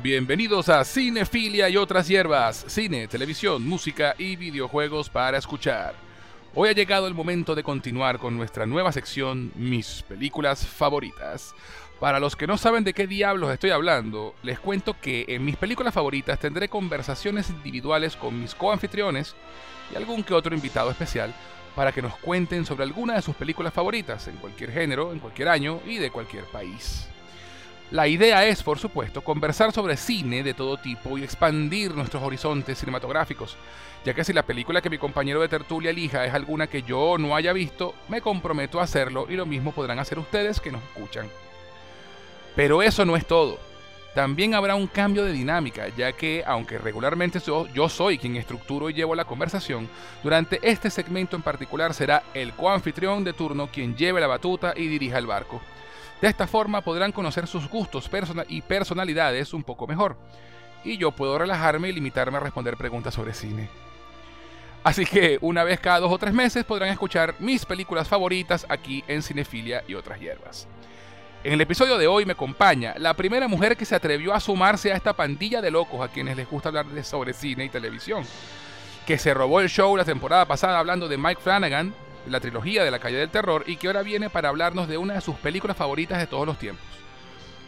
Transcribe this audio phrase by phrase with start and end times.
[0.00, 5.94] Bienvenidos a Cinefilia y otras hierbas, cine, televisión, música y videojuegos para escuchar.
[6.54, 11.52] Hoy ha llegado el momento de continuar con nuestra nueva sección Mis películas favoritas.
[11.98, 15.56] Para los que no saben de qué diablos estoy hablando, les cuento que en mis
[15.56, 19.34] películas favoritas tendré conversaciones individuales con mis coanfitriones
[19.92, 21.34] y algún que otro invitado especial
[21.74, 25.48] para que nos cuenten sobre alguna de sus películas favoritas en cualquier género, en cualquier
[25.48, 27.08] año y de cualquier país.
[27.92, 32.78] La idea es, por supuesto, conversar sobre cine de todo tipo y expandir nuestros horizontes
[32.78, 33.56] cinematográficos,
[34.04, 37.16] ya que si la película que mi compañero de tertulia elija es alguna que yo
[37.16, 40.82] no haya visto, me comprometo a hacerlo y lo mismo podrán hacer ustedes que nos
[40.82, 41.28] escuchan.
[42.56, 43.58] Pero eso no es todo.
[44.16, 48.94] También habrá un cambio de dinámica, ya que, aunque regularmente yo, soy quien estructuro y
[48.94, 49.88] llevo la conversación,
[50.22, 54.88] durante este segmento en particular será el coanfitrión de turno quien lleve la batuta y
[54.88, 55.60] dirija el barco.
[56.20, 58.10] De esta forma podrán conocer sus gustos
[58.48, 60.16] y personalidades un poco mejor.
[60.84, 63.68] Y yo puedo relajarme y limitarme a responder preguntas sobre cine.
[64.84, 69.02] Así que una vez cada dos o tres meses podrán escuchar mis películas favoritas aquí
[69.08, 70.68] en Cinefilia y otras hierbas.
[71.42, 74.92] En el episodio de hoy me acompaña la primera mujer que se atrevió a sumarse
[74.92, 78.24] a esta pandilla de locos a quienes les gusta hablar sobre cine y televisión,
[79.06, 81.94] que se robó el show la temporada pasada hablando de Mike Flanagan,
[82.26, 85.14] la trilogía de la calle del terror y que ahora viene para hablarnos de una
[85.14, 86.84] de sus películas favoritas de todos los tiempos.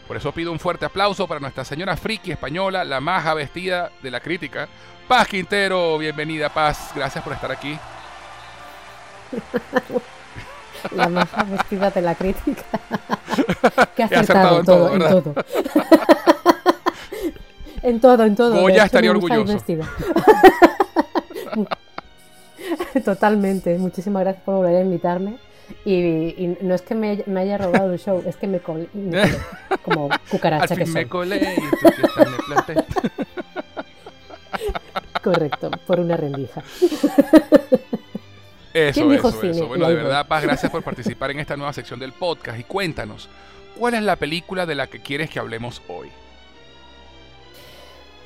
[0.07, 4.11] Por eso pido un fuerte aplauso para nuestra señora friki española, la maja vestida de
[4.11, 4.69] la crítica,
[5.07, 5.99] Paz Quintero.
[5.99, 6.93] Bienvenida, Paz.
[6.95, 7.79] Gracias por estar aquí.
[10.95, 12.63] La maja vestida de la crítica.
[13.97, 15.35] que ha acertado, en todo, en todo.
[17.83, 18.61] en todo, en todo.
[18.61, 19.59] Goya estaría orgulloso.
[23.05, 23.77] Totalmente.
[23.79, 25.37] Muchísimas gracias por volver a invitarme.
[25.85, 28.89] Y, no es que me, haya robado el show, es que me colé,
[29.85, 32.75] como cucaracha que me colé y me planté.
[35.23, 36.63] Correcto, por una rendija.
[38.73, 39.67] Eso, eso, eso.
[39.67, 43.29] Bueno, de verdad, Paz, gracias por participar en esta nueva sección del podcast y cuéntanos,
[43.79, 46.09] ¿cuál es la película de la que quieres que hablemos hoy?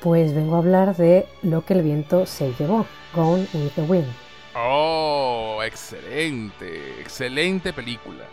[0.01, 4.23] Pues vengo a hablar de Lo que el viento se llevó, Gone with the Wind.
[4.55, 8.25] Oh, excelente, excelente película.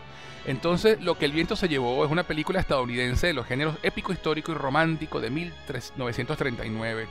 [0.45, 4.11] Entonces, Lo que el viento se llevó es una película estadounidense de los géneros épico,
[4.11, 7.07] histórico y romántico de 1939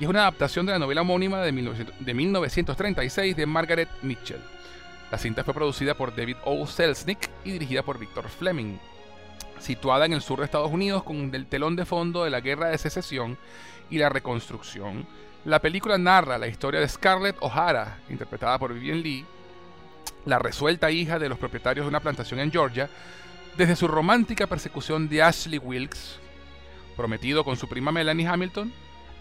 [0.00, 4.40] y es una adaptación de la novela homónima de, 1936 de Margaret Mitchell.
[5.10, 6.66] La cinta fue producida por David O.
[6.66, 8.78] Selznick y dirigida por Victor Fleming.
[9.58, 12.68] Situada en el sur de Estados Unidos con el telón de fondo de la Guerra
[12.68, 13.36] de Secesión
[13.90, 15.06] y la Reconstrucción,
[15.44, 19.24] la película narra la historia de Scarlett O'Hara, interpretada por Vivian Lee,
[20.26, 22.90] la resuelta hija de los propietarios de una plantación en Georgia,
[23.56, 26.18] desde su romántica persecución de Ashley Wilkes,
[26.96, 28.72] prometido con su prima Melanie Hamilton,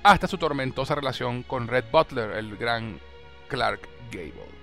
[0.04, 3.00] hasta su tormentosa relación con Red Butler, el gran
[3.48, 4.60] Clark Gable.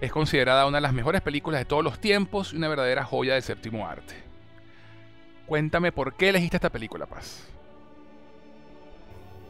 [0.00, 3.34] Es considerada una de las mejores películas de todos los tiempos y una verdadera joya
[3.34, 4.14] del séptimo arte.
[5.46, 7.55] Cuéntame por qué elegiste esta película, Paz.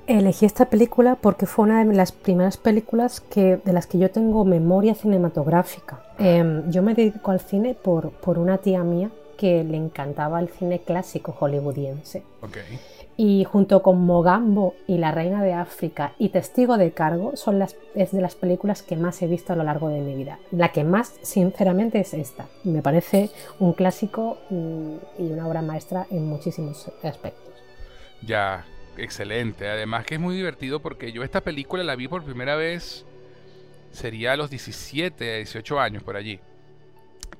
[0.06, 4.11] Elegí esta película porque fue una de las primeras películas que, de las que yo
[4.11, 6.00] tengo memoria cinematográfica.
[6.19, 10.49] Em, yo me dedico al cine por, por una tía mía que le encantaba el
[10.49, 12.22] cine clásico hollywoodiense.
[12.41, 12.78] Okay.
[13.17, 17.75] Y junto con Mogambo y La Reina de África y Testigo de Cargo son las,
[17.94, 20.38] es de las películas que más he visto a lo largo de mi vida.
[20.53, 22.47] La que más, sinceramente, es esta.
[22.62, 27.55] Me parece un clásico mm, y una obra maestra en muchísimos aspectos.
[28.23, 28.65] Ya,
[28.96, 29.68] excelente.
[29.68, 33.04] Además que es muy divertido porque yo esta película la vi por primera vez,
[33.92, 36.40] sería a los 17, 18 años por allí.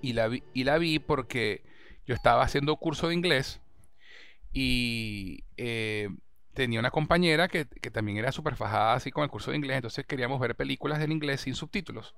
[0.02, 1.62] Y la vi, y la vi porque
[2.06, 3.60] yo estaba haciendo curso de inglés
[4.52, 6.08] y eh,
[6.54, 10.06] tenía una compañera que, también era súper fajada así con el curso de inglés, entonces
[10.06, 12.14] queríamos ver películas en inglés sin subtítulos.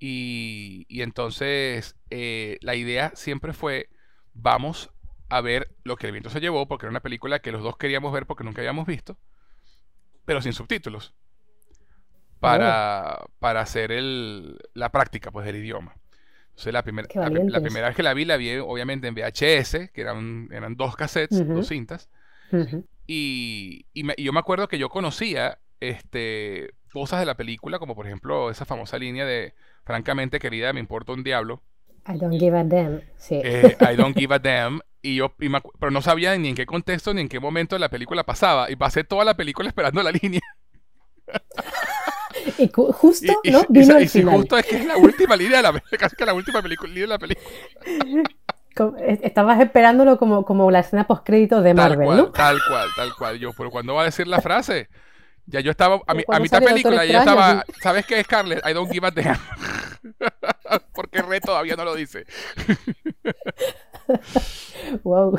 [0.00, 3.88] Y, entonces eh, la idea siempre fue,
[4.34, 4.90] vamos
[5.28, 7.76] a ver lo que el viento se llevó, porque era una película que los dos
[7.76, 9.16] queríamos ver porque nunca habíamos visto,
[10.24, 11.14] pero sin subtítulos,
[12.40, 13.30] para, oh.
[13.38, 15.96] para hacer el, la práctica pues, del idioma.
[16.50, 20.48] Entonces, la, la, primera vez que la vi, la vi obviamente en VHS, que eran,
[20.52, 22.08] eran dos cassettes, dos cintas.
[23.06, 28.50] Y, yo me acuerdo que yo conocía este, cosas de la película, como por ejemplo
[28.50, 29.54] esa famosa línea de,
[29.84, 31.62] francamente querida, me importa un diablo.
[32.06, 33.00] I don't give a damn.
[33.16, 33.40] Sí.
[33.42, 34.80] Eh, I don't give a damn.
[35.04, 35.34] Y yo,
[35.78, 38.70] pero no sabía ni en qué contexto ni en qué momento la película pasaba.
[38.70, 40.40] Y pasé toda la película esperando la línea.
[42.58, 43.64] Y justo, ¿no?
[43.68, 46.60] Vino y, justo es que es la última línea de la casi que la última
[46.60, 47.48] película, de la película.
[49.22, 52.32] Estabas esperándolo como, como la escena post crédito de Marvel, tal ¿no?
[52.32, 53.38] Tal cual, tal cual.
[53.38, 54.88] Yo, pero cuando va a decir la frase,
[55.46, 58.66] ya yo estaba a, mi, a mitad película, ya estaba, ¿sabes qué, Scarlett?
[58.68, 59.38] I don't give a damn.
[60.92, 62.26] Porque Red todavía no lo dice.
[65.02, 65.38] wow.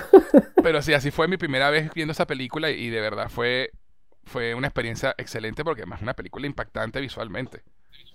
[0.62, 3.72] Pero sí, así fue mi primera vez viendo esa película y de verdad fue,
[4.24, 7.64] fue una experiencia excelente porque además es una película impactante visualmente.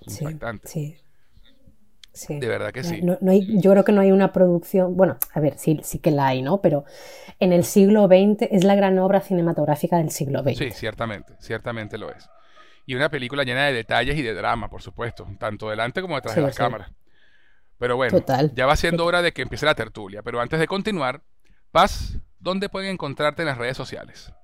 [0.06, 0.68] Impactante.
[0.68, 2.38] Sí.
[2.38, 3.02] De verdad que sí.
[3.02, 6.10] No, hay, yo creo que no hay una producción, bueno, a ver, sí, sí que
[6.10, 6.60] la hay, ¿no?
[6.60, 6.84] Pero
[7.38, 10.58] en el siglo XX es la gran obra cinematográfica del siglo XX.
[10.58, 12.28] Sí, ciertamente, ciertamente lo es.
[12.84, 16.34] Y una película llena de detalles y de drama, por supuesto, tanto delante como detrás
[16.34, 16.90] de la cámara.
[17.80, 18.18] Pero bueno,
[18.54, 20.22] ya va siendo hora de que empiece la tertulia.
[20.22, 21.22] Pero antes de continuar,
[21.72, 24.34] Paz, ¿dónde pueden encontrarte en las redes sociales?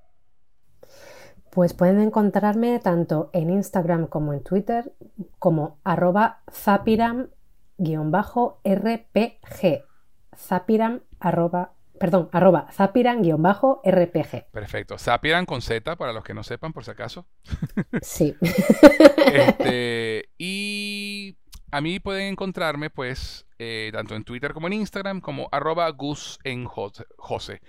[1.51, 4.91] Pues pueden encontrarme tanto en Instagram como en Twitter
[5.37, 7.29] como arroba zapiram
[7.77, 9.83] rpg
[10.35, 14.45] zapiran arroba perdón, arroba zapiran-rpg.
[14.51, 14.97] Perfecto.
[14.97, 17.27] Zapiran con Z, para los que no sepan, por si acaso.
[18.01, 18.35] Sí.
[19.27, 21.36] Este, y
[21.71, 26.39] a mí pueden encontrarme, pues, eh, tanto en Twitter como en Instagram, como arroba gus
[26.43, 27.61] en Jose.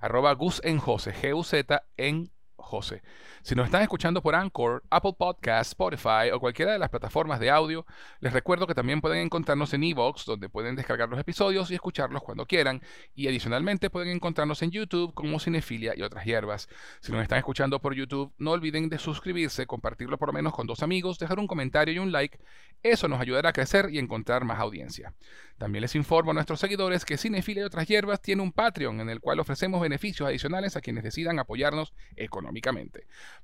[0.00, 2.30] Arroba gus en Jose, G-U-Z en
[2.62, 3.02] José.
[3.42, 7.50] Si nos están escuchando por Anchor, Apple Podcast, Spotify o cualquiera de las plataformas de
[7.50, 7.84] audio,
[8.20, 12.22] les recuerdo que también pueden encontrarnos en Evox, donde pueden descargar los episodios y escucharlos
[12.22, 12.80] cuando quieran.
[13.14, 16.68] Y adicionalmente pueden encontrarnos en YouTube como Cinefilia y otras hierbas.
[17.00, 20.66] Si nos están escuchando por YouTube, no olviden de suscribirse, compartirlo por lo menos con
[20.66, 22.38] dos amigos, dejar un comentario y un like.
[22.82, 25.14] Eso nos ayudará a crecer y encontrar más audiencia.
[25.58, 29.10] También les informo a nuestros seguidores que Cinefilia y otras hierbas tiene un Patreon en
[29.10, 32.51] el cual ofrecemos beneficios adicionales a quienes decidan apoyarnos económicamente.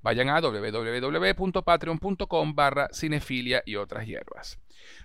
[0.02, 4.58] Vayan a www.patreon.com barra cinefilia y otras hierbas.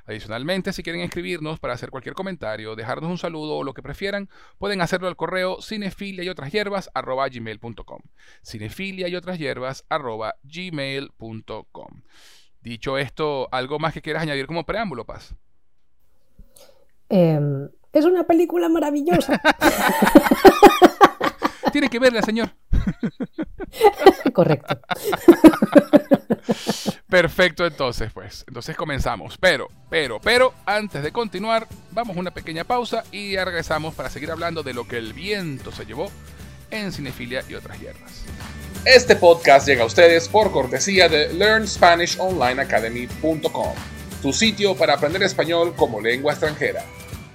[0.05, 4.29] Adicionalmente, si quieren escribirnos para hacer cualquier comentario, dejarnos un saludo o lo que prefieran,
[4.57, 8.01] pueden hacerlo al correo cinefilia y otras hierbas arroba gmail.com.
[8.43, 12.01] Cinefilia y otras hierbas arroba gmail.com.
[12.61, 15.35] Dicho esto, ¿algo más que quieras añadir como preámbulo, Paz?
[17.09, 19.41] Em, es una película maravillosa.
[21.73, 22.51] Tiene que verla, señor.
[24.33, 24.79] Correcto.
[27.09, 28.45] Perfecto, entonces, pues.
[28.47, 29.39] Entonces comenzamos.
[29.39, 34.11] Pero, pero, pero, antes de continuar, vamos a una pequeña pausa y ya regresamos para
[34.11, 36.11] seguir hablando de lo que el viento se llevó
[36.69, 38.23] en cinefilia y otras hierbas.
[38.85, 43.73] Este podcast llega a ustedes por cortesía de LearnSpanishOnlineAcademy.com,
[44.21, 46.85] tu sitio para aprender español como lengua extranjera.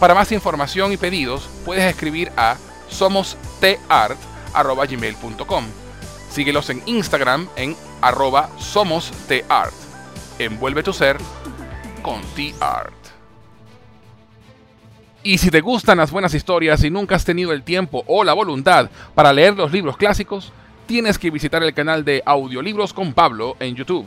[0.00, 2.56] Para más información y pedidos, puedes escribir a
[2.88, 5.64] somostart.gmail.com.
[6.30, 9.74] Síguelos en Instagram en arroba somostart.
[10.38, 11.18] Envuelve tu ser
[12.02, 12.92] con T-Art.
[15.22, 18.34] Y si te gustan las buenas historias y nunca has tenido el tiempo o la
[18.34, 20.52] voluntad para leer los libros clásicos,
[20.86, 24.06] tienes que visitar el canal de Audiolibros con Pablo en YouTube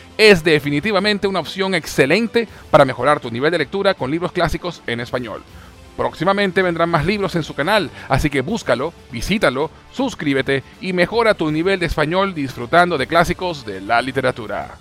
[0.17, 4.99] es definitivamente una opción excelente para mejorar tu nivel de lectura con libros clásicos en
[4.99, 5.43] español.
[5.97, 11.51] Próximamente vendrán más libros en su canal, así que búscalo, visítalo, suscríbete y mejora tu
[11.51, 14.77] nivel de español disfrutando de clásicos de la literatura.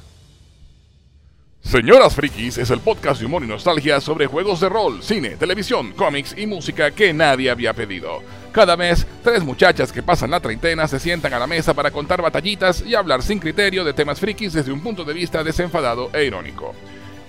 [1.63, 5.93] Señoras Frikis es el podcast de humor y nostalgia sobre juegos de rol, cine, televisión,
[5.93, 8.23] cómics y música que nadie había pedido.
[8.53, 12.21] Cada mes, tres muchachas que pasan la treintena se sientan a la mesa para contar
[12.21, 16.25] batallitas y hablar sin criterio de temas frikis desde un punto de vista desenfadado e
[16.25, 16.75] irónico.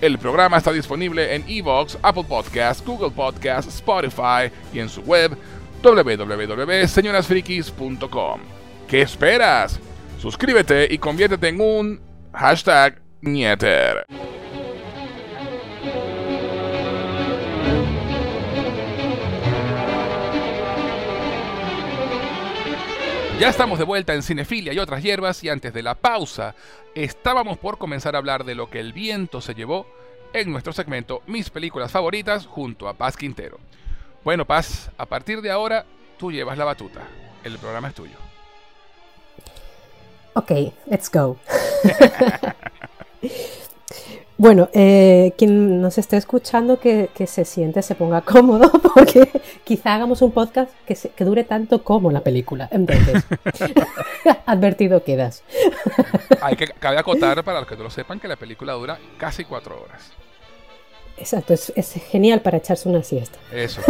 [0.00, 5.36] El programa está disponible en Evox, Apple Podcasts, Google Podcasts, Spotify y en su web
[5.80, 8.40] www.señorasfrikis.com.
[8.88, 9.78] ¿Qué esperas?
[10.18, 12.00] Suscríbete y conviértete en un
[12.32, 14.04] hashtag Nieter.
[23.42, 26.54] Ya estamos de vuelta en Cinefilia y otras hierbas y antes de la pausa
[26.94, 29.84] estábamos por comenzar a hablar de lo que el viento se llevó
[30.32, 33.58] en nuestro segmento Mis películas favoritas junto a Paz Quintero.
[34.22, 35.84] Bueno Paz, a partir de ahora
[36.18, 37.00] tú llevas la batuta.
[37.42, 38.16] El programa es tuyo.
[40.34, 40.52] Ok,
[40.86, 41.36] let's go.
[44.42, 49.30] Bueno, eh, quien nos esté escuchando que, se siente, se ponga cómodo, porque
[49.62, 52.68] quizá hagamos un podcast que, dure tanto como la película.
[52.72, 53.22] Entonces,
[54.46, 55.44] advertido quedas.
[56.42, 59.44] Hay que cabe acotar para los que no lo sepan que la película dura casi
[59.44, 60.10] cuatro horas.
[61.16, 63.38] Exacto, es, genial para echarse una siesta.
[63.52, 63.80] Eso.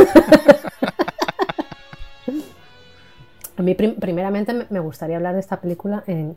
[3.57, 6.37] A mí, primeramente, me gustaría hablar de esta película en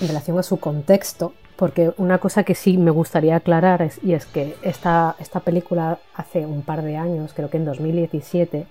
[0.00, 4.24] relación a su contexto porque una cosa que sí me gustaría aclarar es, y es
[4.24, 8.64] que esta, esta película hace un par de años, creo que en 2017,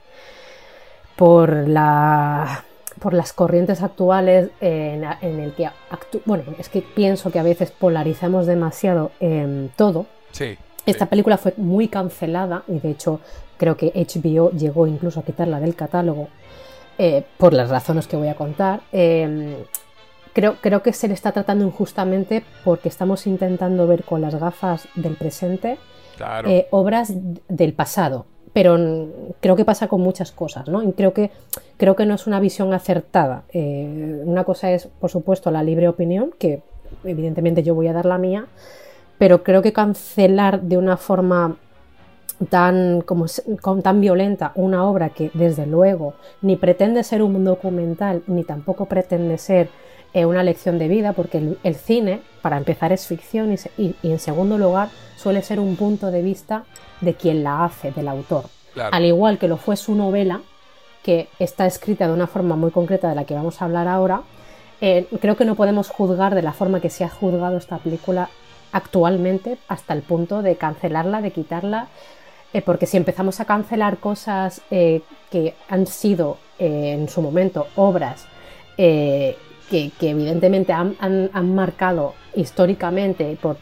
[1.15, 2.65] por, la,
[2.99, 5.69] por las corrientes actuales en, el que...
[6.25, 10.07] bueno, es que pienso que a veces polarizamos demasiado en todo.
[10.31, 10.57] Sí.
[10.87, 13.19] Esta película fue muy cancelada y de hecho
[13.57, 16.27] creo que HBO llegó incluso a quitarla del catálogo
[16.97, 18.81] eh, por las razones que voy a contar.
[18.91, 19.63] Eh,
[20.33, 24.87] creo, creo que se le está tratando injustamente porque estamos intentando ver con las gafas
[24.95, 25.77] del presente
[26.45, 27.13] eh, obras
[27.47, 28.25] del pasado.
[28.51, 28.77] Pero
[29.41, 30.81] creo que pasa con muchas cosas, ¿no?
[30.81, 31.29] Y creo que,
[31.77, 33.43] creo que no es una visión acertada.
[33.53, 36.63] Eh, una cosa es, por supuesto, la libre opinión, que
[37.03, 38.47] evidentemente yo voy a dar la mía,
[39.19, 41.57] pero creo que cancelar de una forma
[42.49, 43.25] tan, como,
[43.83, 49.37] tan violenta una obra que desde luego ni pretende ser un documental ni tampoco pretende
[49.37, 49.69] ser
[50.11, 54.57] eh, una lección de vida, porque el, cine, para empezar, es ficción y, en segundo
[54.57, 56.63] lugar suele ser un punto de vista
[56.99, 58.45] de quien la hace, del autor.
[58.91, 60.41] Al igual que lo fue su novela,
[61.03, 64.21] que está escrita de una forma muy concreta de la que vamos a hablar ahora,
[64.81, 68.29] eh, creo que no podemos juzgar de la forma que se ha juzgado esta película
[68.71, 71.87] actualmente hasta el punto de cancelarla, de quitarla,
[72.53, 78.25] eh, porque si empezamos a cancelar cosas que han sido en su momento obras
[79.69, 80.95] que, evidentemente han,
[81.55, 83.57] marcado históricamente por,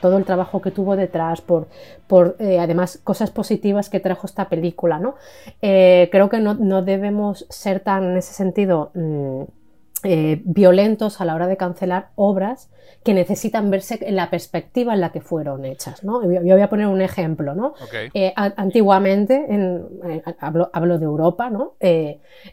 [0.00, 1.68] todo el trabajo que tuvo detrás, por,
[2.06, 4.98] por eh, además cosas positivas que trajo esta película.
[4.98, 5.16] ¿no?
[5.60, 9.42] Eh, creo que no, debemos ser tan en ese sentido mm,
[10.02, 12.70] eh, violentos a la hora de cancelar obras
[13.02, 16.04] que necesitan verse en la perspectiva en la que fueron hechas.
[16.04, 16.22] ¿no?
[16.22, 17.54] Yo voy a poner un ejemplo.
[17.54, 17.74] ¿no?
[18.12, 21.76] Eh, antiguamente, en, eh, hablo, de Europa, ¿no?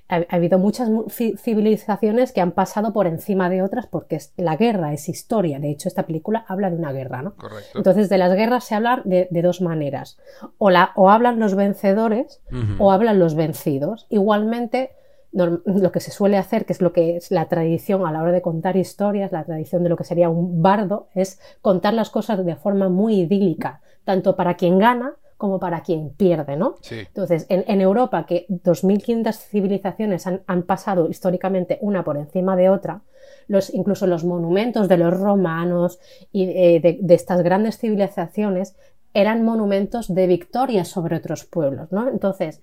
[0.07, 0.89] ha, habido muchas
[1.37, 5.59] civilizaciones que han pasado por encima de otras porque la guerra es historia.
[5.59, 7.23] De hecho, esta película habla de una guerra.
[7.23, 7.35] ¿no?
[7.75, 10.17] Entonces, de las guerras se habla de, dos maneras.
[10.57, 12.41] O, la, o hablan los vencedores
[12.79, 14.07] o hablan los vencidos.
[14.09, 14.91] Igualmente,
[15.33, 18.31] lo que se suele hacer, que es lo que es la tradición a la hora
[18.31, 22.45] de contar historias, la tradición de lo que sería un bardo, es contar las cosas
[22.45, 26.75] de forma muy idílica, tanto para quien gana como para quien pierde, ¿no?
[26.89, 33.01] Entonces, en, Europa, que 2.500 civilizaciones han, pasado históricamente una por encima de otra,
[33.47, 35.99] los, incluso los monumentos de los romanos
[36.31, 38.77] y de, estas grandes civilizaciones
[39.13, 42.07] eran monumentos de victoria sobre otros pueblos, ¿no?
[42.07, 42.61] Entonces,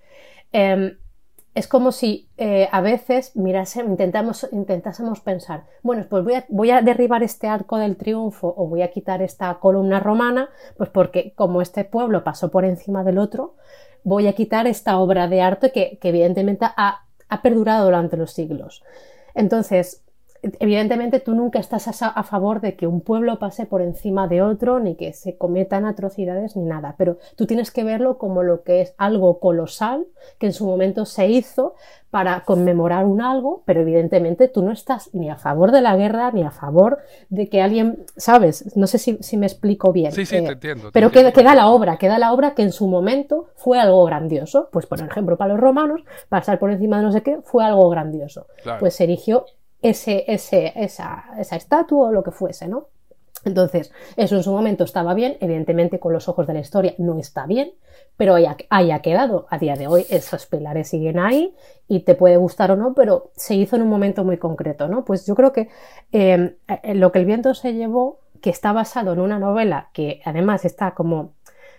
[0.53, 0.97] em,
[1.55, 6.71] es como si eh, a veces mirase, intentamos, intentásemos pensar, bueno, pues voy a, voy
[6.71, 11.33] a, derribar este arco del triunfo o voy a quitar esta columna romana, pues porque
[11.35, 13.57] como este pueblo pasó por encima del otro,
[14.05, 17.05] voy a quitar esta obra de arte que, evidentemente ha,
[17.43, 18.83] perdurado durante los siglos.
[19.35, 20.03] Entonces,
[20.43, 24.43] evidentemente tú nunca estás a, a, favor de que un pueblo pase por encima de
[24.43, 28.63] otro, ni que se cometan atrocidades, ni nada, pero tú tienes que verlo como lo
[28.63, 30.07] que es algo colosal
[30.39, 31.75] que en su momento se hizo
[32.11, 36.33] para conmemorar un algo, pero evidentemente tú no estás ni a favor de la guerra,
[36.33, 38.77] ni a favor de que alguien, ¿sabes?
[38.77, 40.11] No sé si, si me explico bien.
[40.11, 40.91] Sí, sí, eh, te entiendo.
[40.93, 41.33] pero entiendo.
[41.33, 44.69] queda, queda, la obra, queda la obra que en su momento fue algo grandioso.
[44.73, 47.89] Pues por ejemplo, para los romanos, pasar por encima de no sé qué fue algo
[47.91, 48.47] grandioso.
[48.63, 48.81] Claro.
[48.81, 49.45] Pues se erigió
[49.83, 52.89] ese, esa, esa estatua o lo que fuese, ¿no?
[53.45, 57.19] Entonces, eso en su momento estaba bien, evidentemente con los ojos de la historia no
[57.19, 57.73] está bien,
[58.17, 59.47] pero haya, quedado.
[59.49, 61.55] A día de hoy esos pilares siguen ahí
[61.89, 65.05] y te puede gustar o no, pero se hizo en un momento muy concreto, ¿no?
[65.05, 65.69] Pues yo creo que
[66.13, 66.57] eh,
[66.95, 70.93] lo que el viento se llevó, que está basado en una novela que además está
[70.93, 71.33] como,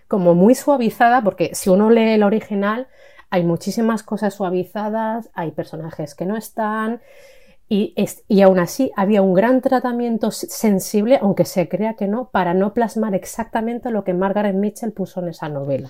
[0.08, 2.88] como muy suavizada, porque si uno lee el original
[3.30, 7.00] hay muchísimas cosas suavizadas, hay personajes que no están,
[7.72, 12.28] y, es, y, aún así había un gran tratamiento sensible, aunque se crea que no,
[12.28, 15.88] para no plasmar exactamente lo que Margaret Mitchell puso en esa novela.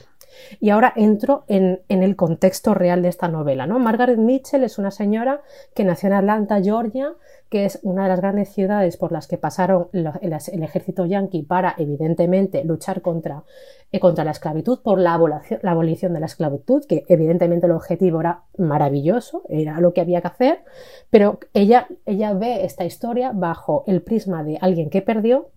[0.60, 3.66] Y ahora entro en, el contexto real de esta novela.
[3.66, 3.78] ¿no?
[3.78, 5.42] Margaret Mitchell es una señora
[5.74, 7.14] que nació en Atlanta, Georgia,
[7.48, 11.74] que es una de las grandes ciudades por las que pasaron el, ejército yanqui para,
[11.76, 13.44] evidentemente, luchar contra,
[13.92, 17.72] eh, contra la esclavitud, por la abolición, la abolición de la esclavitud, que evidentemente el
[17.72, 20.64] objetivo era maravilloso, era lo que había que hacer,
[21.10, 25.50] pero ella, ella ve esta historia bajo el prisma de alguien que perdió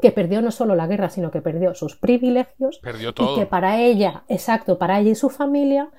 [0.00, 2.78] que perdió no solo la guerra, sino que perdió sus privilegios.
[2.78, 3.36] Perdió todo.
[3.36, 5.90] Y que para ella, exacto, para ella y su familia,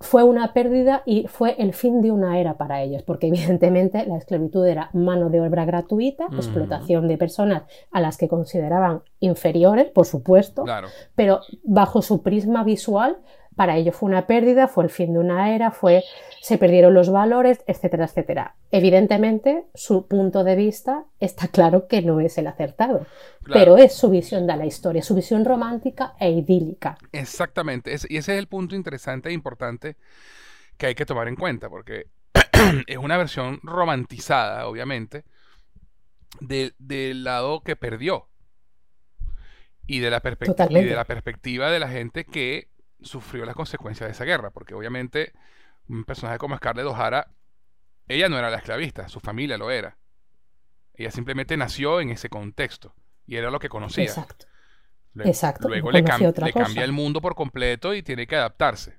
[0.00, 4.16] fue una pérdida y fue el fin de una era para ellos, porque evidentemente la
[4.16, 6.36] esclavitud era mano de obra gratuita, mm.
[6.36, 10.88] explotación de personas a las que consideraban inferiores, por supuesto, claro.
[11.14, 13.18] pero bajo su prisma visual
[13.60, 16.02] para ello fue una pérdida, fue el fin de una era, fue,
[16.40, 18.54] se perdieron los valores, etcétera, etcétera.
[18.70, 23.06] Evidentemente, su punto de vista está claro que no es el acertado,
[23.42, 23.60] claro.
[23.60, 26.96] pero es su visión de la historia, su visión romántica e idílica.
[27.12, 29.98] Exactamente, es, y ese es el punto interesante e importante
[30.78, 32.06] que hay que tomar en cuenta, porque
[32.86, 35.24] es una versión romantizada, obviamente,
[36.40, 38.26] del de lado que perdió.
[39.86, 40.22] Y de, la
[40.70, 42.69] y de la perspectiva de la gente que
[43.02, 45.32] sufrió las consecuencias de esa guerra, porque obviamente
[45.88, 47.28] un personaje como Scarlett O'Hara,
[48.08, 49.98] ella no era la esclavista, su familia lo era.
[50.94, 52.94] Ella simplemente nació en ese contexto
[53.26, 54.04] y era lo que conocía.
[54.04, 54.46] Exacto.
[55.14, 55.68] Le, Exacto.
[55.68, 58.98] Luego le, cam le cambia el mundo por completo y tiene que adaptarse.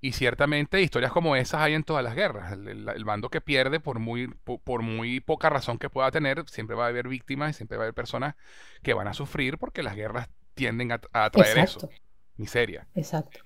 [0.00, 2.52] Y ciertamente historias como esas hay en todas las guerras.
[2.52, 6.10] El, el, el bando que pierde, por muy, por, por, muy poca razón que pueda
[6.10, 8.34] tener, siempre va a haber víctimas y siempre va a haber personas
[8.82, 11.86] que van a sufrir porque las guerras tienden a, a atraer Exacto.
[11.86, 12.02] eso
[12.36, 12.86] miseria.
[12.94, 13.40] Exacto.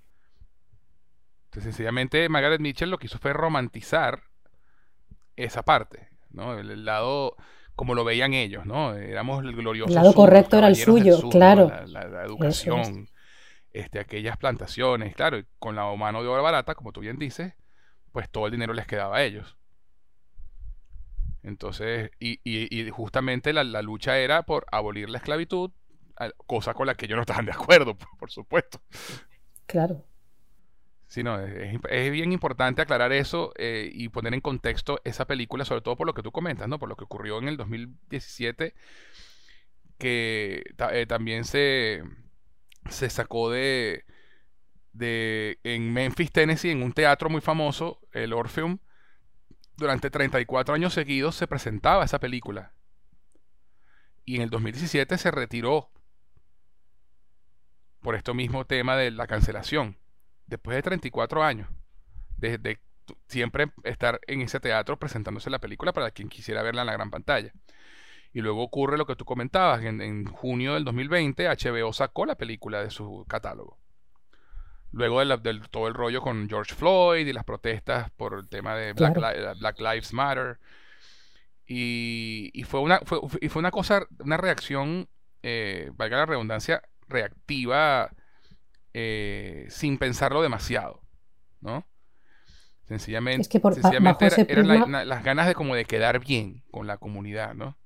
[1.47, 4.23] Entonces, sencillamente, Margaret Mitchell lo que hizo fue romantizar
[5.37, 6.59] esa parte, ¿no?
[6.59, 7.37] El, el lado
[7.77, 8.95] como lo veían ellos, ¿no?
[8.95, 9.91] Éramos el glorioso.
[9.91, 11.69] El lado sur, correcto era el suyo, sur, claro.
[11.69, 13.09] La, la, la, educación,
[13.73, 13.85] es.
[13.85, 17.53] este, aquellas plantaciones, claro, y con la mano de obra barata, como tú bien dices,
[18.13, 19.59] pues todo el dinero les quedaba a ellos.
[21.43, 25.71] Entonces, y, y, y justamente la, la, lucha era por abolir la esclavitud,
[26.47, 28.81] cosa con la que ellos no estaban de acuerdo, por supuesto.
[29.67, 30.05] Claro.
[31.09, 35.65] Sí, no, es, es, bien importante aclarar eso eh, y poner en contexto esa película,
[35.65, 36.79] sobre todo por lo que tú comentas, ¿no?
[36.79, 38.75] Por lo que ocurrió en el 2017,
[39.99, 42.03] que eh, también se,
[42.91, 44.05] se sacó de,
[44.93, 48.79] de, en Memphis, Tennessee, en un teatro muy famoso, el Orpheum,
[49.77, 52.73] durante 34 años seguidos se presentaba esa película.
[54.25, 55.91] Y en el 2017 se retiró
[58.07, 59.99] por esto mismo tema de la cancelación
[60.47, 61.69] después de 34 años,
[62.37, 62.79] de, de,
[63.27, 67.11] siempre estar en ese teatro presentándose la película para quien quisiera verla en la gran
[67.11, 67.51] pantalla.
[68.33, 72.37] Y luego ocurre lo que tú comentabas, en, en junio del 2020 HBO sacó la
[72.37, 73.77] película de su catálogo.
[74.93, 78.49] Luego de, la, de, todo el rollo con George Floyd y las protestas por el
[78.49, 79.53] tema de Black, claro.
[79.53, 80.61] Li Black Lives Matter.
[81.67, 85.09] Y, y, fue una, fue, y fue una cosa, una reacción,
[85.43, 88.11] eh, valga la redundancia, reactiva
[88.95, 91.03] eh, sin pensarlo demasiado,
[91.61, 91.87] ¿no?
[92.85, 94.75] Sencillamente, es que por, sencillamente era, prisma...
[94.75, 97.77] eran la, las ganas de como de quedar bien con la comunidad, ¿no?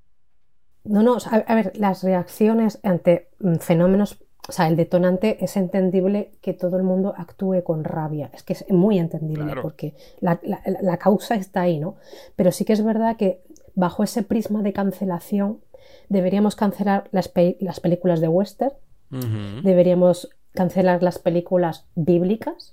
[0.85, 5.57] No, no, a, a ver, las reacciones ante mm, fenómenos o sea, el detonante es
[5.57, 8.31] entendible que todo el mundo actúe con rabia.
[8.35, 9.63] Es que es muy entendible claro.
[9.63, 11.97] porque la, la, la, causa está ahí, ¿no?
[12.35, 13.43] Pero sí que es verdad que
[13.77, 15.61] bajo ese prisma de cancelación
[16.09, 17.31] deberíamos cancelar las,
[17.61, 18.75] las películas de western,
[19.11, 19.62] uh -huh.
[19.62, 22.73] deberíamos cancelar las películas bíblicas,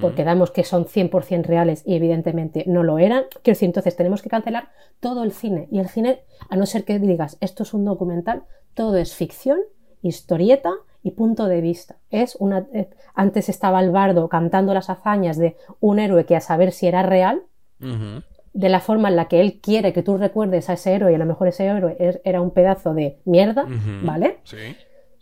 [0.00, 3.24] porque damos que son 100% reales y evidentemente no lo eran.
[3.42, 4.68] Quiero decir, entonces tenemos que cancelar
[5.00, 5.66] todo el cine.
[5.70, 8.42] Y el cine, a no ser que digas, esto es un documental,
[8.74, 9.58] todo es ficción,
[10.02, 11.96] historieta y punto de vista.
[12.10, 16.40] Es una, eh, antes estaba el bardo cantando las hazañas de un héroe que a
[16.40, 17.42] saber si era real,
[18.52, 21.14] de la forma en la que él quiere que tú recuerdes a ese héroe y
[21.14, 23.66] a lo mejor ese héroe era un pedazo de mierda,
[24.02, 24.38] ¿vale?
[24.44, 24.76] Sí.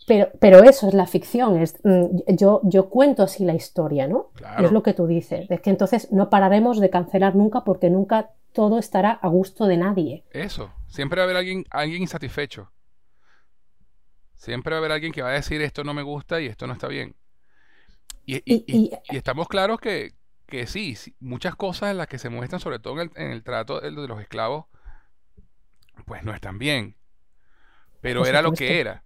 [0.07, 4.31] Pero, pero eso es la ficción, es, mm, yo, yo cuento así la historia, ¿no?
[4.35, 4.67] Claro.
[4.67, 8.31] Es lo que tú dices, es que entonces no pararemos de cancelar nunca porque nunca
[8.53, 10.25] todo estará a gusto de nadie.
[10.31, 12.71] Eso, siempre va a haber alguien, alguien insatisfecho.
[14.37, 16.67] Siempre va a haber alguien que va a decir esto no me gusta y esto
[16.67, 17.17] no está bien.
[18.27, 20.15] Y, y, y, y estamos claros que,
[20.47, 23.43] que sí, muchas cosas en las que se muestran, sobre todo en el, en el
[23.43, 24.67] trato de los esclavos,
[26.05, 26.97] pues no están bien.
[28.01, 29.04] Pero era lo que era.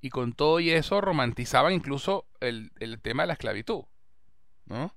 [0.00, 3.84] Y con todo y eso romantizaban incluso el, el tema de la esclavitud.
[4.66, 4.94] ¿No?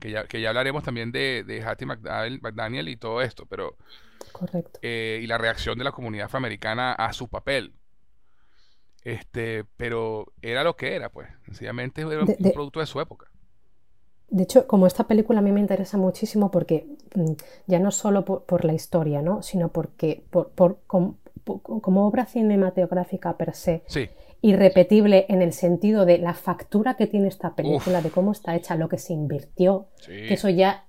[0.00, 3.76] Que ya, que ya hablaremos también de, de Hattie McDaniel, McDaniel y todo esto, pero
[4.32, 4.78] Correcto.
[4.82, 7.74] eh, y la reacción de la comunidad afroamericana a su papel.
[9.04, 11.28] Este, pero era lo que era, pues.
[11.46, 13.30] Sencillamente era De- un de- producto de su época.
[14.30, 17.32] De hecho, como esta película a mí me interesa muchísimo porque mm,
[17.66, 19.42] ya no solo por, por la historia, ¿no?
[19.42, 25.52] Sino porque por, por- com- po- como obra cinematográfica per se, Sí, irrepetible en el
[25.52, 29.12] sentido de la factura que tiene esta película, de cómo está hecha, lo que se
[29.12, 30.12] invirtió, sí.
[30.12, 30.84] que eso ya...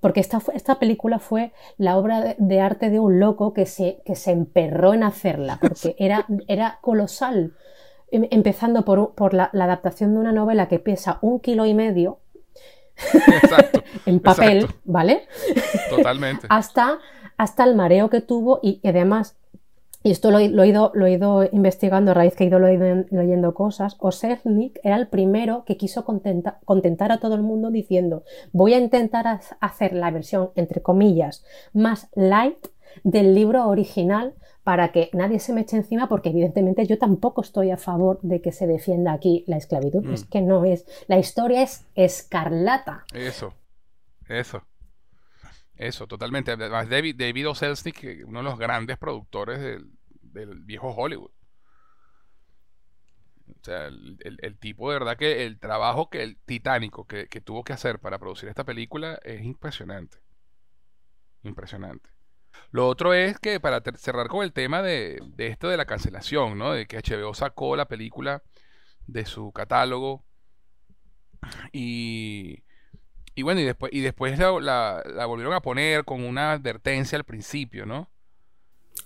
[0.00, 4.02] Porque esta, esta película fue la obra de, de arte de un loco que se,
[4.04, 7.54] que se emperró en hacerla, porque era, era colosal.
[8.10, 11.74] Em- Empezando por, por la, la adaptación de una novela que pesa un kilo y
[11.74, 12.20] medio
[13.42, 14.80] Exacto, en papel, Exacto.
[14.84, 15.26] ¿vale?
[15.90, 16.46] totalmente.
[16.50, 16.98] Hasta,
[17.36, 19.36] hasta el mareo que tuvo y, y además,
[20.06, 22.46] y esto lo, he- lo he ido, lo he ido investigando a raíz que he
[22.46, 27.70] ido, leyendo cosas, Osernik era el primero que quiso contenta- contentar a todo el mundo
[27.70, 32.68] diciendo voy a intentar ha- hacer la versión, entre comillas, más light
[33.02, 37.70] del libro original para que nadie se me eche encima porque evidentemente yo tampoco estoy
[37.70, 40.12] a favor de que se defienda aquí la esclavitud, Mm.
[40.14, 43.04] es que no es, la historia es escarlata.
[43.12, 43.54] Eso,
[44.28, 44.62] eso,
[45.76, 46.56] eso, totalmente.
[46.56, 47.46] David, David
[48.26, 49.90] uno de los grandes productores del,
[50.36, 51.30] del viejo Hollywood.
[53.48, 57.40] O sea, el, el- tipo de verdad que el trabajo que el titánico que, que
[57.40, 60.18] tuvo que hacer para producir esta película es impresionante.
[61.42, 62.10] Impresionante.
[62.72, 66.58] Lo otro es que para cerrar con el tema de, de esto de la cancelación,
[66.58, 66.72] ¿no?
[66.72, 68.42] De que HBO sacó la película
[69.06, 70.24] de su catálogo
[71.72, 72.62] y,
[73.36, 77.24] y bueno, y después, y después la- la volvieron a poner con una advertencia al
[77.24, 78.10] principio, ¿no?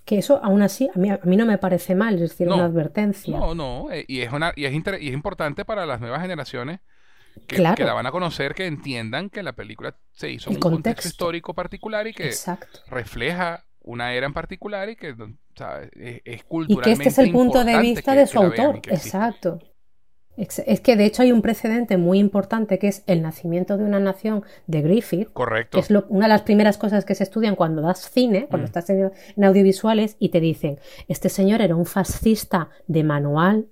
[0.05, 2.57] Que eso, aún así, a mí, a mí no me parece mal, es decir, No,
[2.57, 3.38] una advertencia.
[3.38, 6.20] No, no, eh, y es una, y es inter- y es importante para las nuevas
[6.22, 6.81] generaciones
[7.46, 7.76] que, Claro.
[7.76, 11.09] que la van a conocer, que entiendan que la película se hizo en un contexto
[11.09, 11.09] contexto.
[11.09, 12.81] histórico particular y que Exacto.
[12.88, 15.14] refleja una era en particular y que
[15.57, 15.90] ¿sabes?
[15.94, 18.83] es, es Y culturalmente que este es el punto de vista de su vean autor.
[18.87, 18.90] y.
[18.94, 19.59] Exacto.
[20.66, 24.00] Es que de hecho hay un precedente muy importante que es el nacimiento de una
[24.00, 25.76] nación de Griffith, Correcto.
[25.76, 28.64] que es lo- una de las primeras cosas que se estudian cuando das cine, cuando
[28.64, 28.70] Mm.
[28.70, 33.66] estás en, en audiovisuales, y te dicen, este señor era un fascista de manual,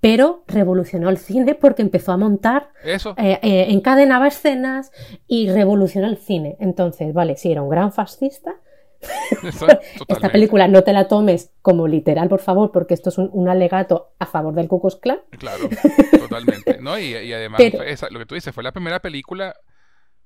[0.00, 4.90] pero revolucionó el cine porque empezó a montar, Eso, eh, eh, encadenaba escenas
[5.26, 6.56] y revolucionó el cine.
[6.58, 8.56] Entonces, vale, sí, era un gran fascista,
[10.08, 13.48] esta película no te la tomes como literal, por favor, porque esto es un, un
[13.48, 15.20] alegato a favor del Ku Klux Klan.
[15.38, 15.68] Claro,
[16.18, 16.78] totalmente.
[16.80, 16.98] ¿no?
[16.98, 19.54] Y, y además, Pero- fue esa- lo que tú dices, fue la primera película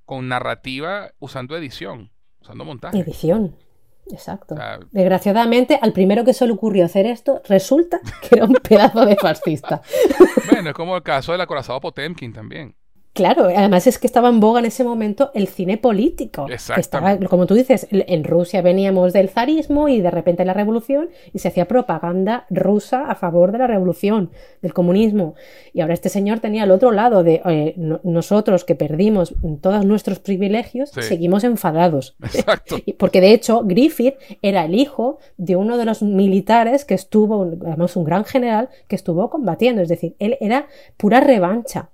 [0.05, 2.99] con narrativa usando edición, usando montaje.
[2.99, 3.57] Edición.
[4.11, 4.55] Exacto.
[4.55, 8.55] O sea, Desgraciadamente, al primero que se le ocurrió hacer esto, resulta que era un
[8.55, 9.81] pedazo de fascista.
[10.51, 12.75] bueno, es como el caso del acorazado Potemkin también.
[13.14, 16.46] Claro, además es que estaba en boga en ese momento el cine político.
[16.46, 21.11] que Estaba, como tú dices, en Rusia veníamos del zarismo y de repente la revolución
[21.35, 24.31] y se hacía propaganda rusa a favor de la revolución,
[24.62, 25.35] del comunismo.
[25.75, 29.85] Y ahora este señor tenía al otro lado de eh, no- nosotros que perdimos todos
[29.85, 31.03] nuestros privilegios, Sí.
[31.03, 32.16] seguimos enfadados.
[32.22, 32.77] Exacto.
[32.98, 37.94] Porque de hecho Griffith era el hijo de uno de los militares que estuvo, además
[37.94, 39.83] un gran general, que estuvo combatiendo.
[39.83, 41.90] Es decir, él era pura revancha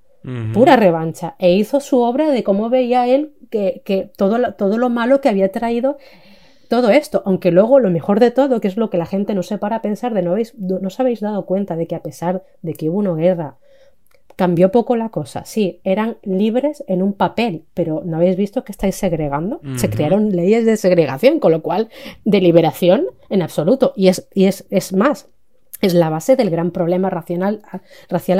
[0.52, 4.76] Pura revancha e hizo su obra de cómo veía él que, que todo, lo, todo
[4.76, 5.96] lo malo que había traído
[6.68, 9.42] todo esto, aunque luego lo mejor de todo, que es lo que la gente no
[9.42, 12.02] se para a pensar, de no, habéis, no os habéis dado cuenta de que a
[12.02, 13.56] pesar de que hubo una guerra,
[14.36, 15.44] cambió poco la cosa.
[15.44, 19.60] Sí, eran libres en un papel, pero ¿no habéis visto que estáis segregando?
[19.76, 21.88] Se crearon leyes de segregación, con lo cual,
[22.24, 23.92] de liberación en absoluto.
[23.96, 25.28] Y es, y es, es más,
[25.80, 27.60] es la base del gran problema racial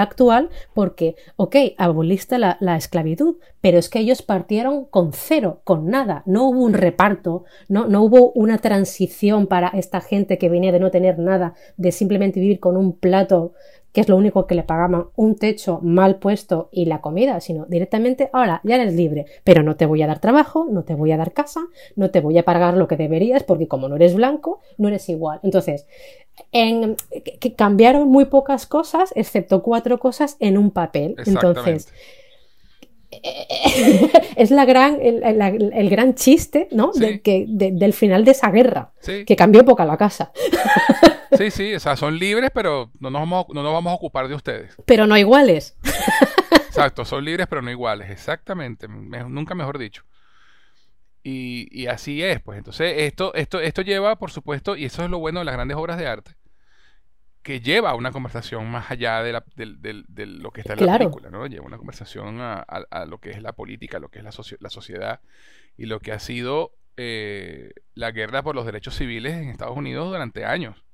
[0.00, 5.86] actual porque, ok, aboliste la, la, esclavitud, pero es que ellos partieron con cero, con
[5.86, 10.72] nada, no hubo un reparto, no, no hubo una transición para esta gente que venía
[10.72, 13.54] de no tener nada, de simplemente vivir con un plato
[13.98, 17.66] que es lo único que le pagaban, un techo mal puesto y la comida, sino
[17.66, 21.10] directamente, ahora ya eres libre, pero no te voy a dar trabajo, no te voy
[21.10, 21.62] a dar casa,
[21.96, 25.08] no te voy a pagar lo que deberías, porque como no eres blanco, no eres
[25.08, 25.40] igual.
[25.42, 25.88] Entonces,
[26.52, 26.94] en,
[27.40, 31.16] que cambiaron muy pocas cosas, excepto cuatro cosas en un papel.
[31.26, 31.92] Entonces,
[34.36, 36.92] es la gran, el, el, el gran chiste ¿no?
[36.92, 39.24] de, que, de, del final de esa guerra, Sí.
[39.24, 40.32] que cambió poca la casa.
[41.36, 44.26] Sí, sí, o sea, son libres, pero no nos vamos, no nos vamos a ocupar
[44.28, 44.74] de ustedes.
[44.86, 45.76] Pero no iguales.
[46.68, 50.04] Exacto, son libres, pero no iguales, exactamente, me- nunca mejor dicho.
[51.22, 55.10] Y, y así es, pues entonces esto, esto, esto lleva, por supuesto, y eso es
[55.10, 56.30] lo bueno de las grandes obras de arte,
[57.42, 60.74] que lleva a una conversación más allá de, la- del- del- de lo que está
[60.74, 61.46] en la película, ¿no?
[61.46, 64.32] Lleva una conversación a, a- a lo que es la política, lo que es la,
[64.60, 65.20] la sociedad
[65.76, 70.08] y lo que ha sido eh, la guerra por los derechos civiles en Estados Unidos
[70.10, 70.84] durante años.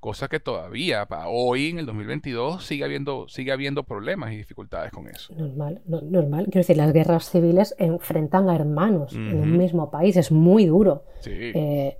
[0.00, 4.92] Cosa que todavía, para hoy, en el 2022, sigue habiendo, sigue habiendo problemas y dificultades
[4.92, 5.34] con eso.
[5.34, 6.44] Normal, no- normal.
[6.44, 11.04] Quiero decir, las guerras civiles enfrentan a hermanos en un mismo país, es muy duro.
[11.20, 11.32] Sí.
[11.32, 11.98] Eh,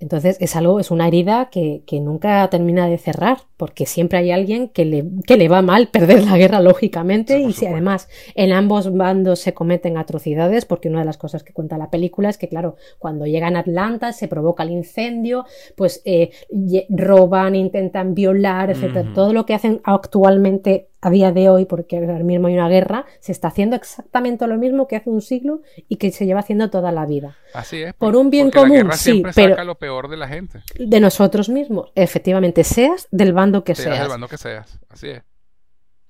[0.00, 4.30] entonces es algo, es una herida que, que nunca termina de cerrar, porque siempre hay
[4.30, 8.52] alguien que le, que le va mal perder la guerra, lógicamente, y si además en
[8.52, 12.38] ambos bandos se cometen atrocidades, porque una de las cosas que cuenta la película es
[12.38, 15.44] que, claro, cuando llegan a Atlanta se provoca el incendio,
[15.76, 16.30] pues eh,
[16.88, 18.76] roban, intentan violar.
[18.76, 19.14] Ujú.
[19.14, 23.06] Todo lo que hacen actualmente a día de hoy, porque ahora mismo hay una guerra,
[23.20, 26.70] se está haciendo exactamente lo mismo que hace un siglo y que se lleva haciendo
[26.70, 27.36] toda la vida.
[27.54, 27.94] Así es.
[27.94, 30.60] por un bien la común, guerra sí, siempre pero- saca lo peor de la gente.
[30.78, 33.98] de nosotros mismos, efectivamente, seas del bando que Seas seas.
[34.00, 34.78] del bando que seas.
[34.88, 35.22] Así es.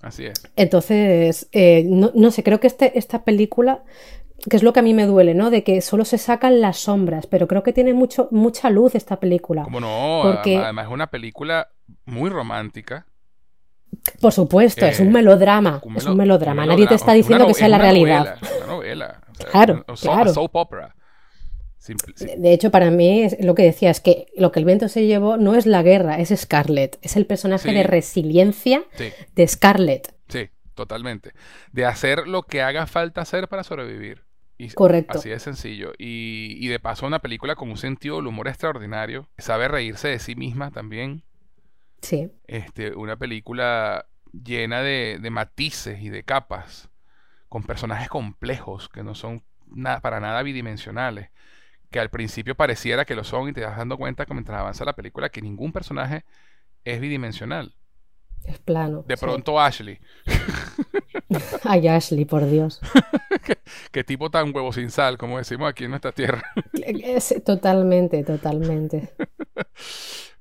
[0.01, 0.41] Así es.
[0.55, 3.83] Entonces, eh, no, no sé, creo que este, esta película,
[4.49, 5.49] que es lo que a mí me duele, ¿no?
[5.51, 9.19] De que solo se sacan las sombras, pero creo que tiene mucho, mucha luz esta
[9.19, 9.63] película.
[9.63, 11.67] Como no, Porque- además es una película
[12.05, 13.05] muy romántica.
[14.19, 16.63] Por supuesto, Eh, es un melodrama, un es un melodrama.
[16.63, 18.37] un Nadie te está melodrama, diciendo que sea la realidad.
[18.39, 19.21] novela, una novela.
[19.29, 20.33] o sea, Claro, claro.
[20.33, 20.95] soap opera.
[21.77, 22.13] Simple-.
[22.37, 25.05] De hecho, para mí es lo que decía, es que lo que el viento se
[25.07, 27.75] llevó no es la guerra, es Scarlett, es el personaje Sí.
[27.75, 30.13] de resiliencia Sí, de Scarlett.
[30.27, 31.31] sí, totalmente.
[31.71, 34.23] De hacer lo que haga falta hacer para sobrevivir.
[34.57, 35.19] Y Correcto.
[35.19, 35.93] Así de sencillo.
[35.97, 39.29] Y, y de paso una película con un sentido del humor extraordinario.
[39.37, 41.23] Sabe reírse de sí misma también.
[42.01, 46.89] Sí, Este, una película llena de, de matices y de capas.
[47.49, 51.29] Con personajes complejos que no son na- para nada bidimensionales.
[51.91, 54.85] Que al principio pareciera que lo son y te vas dando cuenta que mientras avanza
[54.85, 56.25] la película que ningún personaje
[56.85, 57.75] es bidimensional.
[58.43, 59.05] es plano.
[59.05, 59.25] De sí.
[59.25, 59.99] pronto Ashley.
[61.63, 62.79] Ay, Ashley, por Dios.
[63.91, 66.43] Qué tipo tan huevo sin sal, como decimos aquí en nuestra tierra.
[66.73, 69.09] Es- totalmente, totalmente.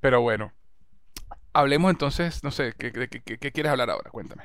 [0.00, 0.52] Pero bueno,
[1.58, 4.10] hablemos entonces, no sé, ¿qué, qué- qué- quieres hablar ahora?
[4.10, 4.44] Cuéntame.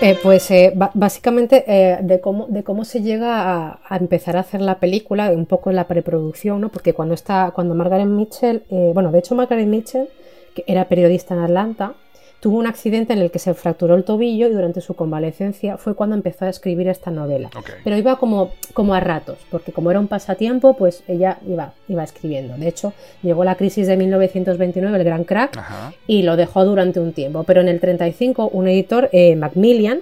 [0.00, 2.46] Eh, pues eh, básicamente eh, de, cómo,
[2.84, 6.68] se llega a, empezar a hacer la película, un poco en la preproducción, ¿no?
[6.68, 8.62] Porque cuando está, cuando Margaret Mitchell,
[8.94, 10.08] bueno, de hecho Margaret Mitchell,
[10.54, 11.94] que era periodista en Atlanta,
[12.40, 15.94] tuvo un accidente en el que se fracturó el tobillo y durante su convalecencia fue
[15.94, 17.50] cuando empezó a escribir esta novela.
[17.84, 22.04] Pero iba como, como a ratos, porque como era un pasatiempo, pues ella iba, iba
[22.04, 22.56] escribiendo.
[22.56, 25.92] De hecho, llegó la crisis de 1929, el gran crack, Ajá.
[26.06, 27.44] y lo dejó durante un tiempo.
[27.44, 30.00] Pero en el 35, un editor, eh, Macmillan,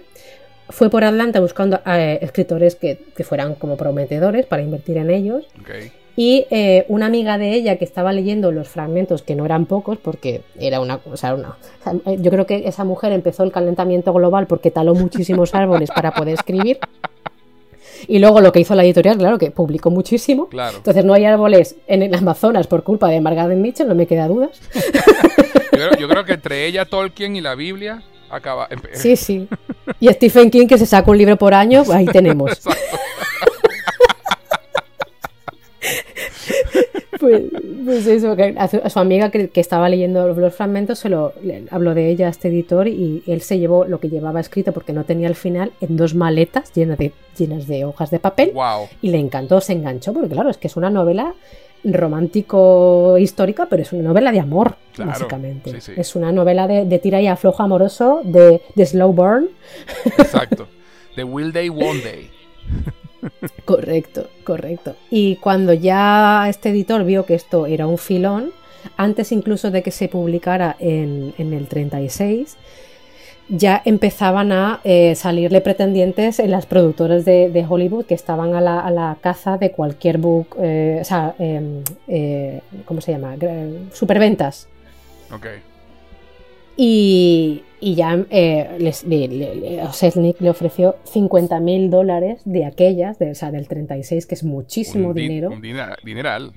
[0.68, 5.46] fue por Atlanta buscando eh, escritores que, que fueran como prometedores para invertir en ellos.
[6.18, 9.98] Y eh, una amiga de ella que estaba leyendo los fragmentos, que no eran pocos,
[9.98, 11.56] porque era una, o sea, una-
[12.06, 16.12] eh, yo creo que esa mujer empezó el calentamiento global porque taló muchísimos árboles para
[16.12, 16.78] poder escribir.
[18.08, 20.48] Y luego lo que hizo la editorial, claro, que publicó muchísimo.
[20.48, 20.78] Claro.
[20.78, 24.28] Entonces no hay árboles en el Amazonas por culpa de Margaret Mitchell, no me queda
[24.28, 24.58] dudas.
[25.72, 28.66] Yo creo, yo creo que entre ella, Tolkien y la Biblia acaba.
[28.70, 29.46] empe- Sí, sí.
[30.00, 32.50] Y Stephen King que se saca un libro por año, ahí tenemos.
[32.52, 32.96] Exacto.
[37.18, 37.42] Pues,
[37.84, 41.08] pues eso, que a su, a su amiga que, que estaba leyendo los fragmentos se
[41.08, 44.40] lo le habló de ella a este editor y él se llevó lo que llevaba
[44.40, 48.18] escrito porque no tenía el final en dos maletas llenas de, llenas de hojas de
[48.18, 48.88] papel Wow.
[49.02, 51.34] y le encantó, se enganchó porque claro, es que es una novela
[51.84, 55.70] romántico histórica, pero es una novela de amor, Claro, básicamente.
[55.72, 55.92] sí, sí.
[55.96, 59.48] Es una novela de, de tira y afloja amoroso, de, de slow burn,
[60.18, 60.66] Exacto.
[61.14, 62.30] The Will Day, One Day.
[63.64, 64.28] correcto.
[64.46, 64.94] Correcto.
[65.10, 68.52] Y cuando ya este editor vio que esto era un filón,
[68.96, 72.56] antes incluso de que se publicara en, en el 36,
[73.48, 78.78] ya empezaban a eh, salirle pretendientes en las productoras de, Hollywood que estaban a la,
[78.78, 83.34] a la, caza de cualquier book, eh, o sea, eh, eh ¿cómo se llama?
[83.92, 84.68] Superventas.
[85.32, 85.46] Ok.
[86.76, 93.18] Y, y ya eh, les, le, le, le, le ofreció 50 mil dólares de aquellas,
[93.18, 95.50] de, o sea, del 36, que es muchísimo un di dinero.
[95.50, 95.96] Un dineral.
[96.04, 96.52] dineral.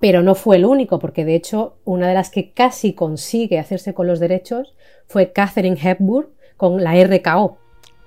[0.00, 3.94] Pero no fue el único, porque de hecho, una de las que casi consigue hacerse
[3.94, 4.74] con los derechos
[5.06, 7.58] fue Catherine Hepburn con la RKO.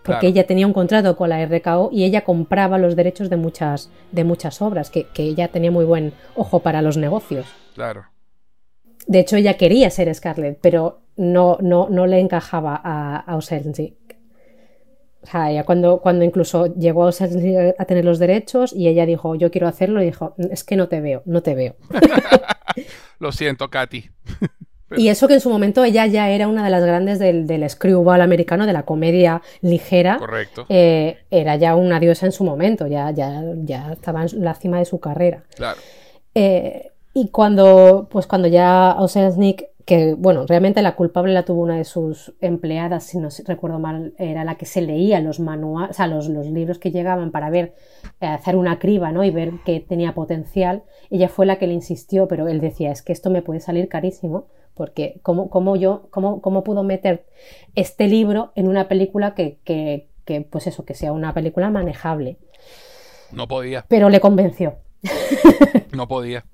[0.03, 0.27] Porque claro.
[0.27, 4.23] ella tenía un contrato con la RKO y ella compraba los derechos de muchas, de
[4.23, 7.45] muchas obras, que, que ella tenía muy buen ojo para los negocios.
[7.75, 8.10] Claro.
[9.07, 13.95] De hecho, ella quería ser Scarlett, pero no, no, no le encajaba a, a Oselnik.
[15.23, 19.05] O sea, ella cuando, cuando incluso llegó a, Oselnik a tener los derechos y ella
[19.05, 21.75] dijo, yo quiero hacerlo, y dijo, es que no te veo, no te veo.
[23.19, 24.09] Lo siento, Katy.
[24.97, 27.69] Y eso que en su momento ella ya era una de las grandes del, del
[27.69, 30.17] screwball americano, de la comedia ligera.
[30.17, 30.65] Correcto.
[30.69, 34.79] Eh, era ya una diosa en su momento, ya, ya, ya estaba en la cima
[34.79, 35.43] de su carrera.
[35.55, 35.79] Claro.
[36.35, 41.75] Eh, y cuando, pues cuando ya Oselnik, que bueno, realmente la culpable la tuvo una
[41.75, 45.93] de sus empleadas, si no recuerdo mal, era la que se leía los manuales, o
[45.93, 47.73] sea, los, los libros que llegaban para ver,
[48.21, 49.23] eh, hacer una criba, ¿no?
[49.23, 50.83] Y ver que tenía potencial.
[51.09, 53.89] Ella fue la que le insistió, pero él decía, es que esto me puede salir
[53.89, 57.25] carísimo, porque cómo, cómo yo, cómo, cómo puedo meter
[57.75, 62.37] este libro en una película que, que, que, pues eso, que sea una película manejable.
[63.33, 63.83] No podía.
[63.87, 64.77] Pero le convenció.
[65.95, 66.45] No podía.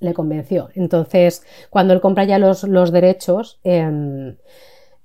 [0.00, 0.70] le convenció.
[0.74, 4.36] Entonces, cuando él compra ya los, los derechos, eh,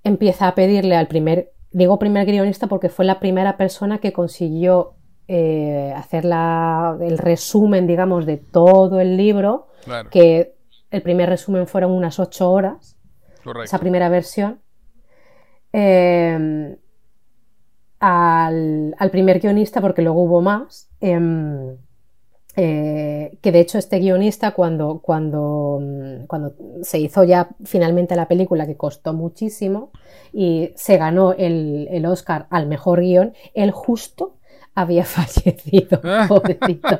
[0.03, 4.95] empieza a pedirle al primer, digo primer guionista porque fue la primera persona que consiguió
[5.27, 10.09] eh, hacer la, el resumen, digamos, de todo el libro, claro.
[10.09, 10.55] que
[10.89, 12.97] el primer resumen fueron unas ocho horas,
[13.43, 13.63] Correcto.
[13.63, 14.59] esa primera versión.
[15.73, 16.77] Eh,
[17.99, 21.17] al, al, primer guionista, porque luego hubo más, eh,
[22.55, 25.79] eh, que de hecho este guionista cuando, cuando,
[26.27, 29.91] cuando se hizo ya finalmente la película, que costó muchísimo,
[30.33, 34.37] y se ganó el, el Oscar al mejor guion, él justo
[34.75, 36.99] había fallecido, pobrecito.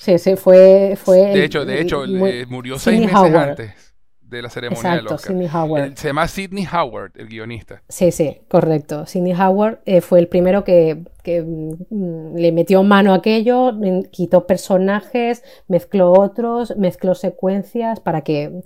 [0.00, 1.18] Sí, sí, fue, fue.
[1.18, 3.50] De hecho, de hecho, muy, murió seis meses Howard.
[3.50, 3.93] antes
[4.36, 5.32] de la ceremonia Exacto, del Oscar.
[5.32, 5.96] Sidney Howard.
[5.96, 7.82] Se llama Sidney Howard, el guionista.
[7.88, 9.06] Sí, sí, correcto.
[9.06, 13.72] Sidney Howard eh, fue el primero que, que mm, le metió mano a aquello,
[14.10, 18.62] quitó personajes, mezcló otros, mezcló secuencias para que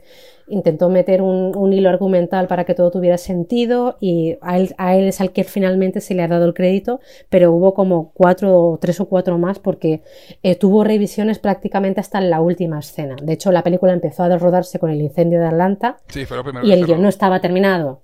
[0.50, 4.96] intentó meter un, un, hilo argumental para que todo tuviera sentido y a él, a
[4.96, 8.78] él, es al que finalmente se le ha dado el crédito, pero hubo como cuatro,
[8.80, 10.02] tres o cuatro más porque
[10.42, 13.16] eh, tuvo revisiones prácticamente hasta en la última escena.
[13.22, 16.44] De hecho, la película empezó a rodarse con el incendio de Atlanta sí, fue lo
[16.44, 18.02] primero y el guion no estaba terminado.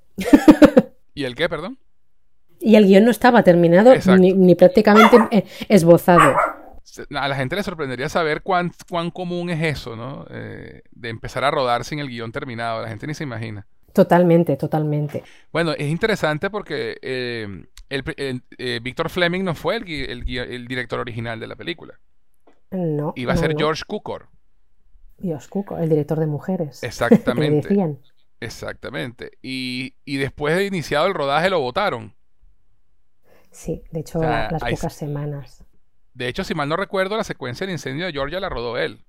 [1.14, 1.78] ¿Y el qué, perdón?
[2.60, 6.34] Y el guion no estaba terminado ni, ni, prácticamente eh, esbozado
[7.14, 10.26] a la gente le sorprendería saber cuán, cuán común es eso, ¿no?
[10.30, 12.82] Eh, de empezar a rodar sin el guion terminado.
[12.82, 13.66] La gente ni se imagina.
[13.92, 15.22] Totalmente, totalmente.
[15.52, 21.00] Bueno, es interesante porque eh, el, el, eh, Víctor Fleming no fue el, el, director
[21.00, 21.98] original de la película.
[22.70, 23.12] No.
[23.16, 23.58] Iba a no, ser no.
[23.58, 24.28] George Cukor.
[25.22, 26.82] George Cukor, el director de Mujeres.
[26.82, 27.68] Exactamente.
[27.68, 28.00] decían.
[28.40, 29.32] Exactamente.
[29.42, 32.14] Y, y después de iniciado el rodaje lo votaron.
[33.52, 35.63] Sí, de hecho, o sea, las hay, pocas semanas.
[36.14, 39.04] De hecho, si mal no recuerdo, la secuencia del incendio de Georgia la rodó él.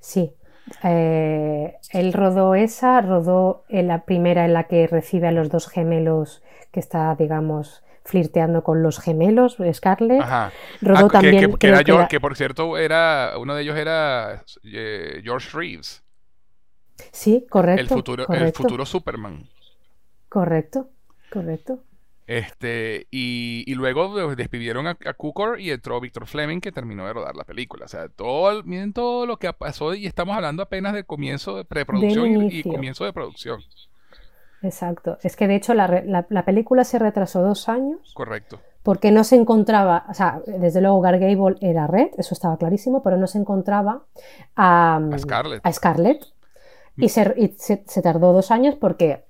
[0.00, 0.34] Sí.
[0.82, 5.68] Eh, él rodó esa, rodó en la primera en la que recibe a los dos
[5.68, 10.22] gemelos que está, digamos, flirteando con los gemelos, Scarlett.
[10.22, 10.52] Ajá.
[10.80, 11.38] Rodó ah, también.
[11.38, 12.08] Que, que, que, era George, era...
[12.08, 16.02] que, por cierto, era uno de ellos era eh, George Reeves.
[17.12, 17.80] Sí, correcto.
[17.80, 18.46] El futuro, correcto.
[18.46, 19.48] El futuro Superman.
[20.28, 20.88] Correcto,
[21.30, 21.82] correcto.
[22.30, 27.12] Este, y, y, luego despidieron a, a Cukor y entró Victor Fleming que terminó de
[27.12, 27.86] rodar la película.
[27.86, 31.64] O sea, todo, miren todo lo que pasó y estamos hablando apenas del comienzo de
[31.64, 33.60] preproducción y, y, comienzo de producción.
[34.62, 35.18] Exacto.
[35.24, 37.98] Es que de hecho la, la, la, película se retrasó dos años.
[38.14, 38.60] Correcto.
[38.84, 43.02] Porque no se encontraba, o sea, desde luego Gar Gable era Red, eso estaba clarísimo,
[43.02, 44.04] pero no se encontraba
[44.54, 45.66] a, a Scarlett.
[45.66, 46.24] A Scarlett.
[46.96, 49.24] Y, se, y se, se tardó dos años porque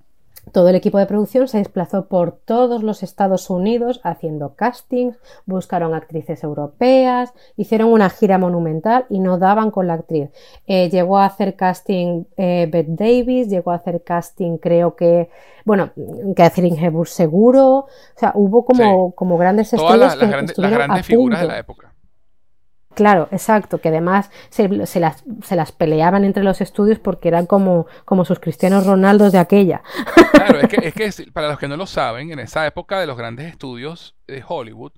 [0.53, 5.94] todo el equipo de producción se desplazó por todos los Estados Unidos haciendo castings, buscaron
[5.94, 10.31] actrices europeas, hicieron una gira monumental y no daban con la actriz.
[10.67, 15.31] Eh, llegó a hacer casting eh, Beth Davis, llegó a hacer casting creo que,
[15.64, 15.90] bueno,
[16.35, 21.46] Catherine Hepburn seguro, o sea, hubo como, como grandes estrellas que las grandes figuras de
[21.46, 21.89] la época.
[22.94, 28.40] Claro, exacto, que además se, las, peleaban entre los estudios porque eran como, como sus
[28.40, 29.82] cristianos Ronaldos de aquella.
[30.32, 33.06] Claro, es que, es que para los que no lo saben, en esa época de
[33.06, 34.92] los grandes estudios de Hollywood,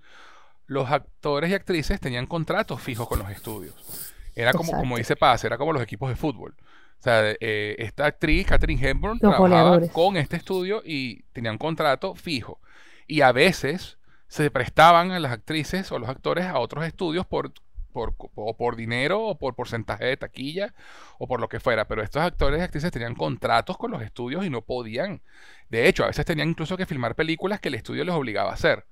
[0.66, 4.12] los actores y actrices tenían contratos fijos con los estudios.
[4.34, 6.54] Era como, como dice Paz, era como los equipos de fútbol.
[6.58, 12.14] O sea, eh, esta actriz, Catherine Hepburn, trabajaba con este estudio y tenían un contrato
[12.14, 12.60] fijo.
[13.06, 17.52] Y a veces se prestaban a las actrices o los actores a otros estudios por
[17.92, 20.74] por, o por dinero o por porcentaje de taquilla
[21.18, 24.44] o por lo que fuera, pero estos actores y actrices tenían contratos con los estudios
[24.44, 25.22] y no podían.
[25.68, 28.54] De hecho, a veces tenían incluso que filmar películas que el estudio les obligaba a
[28.54, 28.86] hacer,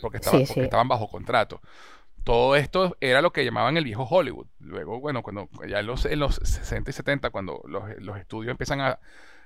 [0.00, 1.60] porque estaban, estaban bajo contrato.
[2.24, 4.46] Todo esto era lo que llamaban el viejo Hollywood.
[4.58, 8.50] Luego, bueno, cuando ya en los, en los 60 y 70, cuando los, los, estudios
[8.50, 8.98] empiezan a,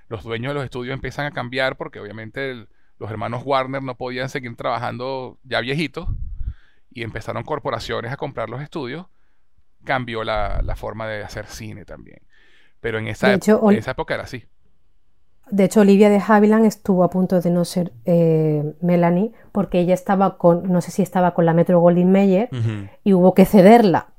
[0.08, 2.66] los dueños de los estudios empiezan a cambiar, porque obviamente
[2.98, 6.08] los hermanos Warner no podían seguir trabajando ya viejitos,
[6.94, 9.06] y empezaron corporaciones a comprar los estudios,
[9.84, 12.20] cambió la, forma de hacer cine también.
[12.80, 14.44] Pero en esa, esa época era así.
[15.50, 19.94] De hecho, Olivia de Havilland estuvo a punto de no ser eh, Melanie porque ella
[19.94, 22.48] estaba con, no sé si estaba con la Metro Goldwyn Mayer
[23.02, 24.13] y hubo que cederla.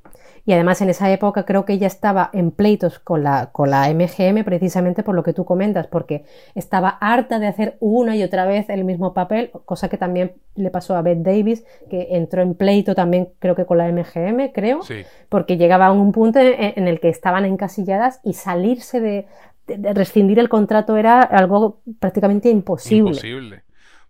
[0.45, 3.89] Y además en esa época creo que ella estaba en pleitos con la, con la
[3.91, 6.23] MGM precisamente por lo que tú comentas, porque
[6.53, 10.69] estaba harta de hacer una y otra vez el mismo papel, cosa que también le
[10.69, 14.81] pasó a Beth Davis, que entró en pleito también creo que con la MGM, creo,
[15.29, 19.27] porque llegaba a un punto en, el que estaban encasilladas y salirse de,
[19.67, 23.09] de, rescindir el contrato era algo prácticamente imposible.
[23.09, 23.63] Imposible.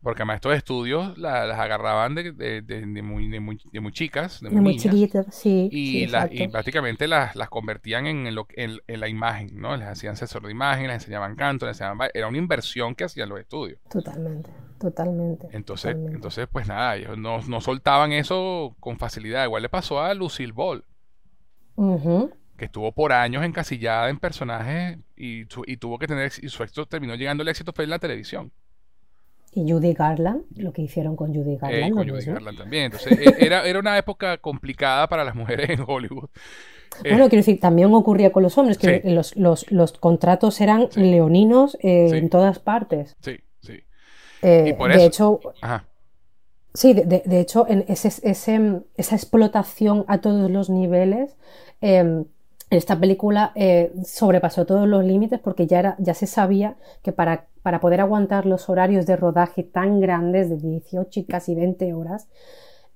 [0.05, 4.39] Porque además estos estudios las agarraban de, de, de, muy, de, muy, de muy chicas,
[4.39, 5.67] de muy, chiquitas, sí.
[5.71, 9.75] Y, y prácticamente las, las convertían en, lo, en, la imagen, ¿no?
[9.75, 12.07] Les hacían asesor de imagen, les enseñaban canto, les enseñaban...
[12.13, 13.79] Era una inversión que hacían los estudios.
[13.89, 15.47] Totalmente, totalmente.
[15.53, 19.45] Entonces, entonces pues nada, ellos no, no, soltaban eso con facilidad.
[19.45, 20.85] Igual le pasó a Lucille Ball.
[22.57, 26.85] que estuvo por años encasillada en personajes y, y tuvo que tener y su éxito
[26.85, 28.51] terminó llegando el éxito fue en la televisión.
[29.55, 31.83] Y Judy Garland, lo que hicieron con Judy Garland.
[31.83, 32.83] Eh, con Judy Garland también.
[32.85, 36.29] Entonces, e, era, era una época complicada para las mujeres en Hollywood.
[37.01, 40.87] Bueno, eh, quiero decir, también ocurría con los hombres, que los, los, los, contratos eran
[40.95, 43.17] leoninos eh, en todas partes.
[43.19, 43.83] Sí, sí.
[44.41, 45.83] y por de hecho, Ajá.
[46.75, 51.37] Sí, de, de, hecho, en ese, ese, esa explotación a todos los niveles
[51.79, 52.25] em,
[52.69, 57.45] esta película eh, sobrepasó todos los límites porque ya, era, ya se sabía que para,
[57.61, 62.27] para, poder aguantar los horarios de rodaje tan grandes, de 18 y casi 20 horas,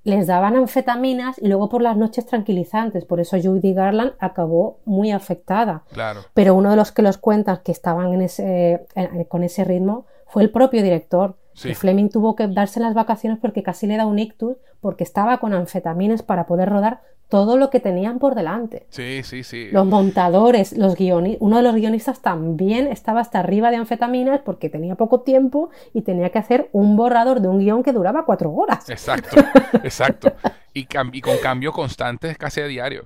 [0.03, 3.05] les daban anfetaminas y luego por las noches tranquilizantes.
[3.05, 5.83] Por eso Judy Garland acabó muy afectada.
[5.91, 6.21] Claro.
[6.33, 8.87] Pero uno de los que los cuentan que estaban en ese,
[9.27, 11.37] con ese ritmo fue el propio director.
[11.61, 15.39] Y Fleming tuvo que darse las vacaciones porque casi le da un ictus porque estaba
[15.39, 18.87] con anfetaminas para poder rodar todo lo que tenían por delante.
[18.89, 19.69] Sí, sí, sí.
[19.71, 24.69] Los montadores, los guionistas, uno de los guionistas también estaba hasta arriba de anfetaminas porque
[24.69, 28.51] tenía poco tiempo y tenía que hacer un borrador de un guion que duraba cuatro
[28.51, 28.89] horas.
[28.89, 29.37] Exacto,
[29.83, 30.33] exacto.
[30.73, 33.05] Y, y con cambio constante casi a diario.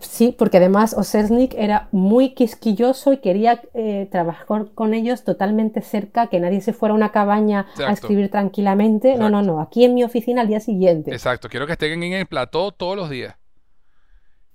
[0.00, 6.28] Sí, porque además Osesnik era muy quisquilloso y quería eh, trabajar con ellos totalmente cerca,
[6.28, 9.16] que nadie se fuera a una cabaña a escribir tranquilamente.
[9.16, 11.12] No, no, no, aquí en mi oficina al día siguiente.
[11.12, 13.36] Exacto, quiero que estén en el plató todos los días.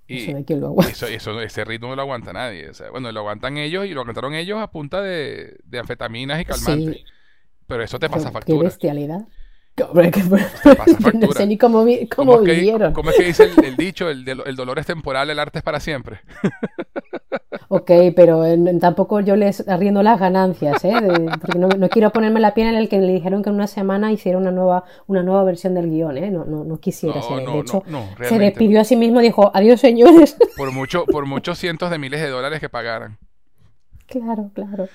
[0.06, 1.08] Y eso, lo aguanta.
[1.08, 2.70] Eso, ese ritmo no lo aguanta nadie.
[2.90, 7.04] bueno, lo aguantan ellos y lo aguantaron ellos a punta de, anfetaminas y calmantes.
[7.66, 8.58] Pero eso te pasa factura.
[8.58, 9.26] Qué bestialidad.
[11.14, 12.92] no sé ni cómo, cómo, vivieron.
[12.92, 14.10] ¿Cómo es que dice el, dicho?
[14.10, 16.20] El, el, dolor es temporal, el arte es para siempre.
[17.68, 18.44] ok, pero
[18.80, 20.92] tampoco yo les arriendo las ganancias, ¿eh?
[21.40, 24.12] porque no, quiero ponerme la piel en el que le dijeron que en una semana
[24.12, 26.30] hiciera una nueva, una nueva versión del guion, ¿eh?
[26.30, 27.46] No, no, no quisiera ser.
[27.46, 27.82] de hecho,
[28.22, 30.36] se despidió a sí mismo y dijo, adiós señores.
[30.56, 33.18] Por, mucho, por muchos cientos de miles de dólares que pagaran.
[34.06, 34.88] Claro, claro.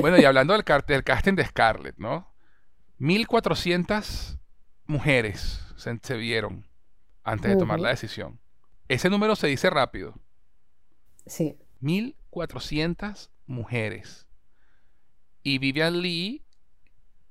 [0.00, 2.35] Bueno, y hablando del, del casting de Scarlett, ¿no?
[2.98, 4.38] 1400
[4.86, 6.66] mujeres se, vieron
[7.22, 8.40] antes de tomar la decisión.
[8.88, 10.14] Ese número se dice rápido.
[11.26, 11.56] Sí.
[11.80, 14.26] 1400 mujeres.
[15.42, 16.42] Y Vivian Lee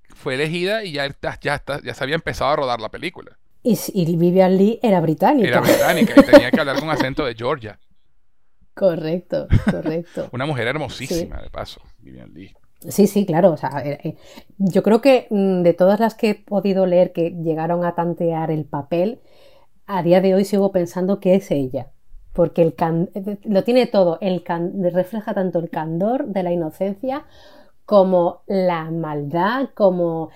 [0.09, 1.07] fue elegida y ya,
[1.41, 3.37] ya, ya se había empezado a rodar la película.
[3.63, 5.47] Y, y Vivian Lee era británica.
[5.47, 7.79] Era británica y tenía que hablar con acento de Georgia.
[8.75, 10.27] Correcto, correcto.
[10.33, 12.53] Una mujer hermosísima, de paso, Vivian Lee.
[12.79, 13.51] Sí, sí, claro.
[13.51, 14.15] O sea, eh, eh,
[14.57, 18.51] yo creo que mm, de todas las que he podido leer que llegaron a tantear
[18.51, 19.19] el papel,
[19.87, 21.91] a día de hoy sigo pensando que es ella.
[22.33, 22.75] Porque el
[23.13, 24.43] eh, lo tiene todo, el
[24.93, 27.25] refleja tanto el candor de la inocencia
[27.85, 30.29] como la maldad, como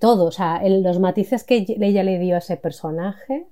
[0.00, 0.26] todo.
[0.26, 3.46] O sea, los matices que ella le dio a ese personaje,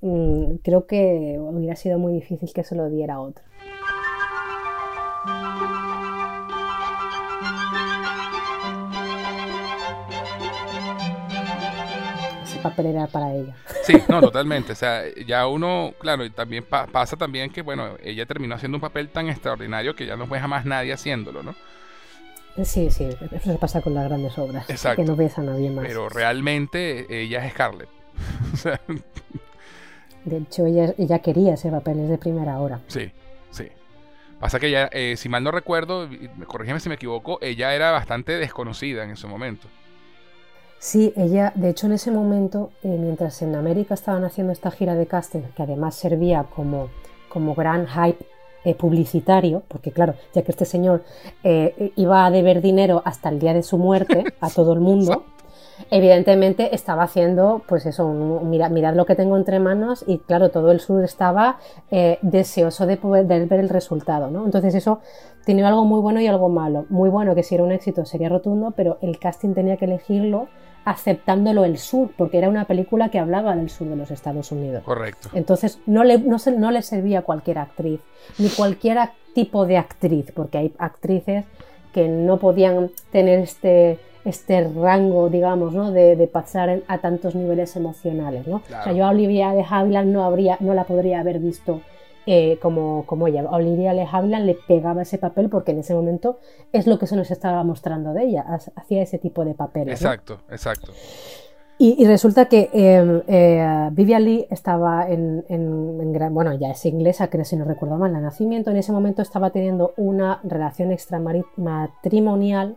[0.00, 3.44] mm, creo que hubiera sido muy difícil que se lo diera a otro.
[12.64, 13.54] Papel era para ella.
[13.84, 14.72] Sí, no, totalmente.
[14.72, 18.82] O sea, ya uno, claro, y también pasa también que, bueno, ella terminó haciendo un
[18.82, 21.54] papel tan extraordinario que ya no fue jamás nadie haciéndolo, ¿no?
[22.64, 24.68] Sí, sí, eso se pasa con las grandes obras.
[24.70, 25.02] Exacto.
[25.02, 25.84] Que no ves a nadie más.
[25.86, 27.88] Pero realmente ella es Scarlett.
[30.24, 32.80] de hecho, ella, ella quería ese papel desde primera hora.
[32.86, 33.10] Sí,
[33.50, 33.68] sí.
[34.38, 36.08] Pasa que ya, eh, si mal no recuerdo,
[36.46, 39.68] corrígeme si me equivoco, ella era bastante desconocida en ese momento.
[40.84, 44.94] Sí, ella, de hecho, en ese momento, eh, mientras en América estaban haciendo esta gira
[44.94, 46.90] de casting, que además servía como,
[47.30, 48.22] como gran hype
[48.66, 51.02] eh, publicitario, porque claro, ya que este señor
[51.42, 55.24] eh, iba a deber dinero hasta el día de su muerte a todo el mundo,
[55.90, 60.80] evidentemente estaba haciendo, pues eso, mirad, lo que tengo entre manos y claro, todo el
[60.80, 61.60] sur estaba
[62.20, 64.44] deseoso de poder ver el resultado, ¿no?
[64.44, 65.00] Entonces eso
[65.46, 66.84] tenía algo muy bueno y algo malo.
[66.90, 70.48] Muy bueno que si era un éxito sería rotundo, pero el casting tenía que elegirlo
[70.84, 74.82] aceptándolo el sur, porque era una película que hablaba del sur de los Estados Unidos.
[74.84, 75.30] Correcto.
[75.32, 78.00] Entonces no le, no, no le servía a cualquier actriz,
[78.38, 78.98] ni cualquier
[79.34, 81.44] tipo de actriz, porque hay actrices
[81.92, 85.92] que no podían tener este, este rango, digamos, ¿no?
[85.92, 88.46] de, de pasar a tantos niveles emocionales.
[88.46, 88.56] ¿no?
[88.56, 91.80] O sea, yo a Olivia de Havilland no, habría, no la podría haber visto
[92.26, 93.44] eh, como, como ella.
[93.50, 96.38] Olivia Le Havilland le pegaba ese papel porque en ese momento
[96.72, 98.46] es lo que se nos estaba mostrando de ella,
[98.76, 100.00] hacía ese tipo de papeles.
[100.00, 100.92] Exacto, exacto.
[101.76, 105.44] Y, resulta que em, eh, Vivian Lee estaba en,
[106.12, 109.22] gran, bueno, ya es inglesa, creo si no recuerdo mal, la nacimiento, en ese momento
[109.22, 112.76] estaba teniendo una relación extramatrimonial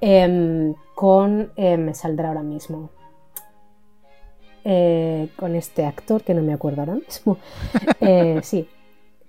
[0.00, 2.90] em, con, em, me saldrá ahora mismo,
[4.64, 7.38] eh, con este actor que no me acuerdo ahora mismo.
[8.42, 8.68] sí,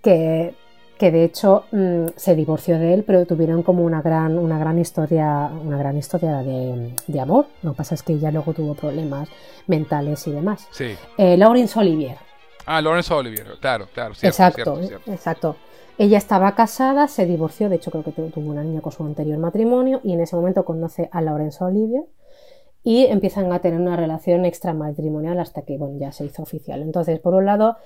[0.01, 0.55] que,
[0.99, 5.49] de hecho mm, se divorció de él, pero tuvieron como una gran, una gran historia,
[5.63, 7.47] una gran historia de, amor.
[7.63, 9.29] Lo que pasa es que ella luego tuvo problemas
[9.67, 10.67] mentales y demás.
[10.71, 10.95] Sí.
[11.17, 12.17] Eh, Laurence Olivier.
[12.65, 14.13] Ah, Laurence Olivier, claro, claro.
[14.21, 15.55] exacto, exacto.
[15.97, 19.37] Ella estaba casada, se divorció, de hecho creo que tuvo una niña con su anterior
[19.37, 22.03] matrimonio y en ese momento conoce a Laurence Olivier
[22.83, 26.81] y empiezan a tener una relación extramatrimonial hasta que bueno, ya se hizo oficial.
[26.81, 27.77] Entonces, por un lado,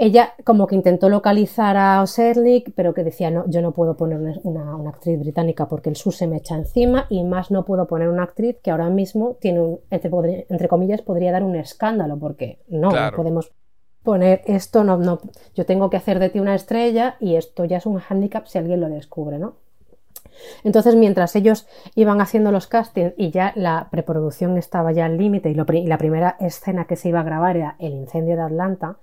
[0.00, 4.40] ella como que intentó localizar a Oserlik, pero que decía, no, yo no puedo poner
[4.44, 8.08] una, actriz británica porque el sur se me echa encima y más no puedo poner
[8.08, 12.90] una actriz que ahora mismo tiene un, entre, comillas, podría dar un escándalo porque no,
[12.90, 13.52] no podemos
[14.04, 15.18] poner esto, no, no,
[15.56, 18.58] yo tengo que hacer de ti una estrella y esto ya es un hándicap si
[18.58, 19.56] alguien lo descubre, ¿no?
[20.62, 25.50] Entonces, mientras ellos iban haciendo los castings y ya la preproducción estaba ya al límite
[25.50, 28.98] y, y la primera escena que se iba a grabar era el incendio de Atlanta,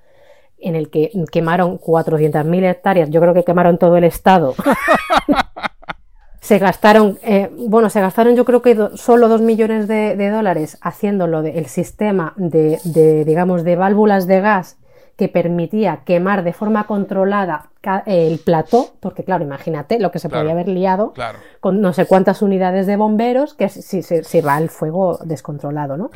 [0.66, 4.56] en el que quemaron 400.000 hectáreas, yo creo que quemaron todo el estado.
[6.42, 11.42] se gastaron, eh, bueno, se gastaron yo creo que solo 2 millones de, dólares haciéndolo
[11.42, 14.78] del sistema de, de, digamos, de válvulas de gas
[15.18, 17.70] que permitía quemar de forma controlada
[18.06, 21.14] el plató, porque claro, imagínate lo que se podía haber liado
[21.60, 26.10] con no sé cuántas unidades de bomberos, que si se, va el fuego descontrolado, ¿no?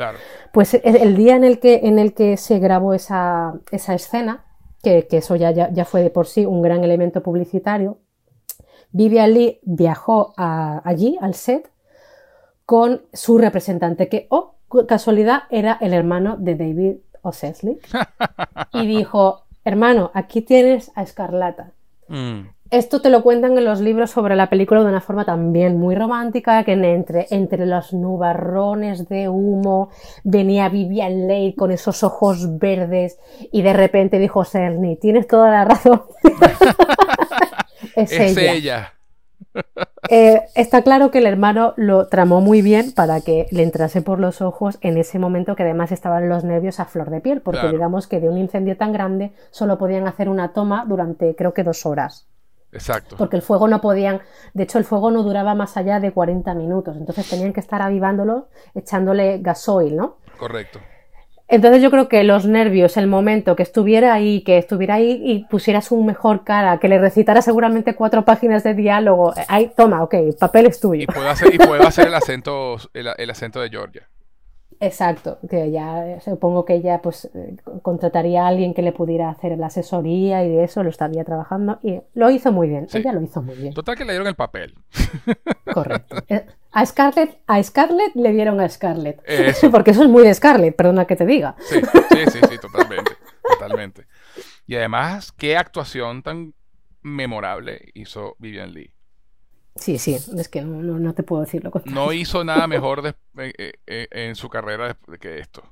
[0.51, 4.45] Pues el día en el que, en el que se grabó esa, esa escena,
[4.81, 7.99] que, eso ya, ya, fue de por sí un gran elemento publicitario,
[8.91, 11.71] Vivian Lee viajó allí, al set,
[12.65, 14.55] con su representante, que, oh,
[14.87, 17.87] casualidad, era el hermano de David O'Seslick,
[18.73, 21.71] y dijo, hermano, aquí tienes a Escarlata.
[22.07, 22.47] Mm.
[22.71, 25.95] Esto te lo cuentan en los libros sobre la película de una forma también muy
[25.95, 29.89] romántica, que entre, entre los nubarrones de humo
[30.23, 33.17] venía Vivian Leigh con esos ojos verdes
[33.51, 36.03] y de repente dijo Cerny, tienes toda la razón.
[37.95, 38.93] es, ella.
[40.11, 44.19] Eh, está claro que el hermano lo tramó muy bien para que le entrase por
[44.19, 47.69] los ojos en ese momento que además estaban los nervios a flor de piel, porque
[47.69, 51.63] digamos que de un incendio tan grande solo podían hacer una toma durante creo que
[51.63, 52.27] dos horas.
[52.71, 53.17] Exacto.
[53.17, 54.21] Porque el fuego no podían,
[54.53, 57.81] de hecho el fuego no duraba más allá de 40 minutos, entonces tenían que estar
[57.81, 60.17] avivándolo echándole gasoil, ¿no?
[60.37, 60.79] Correcto.
[61.49, 65.45] Entonces yo creo que los nervios, el momento que estuviera ahí, que estuviera ahí y
[65.45, 70.13] pusiera su mejor cara, que le recitara seguramente cuatro páginas de diálogo, ahí, toma, ok,
[70.13, 71.03] el papel es tuyo.
[71.03, 74.07] Y puedo hacer, y puedo hacer el acento, el acento de Georgia.
[74.81, 79.57] Exacto, que ya supongo que ella pues eh, contrataría a alguien que le pudiera hacer
[79.57, 83.21] la asesoría y de eso lo estaría trabajando y lo hizo muy bien, ella lo
[83.21, 83.73] hizo muy bien.
[83.73, 84.75] Total que le dieron el papel.
[85.73, 86.15] Correcto.
[86.69, 89.21] Eh, a Scarlett, a Scarlett le dieron a Scarlett.
[89.71, 91.55] Porque eso es muy de Scarlett, perdona que te diga.
[91.61, 93.11] Sí, sí, sí, sí, totalmente,
[93.41, 94.07] totalmente.
[94.67, 96.53] Y además, qué actuación tan
[97.01, 98.93] memorable hizo Vivian Lee.
[99.75, 101.99] Sí, sí, es que no, te puedo decir lo contrario.
[101.99, 105.63] No hizo nada mejor eh, eh, en su carrera que esto,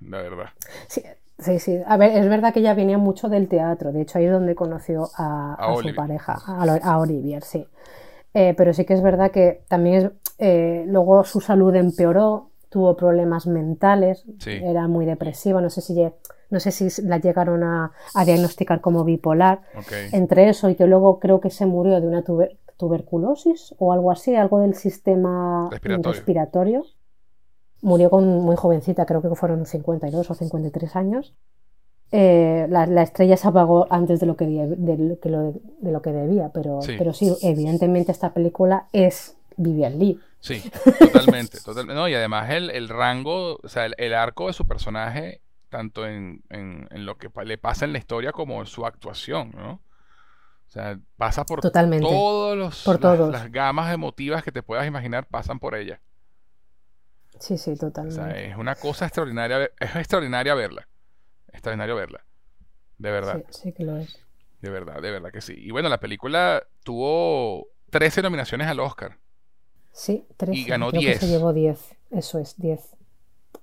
[0.00, 0.50] la verdad.
[0.88, 1.02] Sí,
[1.38, 1.78] sí, sí.
[1.86, 3.92] A ver, es verdad que ella venía mucho del teatro.
[3.92, 7.66] De hecho, ahí es donde conoció a, su pareja, a, Olivier, sí.
[8.34, 13.46] Eh, pero sí que es verdad que también es, luego su salud empeoró, tuvo problemas
[13.46, 15.94] mentales, era muy depresiva, no sé si
[16.50, 17.92] no sé si la llegaron a,
[18.24, 19.62] diagnosticar como bipolar.
[20.12, 24.10] Entre eso y que luego creo que se murió de una tuber tuberculosis o algo
[24.10, 25.68] así, algo del sistema
[26.02, 26.84] respiratorio.
[27.82, 31.34] Murió con muy jovencita, creo que fueron 52 o 53 años.
[32.10, 35.18] Eh, la, estrella se apagó antes de lo que, de,
[35.82, 36.94] lo, que debía, pero sí.
[36.96, 40.18] pero sí, evidentemente esta película es Vivian Lee.
[40.40, 40.62] Sí,
[40.98, 41.60] totalmente.
[41.64, 41.94] totalmente.
[41.94, 46.42] No, y además el, el rango, o sea, el, arco de su personaje, tanto en,
[46.48, 49.72] en, en, lo que le pasa en la historia como en su actuación, ¿no?
[50.68, 53.32] O sea, pasa por todos los por todos.
[53.32, 56.00] Las, gamas emotivas que te puedas imaginar pasan por ella.
[57.38, 58.20] Sí, sí, totalmente.
[58.20, 60.87] O sea, es una cosa extraordinaria, es extraordinaria verla.
[61.58, 62.24] Extraordinario verla.
[62.98, 63.44] De verdad.
[63.50, 64.16] Sí, sí que lo es.
[64.60, 65.54] De verdad, de verdad que sí.
[65.56, 69.18] Y bueno, la película tuvo 13 nominaciones al Oscar.
[69.90, 70.56] Sí, 13.
[70.56, 71.18] Y ganó 10.
[71.18, 71.96] se llevó 10.
[72.12, 72.80] Eso es, 10.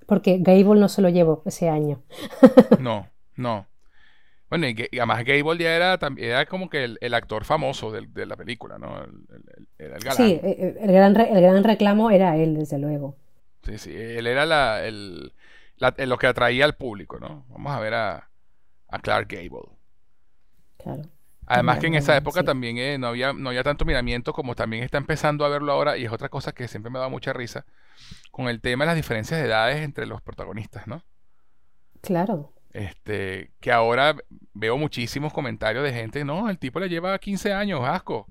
[0.06, 2.04] Porque Gable no se lo llevó ese año.
[2.80, 3.66] no, no.
[4.50, 8.78] Bueno, y, además Gable ya era, era como que el, actor famoso de, la película,
[8.78, 9.06] ¿no?
[9.78, 10.18] era el galán.
[10.18, 13.16] Sí, eh, eh, el gran, el gran reclamo era él, desde luego.
[13.64, 15.34] Sí, sí, él era la, el,
[15.78, 17.46] lo que atraía al público, ¿no?
[17.50, 18.30] Vamos a ver a,
[18.88, 19.70] a Clark Gable.
[20.78, 21.04] Claro.
[21.48, 24.84] Además que en esa época también eh, no, había, no había tanto miramiento como también
[24.84, 27.66] está empezando a verlo ahora y es otra cosa que siempre me da mucha risa
[28.32, 31.04] con el tema de las diferencias de edades entre los protagonistas, ¿no?
[32.02, 32.52] Claro.
[32.74, 34.16] Este, que ahora
[34.54, 38.28] veo muchísimos comentarios de gente, no, el tipo le lleva 15 años, asco.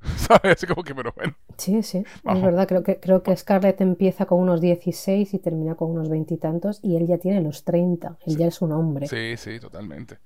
[0.16, 0.64] ¿Sabes?
[0.66, 1.34] Como que, pero bueno.
[1.58, 2.66] Sí, sí, es verdad.
[2.66, 6.96] Creo que, creo que Scarlett empieza con unos 16 y termina con unos veintitantos y,
[6.96, 8.18] él ya tiene los 30.
[8.26, 9.08] Él ya es un hombre.
[9.08, 10.18] Sí, sí, totalmente.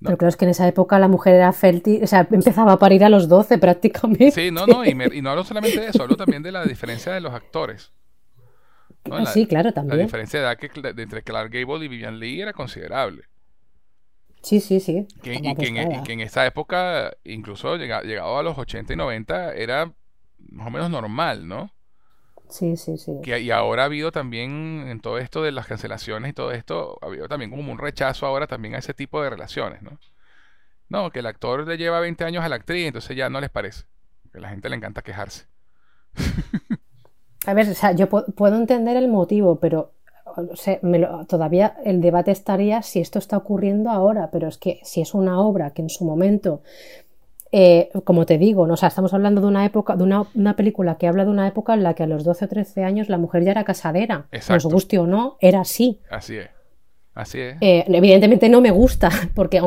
[0.00, 2.78] Pero claro, es que en esa época la mujer era fértil, o sea, empezaba a
[2.78, 4.30] parir a los 12 prácticamente.
[4.30, 7.12] Sí, no, no, y, y no hablo solamente de eso, hablo también de la diferencia
[7.12, 7.92] de los actores.
[9.10, 9.98] Ah, sí, claro, también.
[9.98, 10.70] La diferencia de edad que,
[11.00, 13.24] entre Clark Gable y Vivian Lee era considerable.
[14.46, 15.08] Sí, sí, sí.
[15.24, 19.92] Que, y, que en, esa época, incluso llegado, a los 80 y 90, era
[20.38, 21.72] más o menos normal, ¿no?
[22.48, 23.10] Sí, sí, sí.
[23.24, 26.96] Que, y ahora ha habido también, en todo esto de las cancelaciones y todo esto,
[27.02, 29.98] ha habido también como un rechazo ahora también a ese tipo de relaciones, ¿no?
[30.88, 33.50] No, que el actor le lleva 20 años a la actriz, entonces ya no les
[33.50, 33.86] parece.
[34.30, 35.46] Que a la gente le encanta quejarse.
[37.46, 39.95] A ver, o sea, yo puedo entender el motivo, pero
[41.28, 45.40] todavía el debate estaría si esto está ocurriendo ahora, pero es que si es una
[45.40, 46.62] obra que en su momento,
[47.52, 48.74] eh, como te digo, ¿no?
[48.74, 51.74] o sea, estamos hablando de una época, de una, película que habla de una época
[51.74, 54.64] en la que a los 12 o 13 años la mujer ya era casadera, nos
[54.66, 56.00] guste o no, era así.
[56.10, 56.48] Así es.
[57.14, 57.56] Así es.
[57.62, 59.62] Eh, evidentemente no me gusta, porque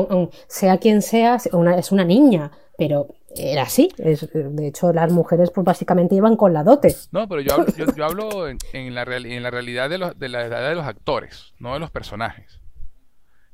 [0.46, 3.90] sea quien sea, es una niña, pero era así.
[3.96, 6.94] de hecho, las mujeres pues básicamente iban con la dote.
[7.12, 8.58] No, pero yo hablo, yo, hablo en,
[8.94, 11.90] la en la realidad de, los, de la edad de los actores, no de los
[11.90, 12.60] personajes.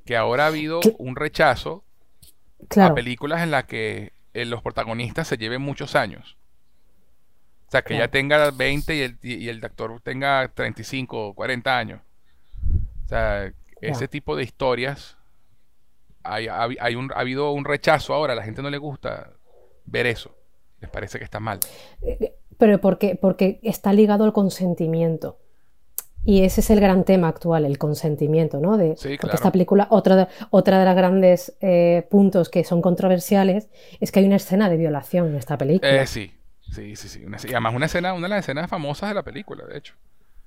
[0.04, 1.84] Que ahora ha habido un rechazo
[2.76, 6.36] a películas en las que eh, los protagonistas se lleven muchos años.
[7.68, 11.76] O sea, que ella tenga 20 y el, y el actor tenga 35 o 40
[11.76, 12.00] años.
[13.04, 15.16] O sea, ese tipo de historias
[16.22, 19.35] hay, hay un, ha habido un rechazo ahora, a la gente no le gusta
[19.86, 20.34] ver eso.
[20.80, 21.60] Les parece que está mal.
[22.02, 25.38] Eh, pero porque, porque está ligado al consentimiento.
[26.24, 28.76] Y ese es el gran tema actual, el consentimiento, ¿no?
[28.76, 33.68] De, Porque esta película, otra de, otra de los grandes eh, puntos que son controversiales
[34.00, 36.02] es que hay una escena de violación en esta película.
[36.02, 37.20] Eh, sí, sí, sí, sí.
[37.20, 39.94] y además una escena, una de las escenas famosas de la película, de hecho.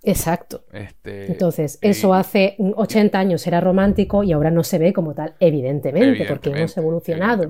[0.03, 0.65] Exacto.
[0.73, 5.35] Este, Entonces, eso hace 80 años era romántico y ahora no se ve como tal,
[5.39, 7.49] evidentemente, porque hemos evolucionado.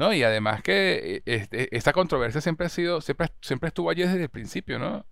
[0.00, 4.00] No, y además que eh, este, esta controversia siempre ha sido, siempre, siempre estuvo allí
[4.02, 5.04] desde el principio, ¿no?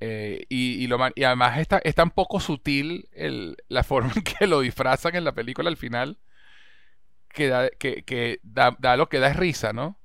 [0.00, 4.48] Eh, y, lo, y, además está, es tan poco sutil el, la forma en que
[4.48, 6.18] lo disfrazan en la película al final
[7.28, 10.00] que da, que, que da lo que da es risa, ¿no?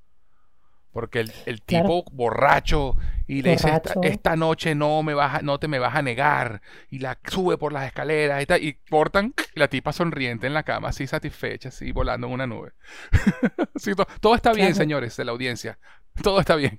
[0.94, 3.68] Porque el, el tipo borracho y le dice,
[4.02, 6.62] esta, noche no, me vas no te me vas a negar.
[6.88, 10.62] Y la sube por las escaleras y, tal, y cortan la tipa sonriente en la
[10.62, 12.72] cama, así satisfecha, así volando en una nube.
[14.20, 15.78] todo, está bien, señores de la audiencia.
[16.22, 16.78] Todo está bien.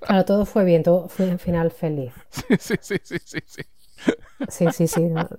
[0.00, 2.12] claro, todo fue bien, todo fue un final feliz.
[2.58, 3.62] Sí, sí, sí, sí, sí.
[4.48, 5.02] Sí, sí, sí.
[5.02, 5.28] No.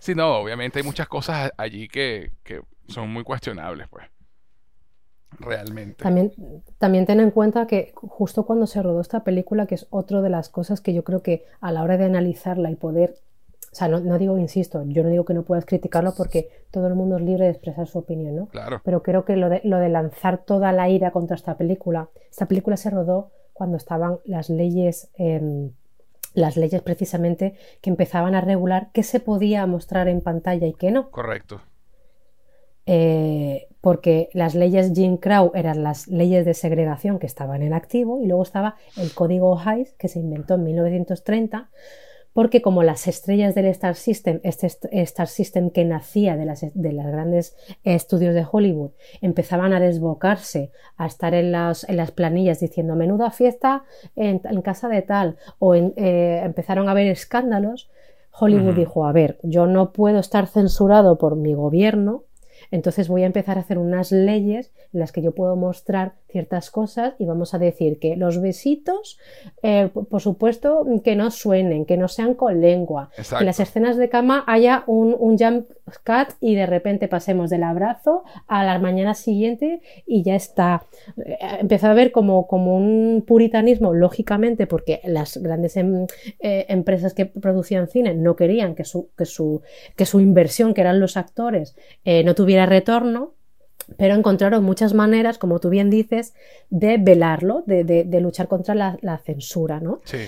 [0.00, 4.04] Sí, no, obviamente hay muchas cosas allí que, que son muy cuestionables, pues
[5.38, 6.02] realmente.
[6.02, 6.32] También,
[6.78, 10.30] también ten en cuenta que justo cuando se rodó esta película, que es otra de
[10.30, 13.14] las cosas que yo creo que a la hora de analizarla y poder,
[13.72, 16.94] o sea, no, digo, insisto, yo no digo que no puedas criticarlo porque todo el
[16.94, 18.46] mundo es libre de expresar su opinión, ¿no?
[18.46, 18.80] Claro.
[18.84, 22.46] Pero creo que lo de, lo de lanzar toda la ira contra esta película, esta
[22.46, 25.10] película se rodó cuando estaban las leyes...
[26.34, 30.90] las leyes precisamente que empezaban a regular qué se podía mostrar en pantalla y qué
[30.90, 31.10] no.
[31.10, 31.60] Correcto.
[32.86, 38.20] Eh, porque las leyes Jim Crow eran las leyes de segregación que estaban en activo
[38.20, 41.68] y luego estaba el código Hays que se inventó en 1930
[42.32, 46.92] porque como las estrellas del Star System, este Star System que nacía de las, de
[46.92, 52.60] las grandes estudios de Hollywood, empezaban a desbocarse, a estar en las, en las planillas
[52.60, 53.84] diciendo menuda fiesta
[54.16, 57.90] en, casa de tal, o eh, empezaron a haber escándalos,
[58.34, 62.24] Hollywood dijo, a ver, yo no puedo estar censurado por mi gobierno,
[62.72, 66.70] entonces voy a empezar a hacer unas leyes en las que yo puedo mostrar ciertas
[66.70, 69.18] cosas y vamos a decir que los besitos,
[69.62, 73.96] eh, por supuesto, que no suenen, que no sean con lengua, que en las escenas
[73.96, 75.70] de cama haya un, un jump
[76.04, 80.86] cut y de repente pasemos del abrazo a la mañana siguiente y ya está.
[81.24, 86.06] Eh, empezó a ver como, como un puritanismo, lógicamente, porque las grandes em,
[86.40, 89.62] eh, empresas que producían cine no querían que su, que su,
[89.96, 93.34] que su inversión, que eran los actores, no tuviera retorno
[93.96, 96.34] pero encontraron muchas maneras, como tú bien dices,
[96.70, 100.00] de velarlo, de, luchar contra la, censura, ¿no?
[100.04, 100.18] Sí.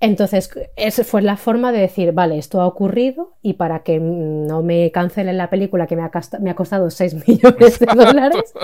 [0.00, 4.62] Entonces, esa fue la forma de decir, vale, esto ha ocurrido y para que no
[4.62, 8.54] me cancelen la película que me ha, me ha costado 6 millones de dólares,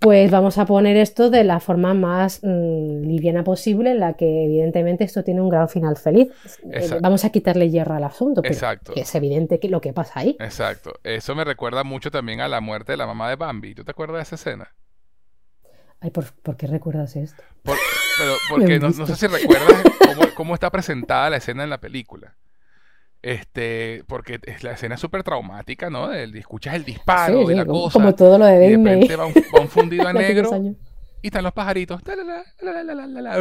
[0.00, 4.44] pues vamos a poner esto de la forma más mm, liviana posible, en la que
[4.44, 6.28] evidentemente esto tiene un gran final feliz.
[6.70, 8.92] Eh, vamos a quitarle hierro al asunto, pero Exacto.
[8.94, 10.36] es evidente que lo que pasa ahí.
[10.40, 10.94] Exacto.
[11.04, 13.74] Eso me recuerda mucho también a la muerte de la mamá de Bambi.
[13.74, 14.74] ¿Tú te acuerdas de esa escena?
[16.00, 17.42] Ay, ¿por, qué recuerdas esto?
[17.62, 19.82] pero porque no, sé si recuerdas
[20.34, 22.36] cómo está presentada la escena en la película.
[23.26, 26.12] Este, porque la escena es súper traumática, ¿no?
[26.12, 27.94] El, escuchas el disparo de la cosa.
[27.94, 28.84] Como todo lo de Disney.
[28.84, 29.26] De repente va
[29.62, 30.48] un, fundido a negro.
[31.22, 32.00] y están los pajaritos.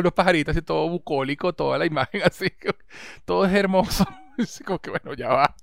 [0.02, 2.48] los pajaritos así todo bucólico, toda la imagen así.
[3.26, 4.08] Todo es hermoso.
[4.66, 5.56] como que bueno, ya va.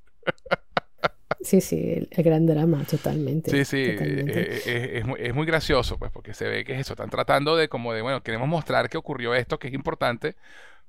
[1.41, 3.51] Sí, sí, el, gran drama, totalmente.
[3.51, 6.81] Sí, sí, eh, eh, es, muy, es, muy, gracioso, pues, porque se ve que es
[6.83, 10.37] eso, están tratando de como de, bueno, queremos mostrar que ocurrió esto, que es importante,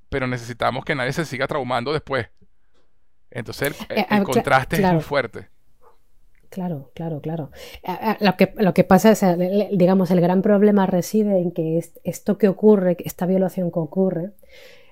[0.09, 2.27] pero necesitamos que nadie se siga traumando después.
[3.33, 5.49] Entonces el, eh, eh, contraste es muy fuerte.
[6.49, 7.49] Claro, claro, claro.
[7.81, 9.25] Eh, lo que, lo que pasa es,
[9.71, 14.31] digamos, el gran problema reside en que esto que ocurre, esta violación que ocurre,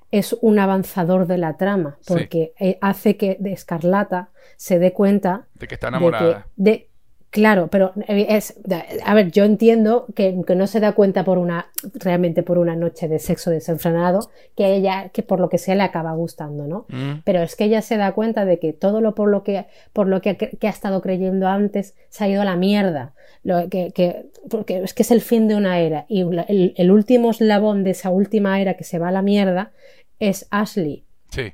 [0.10, 5.76] es un avanzador de la trama, porque hace que Escarlata se dé cuenta de que
[5.76, 6.48] está enamorada.
[6.56, 6.90] de,
[7.32, 8.60] Claro, pero es,
[9.06, 13.08] a ver, yo entiendo que, no se da cuenta por una, realmente por una noche
[13.08, 16.86] de sexo desenfrenado, que ella, que por lo que sea le acaba gustando, ¿no?
[16.90, 17.22] Mm.
[17.24, 20.08] Pero es que ella se da cuenta de que todo lo por lo que, por
[20.08, 23.14] lo que, ha estado creyendo antes se ha ido a la mierda.
[23.44, 26.92] Lo, que, que, porque es que es el fin de una era y el, el
[26.92, 29.72] último eslabón de esa última era que se va a la mierda
[30.20, 31.06] es Ashley.
[31.30, 31.54] Sí.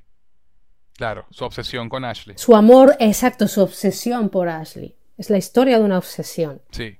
[0.93, 2.36] Claro, su obsesión con Ashley.
[2.39, 4.97] Su amor, exacto, su obsesión por Ashley.
[5.18, 6.61] Es la historia de una obsesión.
[6.72, 6.99] Sí,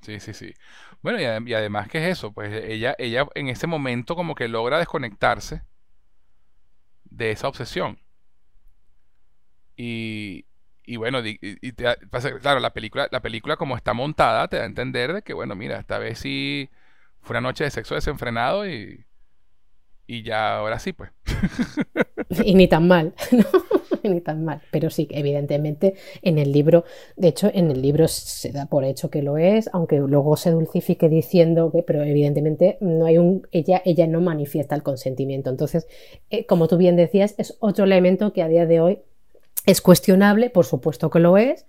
[0.00, 0.54] sí, sí, sí.
[1.02, 2.32] Bueno, y, además, ¿qué es eso?
[2.32, 5.62] Pues ella, ella en ese momento como que logra desconectarse
[7.04, 8.00] de esa obsesión.
[9.76, 10.46] Y,
[10.84, 11.38] y bueno, y,
[12.40, 15.54] claro, la película, la película como está montada te da a entender de que, bueno,
[15.54, 16.70] mira, esta vez sí
[17.20, 19.04] fue una noche de sexo desenfrenado y,
[20.08, 21.10] y ya ahora sí, pues.
[22.44, 23.44] y ni tan mal, ¿no?
[24.02, 24.62] ni tan mal.
[24.70, 26.84] Pero sí, evidentemente en el libro,
[27.16, 30.50] de hecho, en el libro se da por hecho que lo es, aunque luego se
[30.50, 35.50] dulcifique diciendo que, pero evidentemente no hay un, ella, ella no manifiesta el consentimiento.
[35.50, 35.86] Entonces,
[36.30, 38.98] eh, como tú bien decías, es otro elemento que a día de hoy
[39.66, 41.66] Es cuestionable, por supuesto que lo es,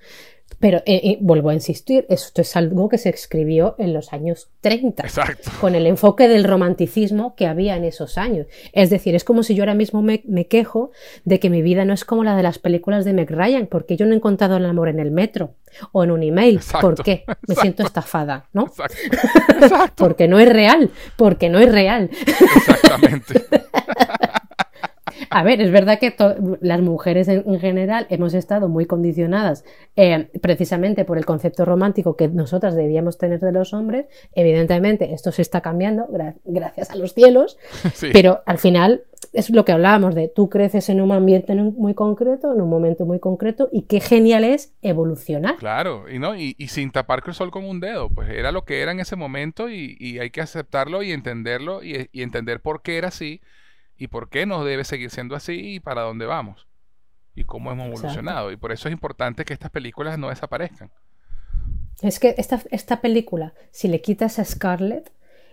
[0.59, 4.49] pero eh, eh, vuelvo a insistir, esto es algo que se escribió en los años
[4.61, 5.51] 30, Exacto.
[5.61, 8.47] con el enfoque del romanticismo que había en esos años.
[8.73, 10.91] Es decir, es como si yo ahora mismo me, me quejo
[11.23, 13.95] de que mi vida no es como la de las películas de Meg Ryan, porque
[13.95, 15.55] yo no he encontrado el amor en el metro
[15.91, 16.55] o en un email.
[16.55, 17.23] Exacto, ¿Por qué?
[17.27, 17.61] Me exacto.
[17.61, 18.63] siento estafada, ¿no?
[18.63, 18.95] Exacto.
[19.61, 20.03] Exacto.
[20.03, 22.09] Porque no es real, porque no es real.
[22.11, 23.45] Exactamente.
[25.29, 26.15] A ver, es verdad que
[26.61, 29.63] las mujeres en, en general hemos estado muy condicionadas
[29.95, 34.05] eh, precisamente por el concepto romántico que nosotras debíamos tener de los hombres.
[34.33, 37.57] Evidentemente, esto se está cambiando gra- gracias a los cielos,
[37.93, 38.09] Sí.
[38.13, 39.03] pero al final
[39.33, 43.05] es lo que hablábamos de tú creces en un ambiente muy concreto, en un momento
[43.05, 45.57] muy concreto, y qué genial es evolucionar.
[45.57, 48.63] Claro, y no, y, y sin tapar el sol con un dedo, pues era lo
[48.65, 52.61] que era en ese momento y, y hay que aceptarlo y entenderlo y, y entender
[52.61, 53.41] por qué era así
[53.99, 56.67] y por qué no debe seguir siendo así y para dónde vamos
[57.35, 58.07] y cómo hemos Exacto.
[58.07, 58.51] evolucionado.
[58.51, 60.89] Y por eso es importante que estas películas no desaparezcan.
[62.01, 65.11] Es que esta, esta película, si le quitas a Scarlett,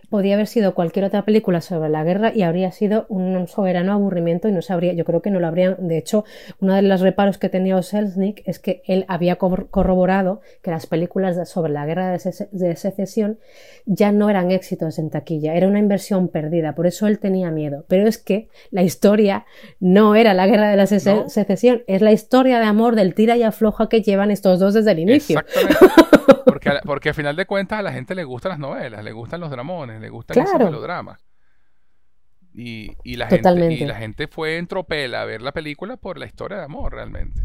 [0.08, 4.48] podía haber sido cualquier otra película sobre la guerra y habría sido un soberano aburrimiento
[4.48, 6.24] y no sabría, yo creo que no lo habrían, de hecho,
[6.60, 10.86] uno de los reparos que tenía Selznick es que él había cor- corroborado que las
[10.86, 13.38] películas sobre la guerra de, sece- de secesión
[13.84, 17.84] ya no eran éxitos en taquilla, era una inversión perdida, por eso él tenía miedo.
[17.88, 19.44] Pero es que la historia
[19.80, 21.28] no era la guerra de la No.
[21.28, 24.92] secesión, es la historia de amor del tira y afloja que llevan estos dos desde
[24.92, 25.38] el inicio.
[25.40, 25.76] Exactamente.
[26.46, 29.40] Porque, porque al final de cuentas a la gente le gustan las novelas, le gustan
[29.40, 30.66] los dramones, le gustan esos Claro.
[30.66, 31.24] melodramas.
[32.54, 36.18] Y, y la gente, y la gente fue en tropel a ver la película por
[36.18, 37.42] la historia de amor realmente.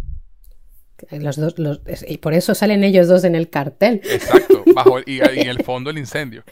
[1.10, 4.02] Los dos, los- y por eso salen ellos dos en el cartel.
[4.06, 6.44] Exacto, bajo el- y, y en el fondo el incendio.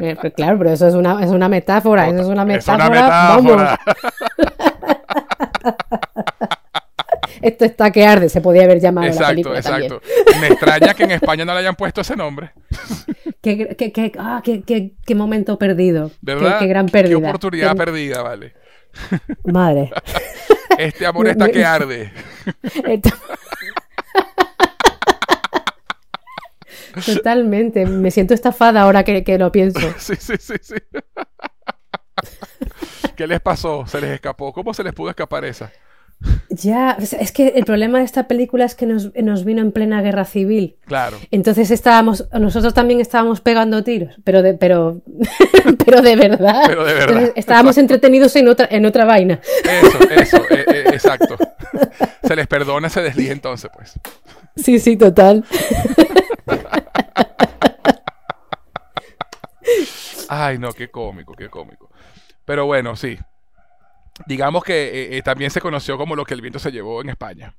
[0.00, 2.08] Eh, pues claro, pero eso es una, es una metáfora.
[2.08, 2.90] Eso es una Es una metáfora.
[2.90, 3.78] metáfora.
[5.62, 5.76] Vamos,
[7.42, 10.00] esto está que arde, se podía haber llamado la Exacto, película exacto.
[10.40, 12.52] Me extraña que en España no le hayan puesto ese nombre.
[13.42, 16.10] Qué, qué- qué- ah, qué- qué- qué momento perdido.
[16.20, 16.58] ¿Verdad?
[16.58, 17.16] Qué, gran pérdida.
[17.18, 18.54] oportunidad Qué- perdida, vale.
[19.44, 19.90] Madre.
[20.78, 22.12] Este amor está que arde.
[27.04, 27.86] Totalmente.
[27.86, 29.80] Me siento estafada ahora que, que lo pienso.
[29.98, 30.74] Sí, sí, sí, sí.
[33.14, 33.86] ¿Qué les pasó?
[33.86, 34.52] ¿Se les escapó?
[34.52, 35.70] ¿Cómo se les pudo escapar esa?
[36.48, 39.72] Ya, es es que el problema de esta película es que nos, nos vino en
[39.72, 40.76] plena guerra civil.
[40.86, 41.18] Claro.
[41.30, 45.02] Entonces estábamos, nosotros también estábamos pegando tiros, pero de, pero,
[45.84, 46.62] pero de verdad.
[46.66, 49.40] Pero de verdad, Entonces, estábamos entretenidos en otra, en otra vaina.
[49.64, 51.36] Eso, eso, eh, eh, exacto.
[52.22, 53.98] Se les perdona ese desliz entonces, pues.
[54.56, 55.44] Sí, sí, total.
[60.28, 61.90] Ay, no, qué cómico, qué cómico.
[62.44, 63.18] Pero bueno, sí.
[64.26, 67.10] Digamos que eh, eh, también se conoció como lo que el viento se llevó en
[67.10, 67.54] España.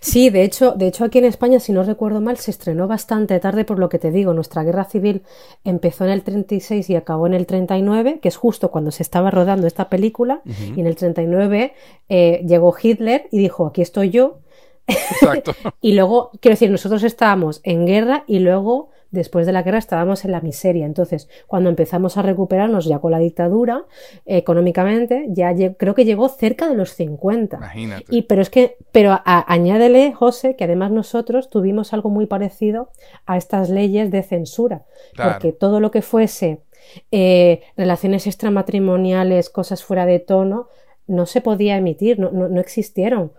[0.00, 3.38] Sí, de hecho, de hecho aquí en España, si no recuerdo mal, se estrenó bastante
[3.40, 4.32] tarde por lo que te digo.
[4.34, 5.22] Nuestra guerra civil
[5.64, 9.30] empezó en el 36 y acabó en el 39, que es justo cuando se estaba
[9.30, 10.42] rodando esta película.
[10.44, 11.74] Y en el 39
[12.08, 14.38] eh, llegó Hitler y dijo, aquí estoy yo.
[14.86, 15.54] Exacto.
[15.80, 20.24] Y luego, quiero decir, nosotros estábamos en guerra y luego, después de la guerra, estábamos
[20.24, 20.84] en la miseria.
[20.84, 23.84] Entonces, cuando empezamos a recuperarnos ya con la dictadura,
[24.26, 27.56] eh, económicamente, ya creo que llegó cerca de los 50.
[27.56, 28.04] Imagínate.
[28.10, 32.90] Y pero es que, pero añádele, José, que además nosotros tuvimos algo muy parecido
[33.26, 34.84] a estas leyes de censura,
[35.14, 35.32] Claro.
[35.32, 36.60] porque todo lo que fuese
[37.10, 40.68] eh, relaciones extramatrimoniales, cosas fuera de tono,
[41.06, 43.32] no se podía emitir, no, no, no existieron.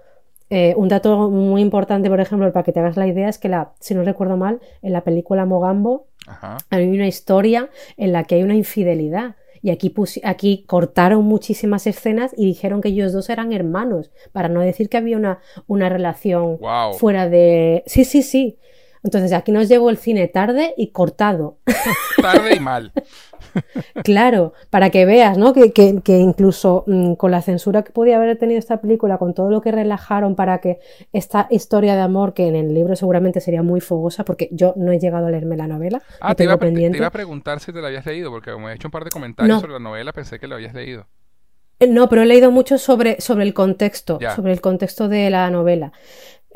[0.49, 3.49] Eh, un dato muy importante, por ejemplo, para que te hagas la idea, es que
[3.49, 6.57] la, si no recuerdo mal, en la película Mogambo Ajá.
[6.69, 9.35] hay una historia en la que hay una infidelidad.
[9.63, 9.91] Y aquí,
[10.23, 14.97] aquí cortaron muchísimas escenas y dijeron que ellos dos eran hermanos, para no decir que
[14.97, 16.93] había una, una relación Wow.
[16.93, 17.83] fuera de...
[17.87, 18.59] Sí, sí, sí.
[19.05, 21.59] Entonces aquí nos llegó el cine tarde y cortado.
[22.21, 22.91] Tarde y mal.
[24.03, 25.53] claro, para que veas, ¿no?
[25.53, 29.33] Que, que- que incluso mm, con la censura que podía haber tenido esta película, con
[29.33, 30.79] todo lo que relajaron para que
[31.13, 34.91] esta historia de amor, que en el libro seguramente sería muy fogosa, porque yo no
[34.91, 36.97] he llegado a leerme la novela, Ah, te iba, pre- te pendiente.
[36.97, 39.11] iba a preguntar si te la habías leído, porque como he hecho un par de
[39.11, 39.61] comentarios No.
[39.61, 41.05] sobre la novela, pensé que la habías leído.
[41.79, 44.35] Eh, No, pero he leído mucho sobre, sobre el contexto, Ya.
[44.35, 45.91] sobre el contexto de la novela.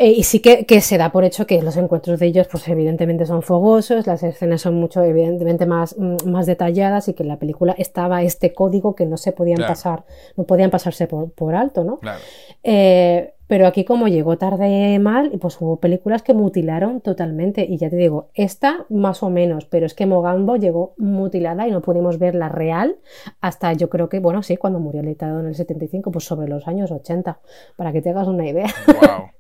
[0.01, 2.65] Eh, y sí que, que se da por hecho que los encuentros de ellos, pues
[2.69, 7.29] evidentemente son fogosos, las escenas son mucho, evidentemente, más, mm, más detalladas y que en
[7.29, 9.71] la película estaba este código que no se podían Claro.
[9.73, 10.05] pasar,
[10.37, 11.97] no podían pasarse por, por alto, ¿no?
[11.97, 12.19] Claro.
[12.63, 17.65] Eh, Pero aquí como llegó tarde mal, pues hubo películas que mutilaron totalmente.
[17.67, 21.71] Y ya te digo, esta más o menos, pero es que Mogambo llegó mutilada y
[21.71, 22.97] no pudimos ver la real
[23.41, 26.47] hasta yo creo que, bueno, sí, cuando murió el dictador en el 75, pues sobre
[26.47, 27.39] los años 80,
[27.75, 28.67] para que te hagas una idea.
[28.85, 29.31] Wow.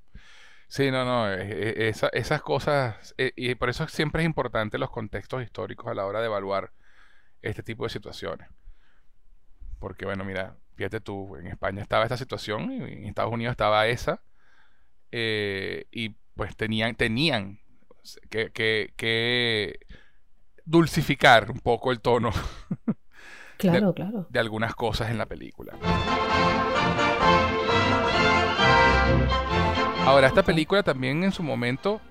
[0.69, 4.91] Sí, no, no, eh, eh, esas cosas, eh, y por eso siempre es importante los
[4.91, 6.71] contextos históricos a la hora de evaluar
[7.41, 8.47] este tipo de situaciones.
[9.79, 13.87] Porque, bueno, mira, fíjate tú, en España estaba esta situación, y en Estados Unidos estaba
[13.87, 14.21] esa,
[15.11, 17.59] y pues tenían, tenían
[18.29, 18.51] que,
[18.95, 19.79] que,
[20.65, 22.31] dulcificar un poco el tono.
[23.57, 24.25] Claro, claro.
[24.29, 25.73] De algunas cosas en la película.
[30.05, 32.01] Ahora, esta película también en su momento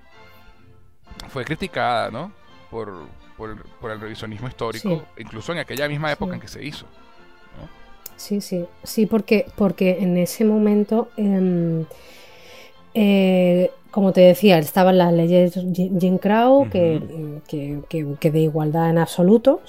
[1.29, 2.31] fue criticada, ¿no?
[2.69, 3.07] Por,
[3.39, 6.85] el revisionismo histórico, incluso en aquella misma época en que se hizo.
[8.17, 11.85] Sí, sí, sí, porque, porque en ese momento, em,
[12.93, 19.61] eh, como te decía, estaban las leyes Jim Crow, que, que, de igualdad en absoluto,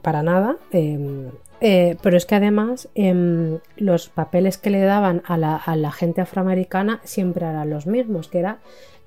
[0.00, 0.56] para nada.
[0.70, 1.30] Em,
[1.64, 7.00] eh, pero es que además em, los papeles que le daban a la, gente afroamericana
[7.04, 8.58] siempre eran los mismos, que era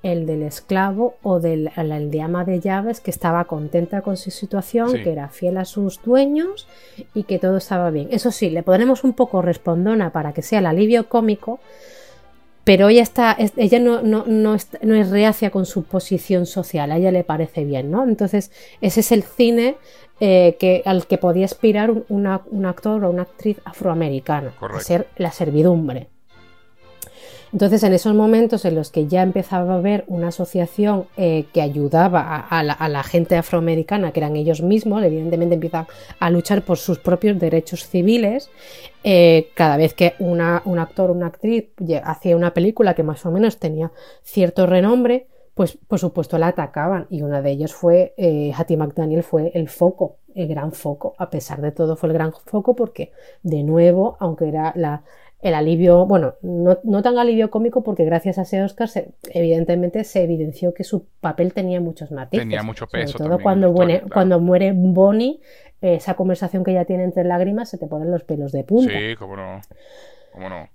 [0.02, 4.30] el del esclavo o del el de ama de llaves que estaba contenta con su
[4.30, 6.66] situación, que era fiel a sus dueños
[7.12, 8.08] y que todo estaba bien.
[8.10, 11.60] Eso sí, le ponemos un poco respondona para que sea el alivio cómico,
[12.66, 17.12] pero ella está, ella no, no, no, es, reacia con su posición social, a ella
[17.12, 18.02] le parece bien, ¿no?
[18.02, 18.50] Entonces,
[18.80, 19.76] ese es el cine
[20.20, 25.30] eh, que, al que podía aspirar un, actor o una actriz afroamericana, a ser la
[25.30, 26.08] servidumbre.
[27.52, 31.62] Entonces, en esos momentos en los que ya empezaba a haber una asociación eh, que
[31.62, 35.86] ayudaba a, la, gente afroamericana, que eran ellos mismos, evidentemente empiezan
[36.18, 38.50] a luchar por sus propios derechos civiles,
[39.04, 41.66] eh, cada vez que un actor o una actriz
[42.04, 43.92] hacía una película que más o menos tenía
[44.22, 45.26] cierto renombre,
[45.56, 49.70] pues por supuesto la atacaban y una de ellos fue, eh, Hattie McDaniel fue el
[49.70, 54.18] foco, el gran foco, a pesar de todo fue el gran foco porque de nuevo,
[54.20, 55.02] aunque era la,
[55.40, 58.90] el alivio, bueno, no, tan alivio cómico porque gracias a ese Oscar
[59.32, 62.44] evidentemente se evidenció que su papel tenía muchos matices.
[62.44, 63.16] Tenía mucho peso.
[63.16, 65.40] Sobre todo cuando, muere, cuando muere Bonnie,
[65.80, 68.92] esa conversación que ella tiene entre lágrimas se te ponen los pelos de punta.
[68.92, 69.62] Sí, cómo no.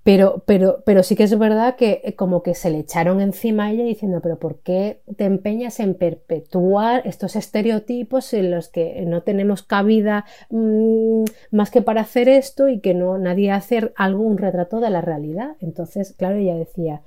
[0.03, 3.65] Pero, pero, pero sí que es verdad que eh, como que se le echaron encima
[3.65, 9.03] a ella diciendo, pero ¿por qué te empeñas en perpetuar estos estereotipos en los que
[9.05, 14.23] no tenemos cabida mm, más que para hacer esto y que no nadie hace algo,
[14.23, 15.55] un retrato de la realidad?
[15.59, 17.01] Entonces, claro, ella decía,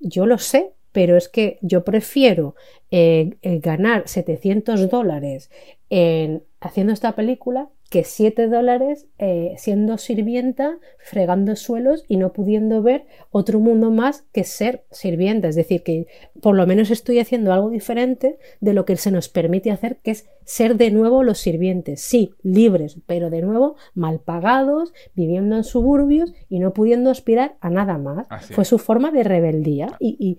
[0.00, 2.54] yo lo sé, pero es que yo prefiero
[2.90, 5.50] eh, eh, ganar 700 dólares
[5.88, 12.82] en, haciendo esta película que 7 dólares eh, siendo sirvienta, fregando suelos y no pudiendo
[12.82, 15.48] ver otro mundo más que ser sirvienta.
[15.48, 16.06] Es decir, que
[16.40, 20.12] por lo menos estoy haciendo algo diferente de lo que se nos permite hacer, que
[20.12, 22.00] es ser de nuevo los sirvientes.
[22.00, 27.70] Sí, libres, pero de nuevo mal pagados, viviendo en suburbios y no pudiendo aspirar a
[27.70, 28.28] nada más.
[28.52, 30.38] Fue su forma de rebeldía y,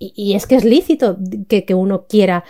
[0.00, 1.16] y, es que es lícito
[1.48, 2.42] que, que, uno quiera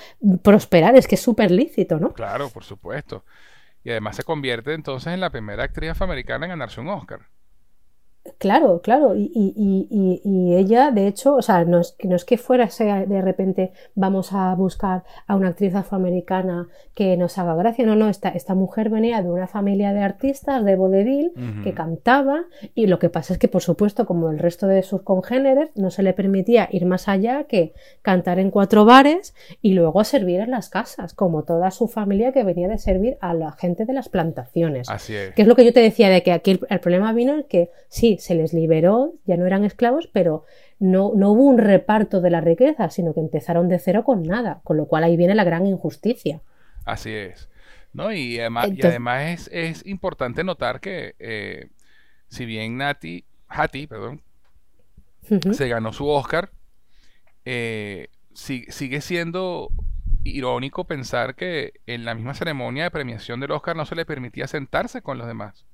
[0.43, 2.15] prosperar, es que es súper lícito, ¿no?
[2.15, 3.23] Claro, por supuesto.
[3.87, 7.29] Y además se convierte entonces en la primera actriz afroamericana en ganarse un Oscar.
[8.39, 12.39] Claro, claro, y, y, y, ella, de hecho, o sea, no es, no es que
[12.39, 17.85] fuera sea, de repente vamos a buscar a una actriz afroamericana que nos haga gracia,
[17.87, 22.45] no, no, esta, esta mujer venía de una familia de artistas de vodevil que cantaba
[22.75, 25.91] y lo que pasa es que, por supuesto, como el resto de sus congéneres, no
[25.91, 30.51] se le permitía ir más allá que cantar en cuatro bares y luego servir en
[30.51, 34.09] las casas, como toda su familia que venía de servir a la gente de las
[34.09, 34.89] plantaciones.
[34.89, 35.35] Así es.
[35.35, 37.45] Que es lo que yo te decía de que aquí el, el problema vino en
[37.45, 40.45] que sí, se les liberó, ya no eran esclavos, pero
[40.79, 44.61] no, no hubo un reparto de la riqueza, sino que empezaron de cero con nada,
[44.65, 46.41] con lo cual ahí viene la gran injusticia.
[46.85, 47.49] Así es.
[47.93, 48.13] ¿No?
[48.13, 51.69] Y además, y además es, importante notar que eh,
[52.29, 54.21] si bien Nati, Hattie, perdón,
[55.53, 56.51] se ganó su Oscar,
[57.45, 59.71] eh, sigue siendo
[60.27, 64.47] irónico pensar que en la misma ceremonia de premiación del Oscar no se le permitía
[64.47, 65.65] sentarse con los demás.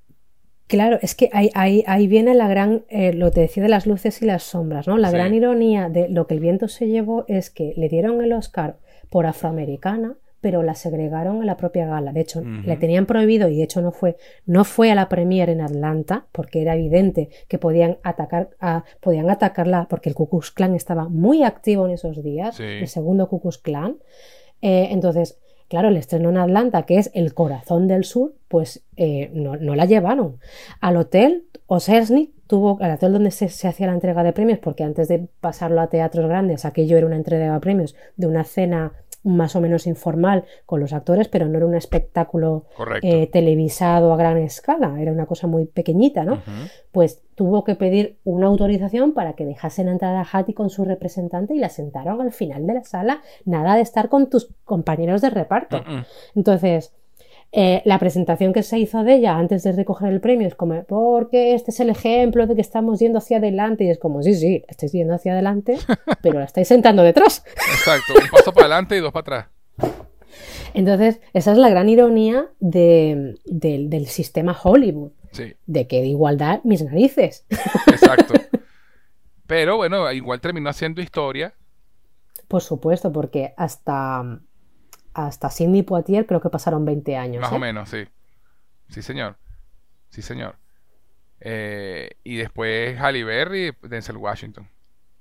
[0.66, 3.86] Claro, es que ahí, ahí, ahí viene la gran, eh, lo que decía de las
[3.86, 4.96] luces y las sombras, ¿no?
[4.96, 8.32] La gran ironía de lo que el viento se llevó es que le dieron el
[8.32, 8.78] Oscar
[9.10, 12.12] por afroamericana, pero la segregaron en la propia gala.
[12.12, 15.48] De hecho, le tenían prohibido y de hecho no fue, no fue a la premier
[15.48, 20.50] en Atlanta porque era evidente que podían atacar a, podían atacarla porque el Ku Klux
[20.50, 23.98] Klan estaba muy activo en esos días, el segundo Ku Klux Klan.
[24.62, 25.38] Eh, entonces,
[25.72, 29.86] Claro, el estreno en Atlanta, que es el corazón del sur, pues eh, no, la
[29.86, 30.36] llevaron.
[30.82, 34.84] Al hotel, Osersnik tuvo, al hotel donde se, se, hacía la entrega de premios, porque
[34.84, 38.92] antes de pasarlo a teatros grandes, aquello era una entrega de premios de una cena
[39.24, 42.64] más o menos informal con los actores, pero no era un espectáculo
[43.02, 46.42] eh, televisado a gran escala, era una cosa muy pequeñita, ¿no?
[46.90, 51.54] Pues tuvo que pedir una autorización para que dejasen entrar a Hattie con su representante
[51.54, 55.30] y la sentaron al final de la sala, nada de estar con tus compañeros de
[55.30, 55.82] reparto.
[56.34, 56.92] Entonces,
[57.54, 60.84] eh, la presentación que se hizo de ella antes de recoger el premio es como,
[60.84, 63.84] porque este es el ejemplo de que estamos yendo hacia adelante.
[63.84, 65.76] Y es como, sí, sí, estáis yendo hacia adelante,
[66.22, 67.44] pero la estáis sentando detrás.
[67.54, 69.92] Exacto, un paso para adelante y dos para atrás.
[70.72, 73.36] Entonces, esa es la gran ironía del
[74.06, 75.12] sistema Hollywood.
[75.32, 75.54] Sí.
[75.66, 77.44] De que de igualdad, mis narices.
[77.86, 78.34] Exacto.
[79.46, 81.54] Pero bueno, igual terminó haciendo historia.
[82.48, 84.40] Por supuesto, porque hasta
[85.14, 87.40] hasta Sidney Poitier creo que pasaron 20 años.
[87.40, 87.60] Más o ¿eh?
[87.60, 88.06] menos, sí.
[88.88, 89.36] Sí, señor.
[90.10, 90.56] Sí, señor.
[91.40, 94.68] Eh, y después Halle Berry, Denzel Washington.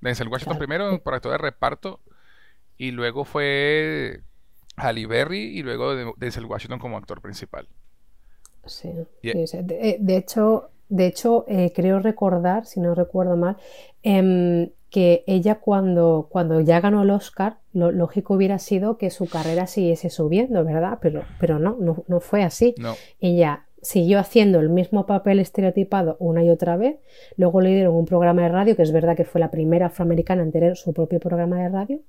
[0.01, 1.99] Denzel Washington primero por actor de reparto
[2.77, 4.21] y luego fue
[4.75, 7.67] Halle Berry y luego Denzel Washington como actor principal.
[8.65, 8.89] Sí.
[9.23, 13.57] Eh, de, hecho, de hecho creo recordar, si no recuerdo mal,
[14.03, 19.27] em, que ella cuando, cuando ya ganó el Oscar, lo lógico hubiera sido que su
[19.27, 20.99] carrera siguiese subiendo, ¿verdad?
[21.01, 22.75] Pero, pero no, no, fue así.
[23.21, 26.97] Ella siguió haciendo el mismo papel estereotipado una y otra vez.
[27.37, 30.43] Luego le dieron un programa de radio, que es verdad que fue la primera afroamericana
[30.43, 31.99] en tener su propio programa de radio.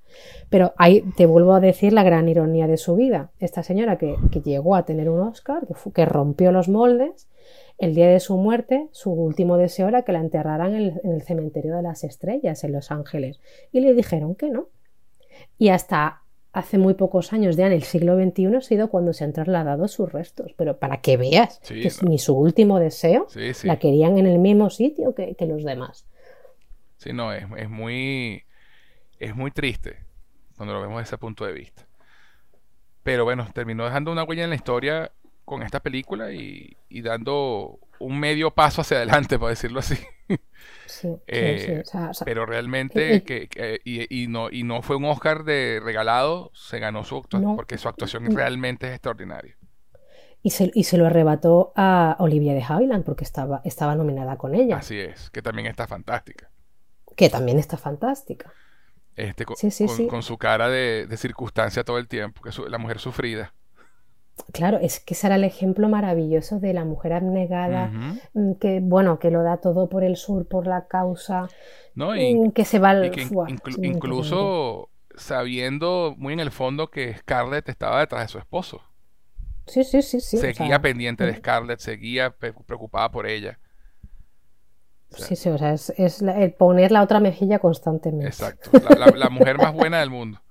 [0.49, 3.31] Pero ahí te vuelvo a decir la gran ironía de su vida.
[3.39, 7.29] Esta señora que, llegó a tener un Oscar, que, que rompió los moldes,
[7.77, 11.75] el día de su muerte, su último deseo era que la enterraran en el, cementerio
[11.75, 13.39] de las estrellas en Los Ángeles.
[13.71, 14.69] Y le dijeron que no.
[15.57, 16.21] Y hasta
[16.51, 19.87] hace muy pocos años, ya en el siglo XXI, ha sido cuando se han trasladado
[19.87, 20.53] sus restos.
[20.55, 23.27] Pero para que veas que ni su último deseo
[23.63, 26.05] la querían en el mismo sitio que, los demás.
[26.97, 28.43] Sí, no, es, es, muy.
[29.19, 29.97] Es muy triste
[30.55, 31.87] cuando lo vemos desde ese punto de vista.
[33.01, 35.11] Pero bueno, terminó dejando una huella en la historia
[35.45, 39.95] con esta película y, dando un medio paso hacia adelante, por decirlo así.
[40.85, 41.83] Sí, eh,
[42.23, 47.17] pero realmente que, y, no y no fue un Oscar de regalado, se ganó su
[47.17, 49.57] actuación porque su actuación realmente es extraordinaria.
[50.41, 54.55] Y se, y se lo arrebató a Olivia de Havilland porque estaba, estaba nominada con
[54.55, 54.77] ella.
[54.77, 56.49] Así es, que también está fantástica.
[57.15, 58.53] Que también está fantástica.
[59.15, 59.55] Este, con,
[60.09, 63.53] con, su cara de, circunstancia todo el tiempo, que es la mujer sufrida.
[64.51, 67.91] Claro, es que será el ejemplo maravilloso de la mujer abnegada,
[68.33, 71.47] mm, que bueno, que lo da todo por el sur, por la causa,
[71.95, 73.11] mm, que se va al...
[73.81, 78.81] incluso sabiendo muy en el fondo que Scarlett estaba detrás de su esposo.
[79.67, 80.37] Sí, sí, sí, sí.
[80.37, 83.59] Seguía pendiente de Scarlett, seguía preocupada por ella.
[85.09, 88.27] sí, sí, o sea, es, el poner la otra mejilla constantemente.
[88.27, 88.71] Exacto,
[89.15, 90.41] la mujer más buena del mundo.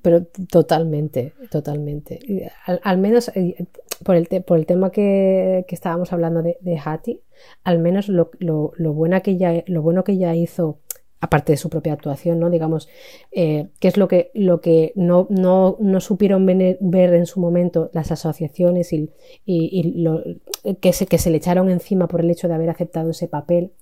[0.00, 2.50] Pero totalmente, totalmente.
[2.82, 3.66] Al, menos eh,
[4.02, 7.20] por el, por el tema que, estábamos hablando de, de Hattie,
[7.64, 10.78] al menos lo, lo, buena que lo bueno que ella hizo,
[11.20, 12.48] aparte de su propia actuación, ¿no?
[12.48, 12.88] Digamos,
[13.32, 17.90] eh, que es lo que, lo que no, no, no supieron ver en su momento
[17.92, 19.10] las asociaciones y,
[19.44, 20.22] y, lo,
[20.80, 23.72] que, se, que se le echaron encima por el hecho de haber aceptado ese papel,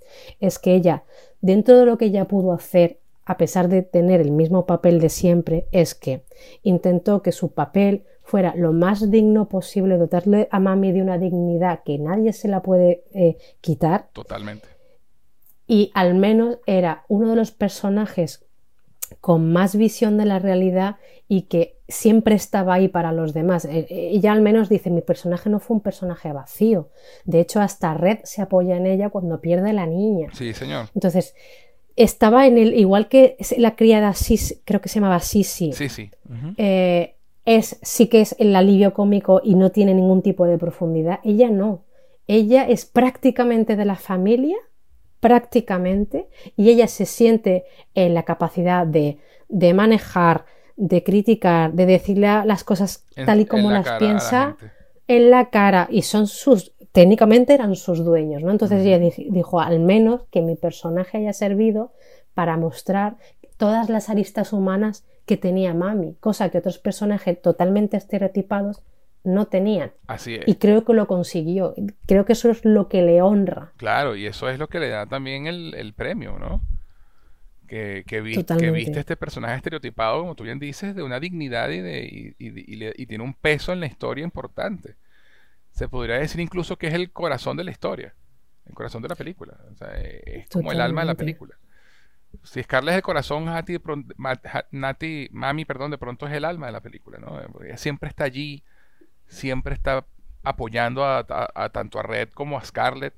[0.40, 1.04] es que ella,
[1.40, 5.08] dentro de lo que ella pudo hacer a pesar de tener el mismo papel de
[5.08, 6.24] siempre, es que
[6.62, 11.82] intentó que su papel fuera lo más digno posible, dotarle a Mami de una dignidad
[11.84, 14.08] que nadie se la puede eh, quitar.
[14.12, 14.68] Totalmente.
[15.66, 18.44] Y al menos era uno de los personajes
[19.20, 20.96] con más visión de la realidad
[21.28, 23.64] y que siempre estaba ahí para los demás.
[23.64, 26.90] Eh, eh, ella al menos dice, mi personaje no fue un personaje vacío.
[27.24, 30.28] De hecho, hasta Red se apoya en ella cuando pierde la niña.
[30.32, 30.86] Sí, señor.
[30.94, 31.34] Entonces,
[31.96, 35.72] estaba en el, igual que la criada Sisi, creo que se llamaba Sisi.
[35.72, 36.10] Sí, sí.
[36.56, 41.20] Eh, es, sí que es el alivio cómico y no tiene ningún tipo de profundidad.
[41.24, 41.84] Ella no.
[42.26, 44.56] Ella es prácticamente de la familia,
[45.20, 47.64] prácticamente, y ella se siente
[47.94, 49.18] en la capacidad de,
[49.48, 54.56] de manejar, de criticar, de decirle las cosas tal y como las piensa
[55.08, 55.88] en la cara.
[55.90, 58.50] Y son sus, técnicamente eran sus dueños, ¿no?
[58.50, 61.92] Entonces ella dijo, al menos que mi personaje haya servido
[62.34, 63.16] para mostrar
[63.56, 68.82] todas las aristas humanas que tenía Mami, cosa que otros personajes totalmente estereotipados
[69.24, 69.92] no tenían.
[70.06, 70.42] Así es.
[70.46, 71.74] Y creo que lo consiguió.
[72.06, 73.72] Creo que eso es lo que le honra.
[73.76, 76.60] Claro, y eso es lo que le da también el, premio, ¿no?
[77.68, 82.34] que, que, viste este personaje estereotipado, como tú bien dices, de una dignidad y, de,
[82.38, 84.96] y, tiene un peso en la historia importante.
[85.72, 88.14] Se podría decir incluso que es el corazón de la historia,
[88.66, 89.58] el corazón de la película.
[89.72, 91.56] O sea, es como el alma de la película.
[92.44, 93.44] Si Scarlett es el corazón,
[94.70, 97.38] Nati, Mami, perdón, de pronto es el alma de la película, ¿no?
[97.62, 98.64] ella siempre está allí,
[99.26, 100.06] siempre está
[100.42, 103.14] apoyando a, tanto a Red como a Scarlett.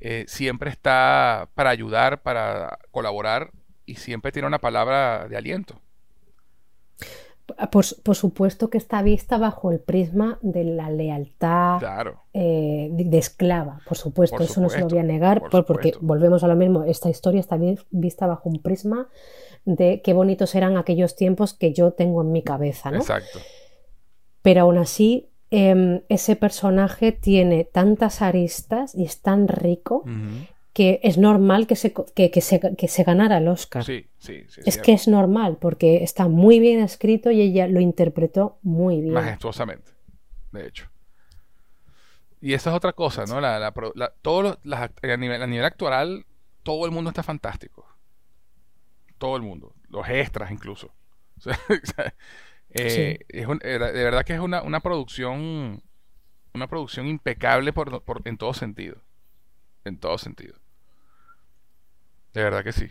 [0.00, 3.50] Eh, siempre está para ayudar, para colaborar
[3.86, 5.80] y siempre tiene una palabra de aliento.
[7.70, 7.84] Por,
[8.16, 11.80] supuesto que está vista bajo el prisma de la lealtad
[12.32, 16.48] eh, de, esclava, por supuesto, eso no se lo voy a negar, porque volvemos a
[16.48, 17.56] lo mismo, esta historia está
[17.90, 19.08] vista bajo un prisma
[19.64, 22.98] de qué bonitos eran aquellos tiempos que yo tengo en mi cabeza, ¿no?
[22.98, 23.38] Exacto.
[24.42, 30.04] Pero aún así, em, ese personaje tiene tantas aristas y es tan rico
[30.76, 33.82] que es normal que se, que, se, ganara el Oscar.
[33.82, 34.60] Sí, sí, sí.
[34.66, 39.14] Es que es normal, porque está muy bien escrito y ella lo interpretó muy bien.
[39.14, 39.92] Majestuosamente,
[40.52, 40.90] de hecho.
[42.42, 43.40] Y esa es otra cosa, ¿no?
[43.40, 43.72] La, la,
[44.20, 46.26] todos a, nivel, a nivel actual,
[46.62, 47.88] todo el mundo está fantástico.
[49.16, 49.72] Todo el mundo.
[49.88, 50.92] Los extras incluso.
[52.78, 55.82] Eh, es eh, de verdad que es una, una producción
[56.52, 59.00] una producción impecable por, por, en todo sentido.
[59.84, 60.58] En todo sentido.
[62.36, 62.86] De verdad que sí.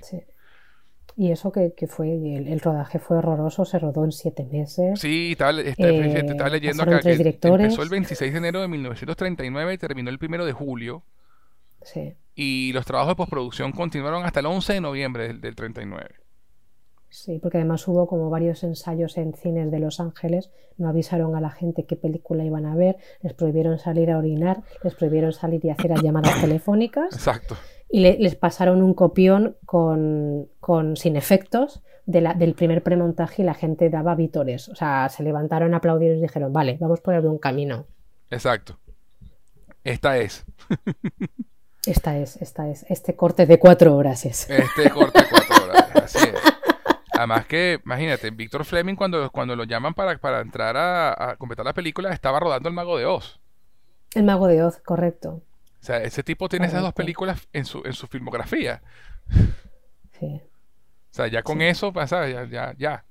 [1.16, 5.00] Y eso que, fue, el, rodaje fue horroroso, se rodó en siete meses.
[5.00, 5.76] Sí, estaba, eh,
[6.50, 10.52] leyendo acá que empezó el 26 de enero de 1939 y terminó el 1 de
[10.52, 11.04] julio.
[11.84, 12.16] Sí.
[12.34, 16.10] Y los trabajos de postproducción continuaron hasta el 11 de noviembre del, del 39.
[17.10, 21.40] Sí, porque además hubo como varios ensayos en cines de Los Ángeles, no avisaron a
[21.40, 25.64] la gente qué película iban a ver, les prohibieron salir a orinar, les prohibieron salir
[25.64, 27.14] y hacer llamadas telefónicas.
[27.14, 27.56] Exacto
[27.90, 30.48] y les pasaron un copión con,
[30.96, 34.70] sin efectos de la, del primer premontaje y la gente daba vítores.
[34.70, 37.86] O sea, se levantaron, aplaudieron y dijeron, vale, vamos por un camino.
[38.30, 38.78] Exacto.
[39.84, 40.46] Esta es.
[41.86, 42.86] esta es, esta es.
[42.90, 44.50] Este corte de cuatro horas es.
[44.50, 46.42] Este corte de cuatro horas, así es.
[47.14, 51.66] Además que, imagínate, Víctor Fleming cuando, cuando lo llaman para, para entrar a, a completar
[51.66, 53.40] la película estaba rodando El Mago de Oz.
[54.16, 55.42] El Mago de Oz, correcto.
[55.86, 58.82] O sea, ese tipo tiene esas dos películas en su, en su filmografía.
[60.20, 60.42] Sí.
[60.42, 63.06] O sea, ya con eso, pasa, ya, ya, ya,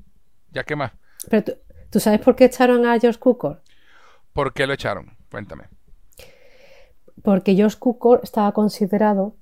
[0.50, 0.90] ya qué más.
[1.30, 1.56] Pero
[1.88, 3.62] tú, sabes por qué echaron a George Cukor?
[4.32, 5.16] ¿Por qué lo echaron?
[5.30, 5.68] Cuéntame.
[7.22, 9.36] Porque George Cukor estaba considerado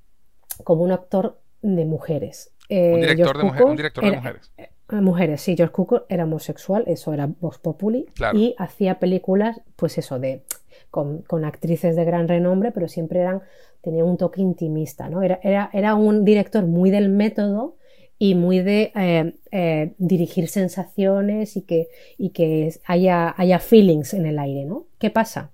[0.62, 2.52] como un actor de mujeres.
[2.68, 4.52] un, director de, mujeres, un director de mujeres.
[4.58, 8.04] Eh, mujeres, sí, George Cukor era homosexual, eso era Vox Populi,
[8.34, 10.44] y hacía películas, pues eso, de
[10.92, 13.40] con, actrices de gran renombre, pero siempre eran,
[13.80, 15.22] tenía un toque intimista, ¿no?
[15.22, 17.76] Era, era, era un director muy del método
[18.18, 21.88] y muy de eh, eh, dirigir sensaciones y que,
[22.18, 24.86] y que haya, haya feelings en el aire, ¿no?
[24.98, 25.50] ¿Qué pasa?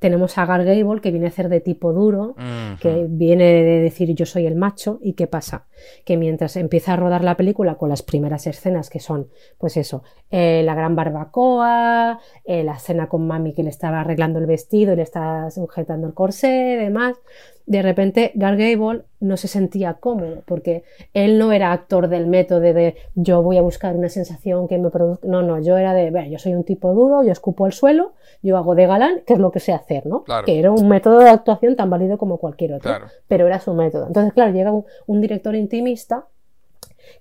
[0.00, 2.34] Tenemos a Gar Gable que viene a ser de tipo duro,
[2.80, 5.66] que viene de decir yo soy el macho y qué pasa,
[6.04, 9.28] que mientras empieza a rodar la película con las primeras escenas que son,
[9.58, 14.38] pues eso, eh, la gran barbacoa, eh, la escena con mami que le estaba arreglando
[14.38, 17.16] el vestido le está sujetando el corsé, demás,
[17.70, 20.82] de repente Gar Gable no se sentía cómodo porque
[21.14, 24.90] él no era actor del método de yo voy a buscar una sensación que me
[24.90, 28.14] produzca, no, no, yo era de, yo soy un tipo duro, yo escupo al suelo,
[28.42, 30.24] yo hago de galán, que es lo que sé hacer, ¿no?
[30.44, 32.92] Que era un método de actuación tan válido como cualquier otro,
[33.28, 34.08] pero era su método.
[34.08, 34.72] Entonces, claro, llega
[35.06, 36.26] un, director intimista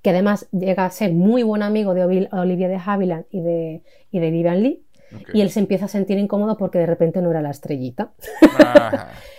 [0.02, 4.20] que además llega a ser muy buen amigo de Olivia de Havilland y de, y
[4.20, 4.84] de Vivian Lee,
[5.32, 8.14] y él se empieza a sentir incómodo porque de repente no era la estrellita.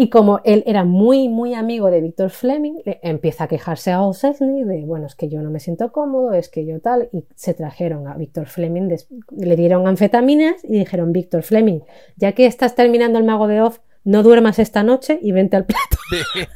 [0.00, 4.62] Y como él era muy, muy amigo de Víctor Fleming, empieza a quejarse a Osesny
[4.62, 7.52] de, bueno, es que yo no me siento cómodo, es que yo tal, y se
[7.52, 8.96] trajeron a Víctor Fleming,
[9.36, 11.80] le dieron anfetaminas y dijeron, Víctor Fleming,
[12.14, 15.66] ya que estás terminando el mago de Oz, no duermas esta noche y vente al
[15.66, 15.98] plato.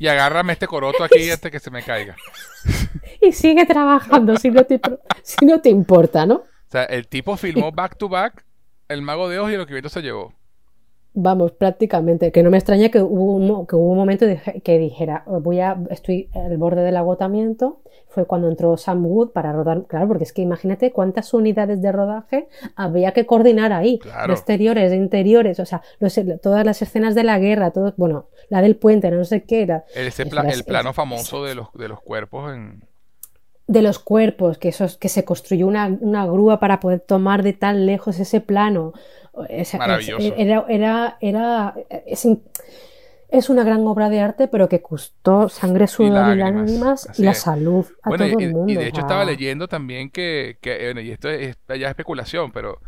[0.00, 2.16] y agárrame este coroto aquí este que se me caiga.
[3.22, 4.80] y sigue trabajando si no te,
[5.22, 6.34] si no te importa, ¿no?
[6.34, 8.44] O sea, el tipo filmó back to back
[8.88, 10.37] el mago de Oz y lo que Víctor se llevó.
[11.20, 12.30] Vamos, prácticamente.
[12.30, 14.24] Que no me extraña que hubo un, que hubo un momento
[14.62, 17.80] que dijera, voy a, estoy al borde del agotamiento.
[18.06, 19.84] Fue cuando entró Sam Wood para rodar.
[19.88, 22.46] Claro, porque es que imagínate cuántas unidades de rodaje
[22.76, 23.98] había que coordinar ahí.
[23.98, 24.32] Claro.
[24.32, 25.82] exteriores, interiores, o sea,
[26.40, 29.84] todas las escenas de la guerra, todo, bueno, la del puente, no sé qué era.
[29.96, 30.12] El,
[30.52, 32.84] el plano famoso de los, de los cuerpos en,
[33.68, 37.52] de los cuerpos, que, eso, que se construyó una, una, grúa para poder tomar de
[37.52, 38.94] tan lejos ese plano.
[39.78, 40.34] Maravilloso.
[40.36, 41.74] era, era, era
[43.30, 47.34] es una gran obra de arte, pero que costó sangre, sudor y lágrimas y, la
[47.34, 48.72] salud a todo el mundo.
[48.72, 52.80] Y de hecho estaba leyendo también que, que y esto es ya especulación, pero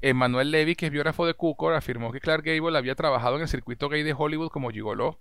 [0.00, 3.48] Emmanuel Levy, que es biógrafo de Cukor, afirmó que Clark Gable había trabajado en el
[3.48, 5.18] circuito gay de Hollywood como gigoló.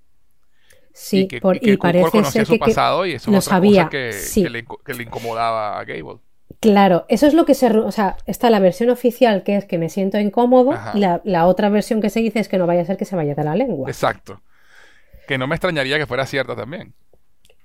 [0.92, 4.12] Sí, y que, por, y, parece conocía su pasado y eso lo sabía, que,
[4.50, 6.18] le, que, le, incomodaba a Gable.
[6.60, 7.68] Claro, eso es lo que se...
[7.70, 11.46] O sea, está la versión oficial que es que me siento incómodo y la, la,
[11.46, 13.44] otra versión que se dice es que no vaya a ser que se vaya de
[13.44, 13.90] la lengua.
[13.90, 14.42] Exacto.
[15.28, 16.94] Que no me extrañaría que fuera cierta también.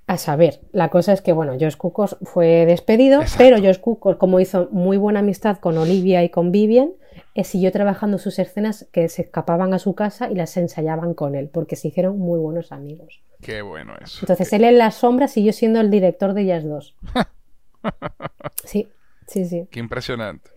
[0.08, 4.40] A saber, la cosa es que, bueno, Josh Kukos fue despedido, pero Josh Kukos, como
[4.40, 6.90] hizo muy buena amistad con Olivia y con Vivian,
[7.34, 11.34] eh, siguió trabajando sus escenas que se escapaban a su casa y las ensayaban con
[11.36, 13.22] él, porque se hicieron muy buenos amigos.
[13.40, 14.18] Qué bueno eso.
[14.22, 16.96] Entonces él en la sombra siguió siendo el director de ellas dos.
[18.64, 18.88] sí,
[19.26, 19.68] sí, sí.
[19.70, 20.50] Qué impresionante.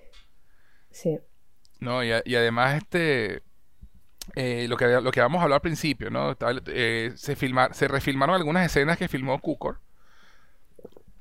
[0.91, 1.19] Sí.
[1.79, 3.43] No, y, y además este
[4.33, 6.35] eh, lo, que, lo que vamos a hablar al principio, ¿no?
[6.67, 9.79] Eh, se, filmar, se refilmaron algunas escenas que filmó Kukor,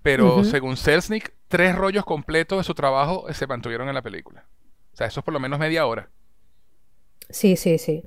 [0.02, 4.46] pero según Selznick, tres rollos completos de su trabajo se mantuvieron en la película.
[4.92, 6.08] O sea, eso es por lo menos media hora.
[7.30, 8.04] Sí, sí, sí.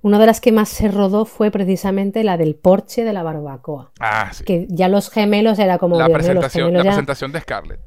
[0.00, 3.92] Una de las que más se rodó fue precisamente la del porche de la barbacoa.
[3.98, 4.44] Ah, sí.
[4.44, 5.98] Que ya los gemelos era como...
[5.98, 7.80] La, presentación, la presentación de Scarlett.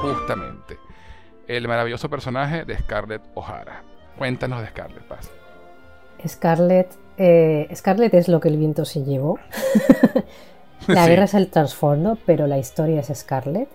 [0.00, 0.78] justamente
[1.48, 3.82] el maravilloso personaje de Scarlett O'Hara.
[4.18, 5.30] Cuéntanos de Scarlett Paz.
[6.26, 9.38] Scarlett, eh, Scarlett es lo que el viento se llevó.
[10.86, 13.68] la guerra es el trasfondo, pero la historia es Scarlett.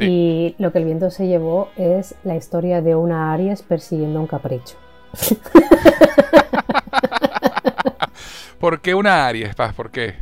[0.00, 4.26] Y lo que el viento se llevó es la historia de una Aries persiguiendo un
[4.26, 4.76] capricho.
[8.58, 9.74] ¿Por qué una Aries, Paz?
[9.74, 10.14] ¿Por qué?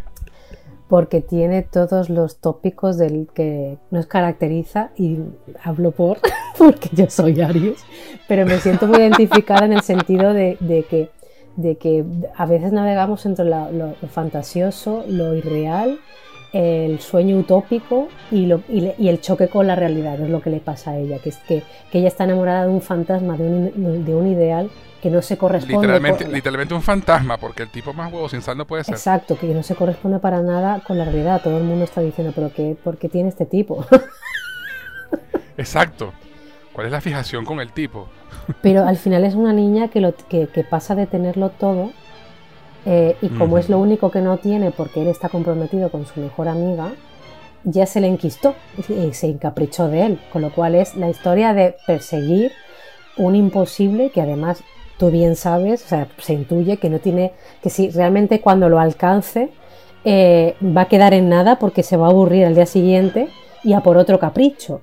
[0.91, 5.21] porque tiene todos los tópicos del que nos caracteriza y
[5.63, 6.19] hablo por
[6.59, 7.79] porque yo soy Aries,
[8.27, 10.59] pero me siento muy identificada en el sentido de,
[10.91, 11.11] que,
[11.55, 12.05] de que
[12.37, 16.01] a veces navegamos entre lo, fantasioso, lo irreal,
[16.53, 20.61] el sueño utópico y, lo, y, el choque con la realidad, es lo que le
[20.61, 21.63] pasa a ella, que es que,
[21.93, 24.71] ella está enamorada de un fantasma, de un, de un ideal
[25.01, 25.87] que no se corresponde.
[25.87, 28.95] Literalmente, literalmente un fantasma, porque el tipo más huevo sin sal no puede ser.
[28.95, 31.41] Exacto, que no se corresponde para nada con la realidad.
[31.43, 33.87] Todo el mundo está diciendo, pero qué, ¿por qué tiene este tipo?
[35.57, 36.13] Exacto.
[36.73, 38.09] ¿Cuál es la fijación con el tipo?
[38.63, 41.91] pero al final es una niña que, lo, que, pasa de tenerlo todo
[42.87, 46.21] eh, y como es lo único que no tiene porque él está comprometido con su
[46.21, 46.93] mejor amiga,
[47.65, 48.55] ya se le enquistó
[48.89, 50.21] y se encaprichó de él.
[50.33, 52.53] Con lo cual es la historia de perseguir
[53.17, 54.63] un imposible que además
[54.99, 57.33] tú bien sabes, o sea, se intuye que no tiene,
[57.63, 59.51] que si realmente cuando lo alcance
[60.05, 63.29] eh, va a quedar en nada porque se va a aburrir al día siguiente
[63.63, 64.83] y a por otro capricho.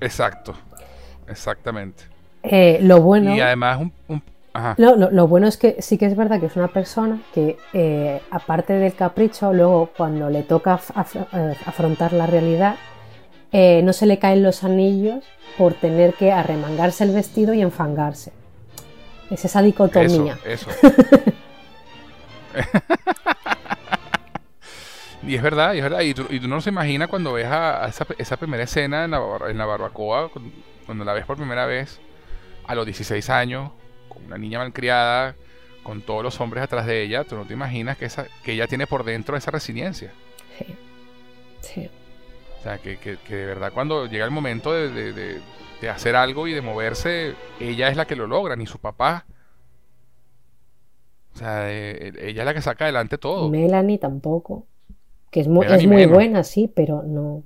[0.00, 0.54] Exacto,
[1.28, 2.04] exactamente.
[2.42, 3.34] Eh, lo bueno.
[3.34, 4.22] Y además un,
[4.76, 8.72] Lo, bueno es que sí que es verdad que es una persona que, eh, aparte
[8.74, 12.76] del capricho, luego cuando le toca afrontar la realidad,
[13.52, 15.24] no se le caen los anillos
[15.56, 18.32] por tener que arremangarse el vestido y enfangarse.
[19.30, 20.38] Es esa dicotomía.
[20.44, 20.70] Eso,
[25.22, 26.00] y es verdad, y es verdad.
[26.00, 29.66] Y tú, no se imaginas cuando ves a, esa, primera escena en la, en la
[29.66, 30.30] barbacoa,
[30.84, 31.98] cuando la ves por primera vez,
[32.66, 33.70] a los 16 años,
[34.26, 35.34] una niña malcriada,
[35.82, 38.66] con todos los hombres atrás de ella, tú no te imaginas que, esa, que ella
[38.66, 40.12] tiene por dentro esa resiliencia.
[40.58, 40.66] Sí.
[41.60, 41.90] Sí.
[42.58, 45.40] O sea, que, de verdad cuando llega el momento de,
[45.80, 49.26] de hacer algo y de moverse, ella es la que lo logra, ni su papá.
[51.34, 53.50] O sea, eh, ella es la que saca adelante todo.
[53.50, 54.66] Melanie tampoco.
[55.30, 57.42] Que es muy, es muy buena, sí, pero no.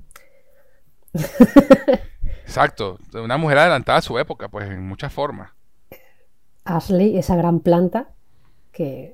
[2.43, 5.51] Exacto, una mujer adelantada a su época, pues en muchas formas.
[6.65, 8.09] Ashley, esa gran planta
[8.73, 9.12] que...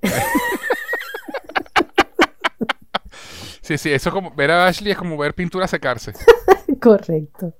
[3.60, 6.12] sí, sí, eso como ver a Ashley es como ver pintura secarse.
[6.81, 7.55] Correcto.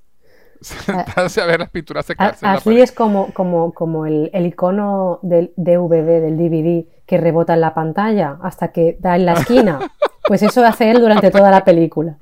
[0.61, 2.47] Sentarse a ver las pinturas secarse.
[2.47, 7.75] Ashley es como, como, como el, icono del DVD, del DVD, que rebota en la
[7.75, 9.79] pantalla hasta que da en la esquina.
[10.29, 12.19] Pues eso hace él durante toda la película.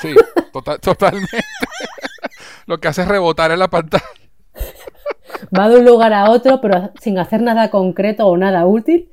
[0.00, 0.14] Sí,
[0.80, 1.40] totalmente.
[2.66, 4.04] Lo que hace es rebotar en la pantalla.
[5.56, 9.08] Va de un lugar a otro, pero sin hacer nada concreto o nada útil.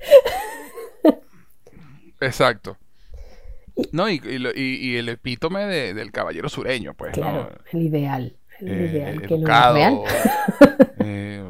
[2.21, 2.77] Exacto.
[3.91, 7.13] No, y, y, el epítome del caballero sureño, pues.
[7.13, 8.35] Claro, el ideal.
[8.59, 9.99] El eh, ideal, que no real.
[11.09, 11.43] Eh,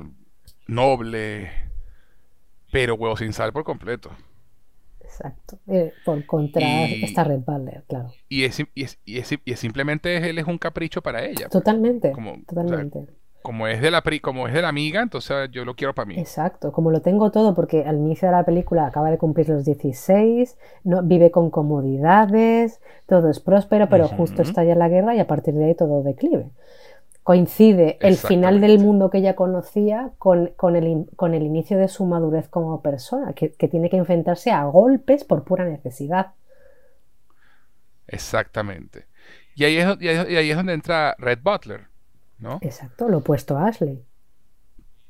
[0.67, 1.49] noble,
[2.71, 4.11] pero huevo sin sal por completo.
[4.99, 5.57] Exacto.
[5.67, 8.11] Eh, por contra Y- esta Red Butler, claro.
[8.29, 11.47] Y es, y es, y es- y es simplemente él es un capricho para ella.
[11.49, 12.11] Totalmente.
[12.11, 13.07] Como- o sea, totalmente.
[13.41, 16.05] Como es de la pri- como es de la amiga, entonces yo lo quiero para
[16.05, 16.23] mí.
[16.23, 19.63] Exacto, como lo tengo todo, porque al inicio de la película acaba de cumplir los
[19.65, 24.41] 16, no, vive con comodidades, todo es próspero, pero justo Ujú.
[24.41, 26.49] estalla la guerra y a partir de ahí todo declive.
[27.23, 31.87] Coincide el final del mundo que ella conocía con, con el, con el inicio de
[31.89, 36.33] su madurez como persona, que, que tiene que enfrentarse a golpes por pura necesidad.
[38.07, 39.07] Exactamente.
[39.55, 41.87] Y ahí es, y ahí, y ahí es donde entra Red Butler,
[42.39, 42.59] ¿no?
[42.61, 44.03] Exacto, lo opuesto a Ashley.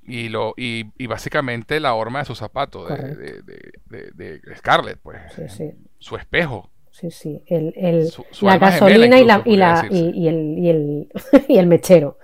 [0.09, 3.41] Y, lo, y, y básicamente la horma de su zapato, de, de,
[3.87, 5.19] de- de- de Scarlett, pues.
[5.35, 5.73] Sí, sí.
[5.99, 6.69] Su espejo.
[6.91, 7.43] Sí, sí.
[7.45, 11.09] El, el- Su- su la gasolina y, la, y, la, y, el, y, el,
[11.49, 12.17] y el mechero.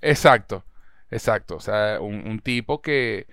[0.00, 0.64] Exacto,
[1.10, 1.56] exacto.
[1.56, 3.26] O sea, un, un tipo que,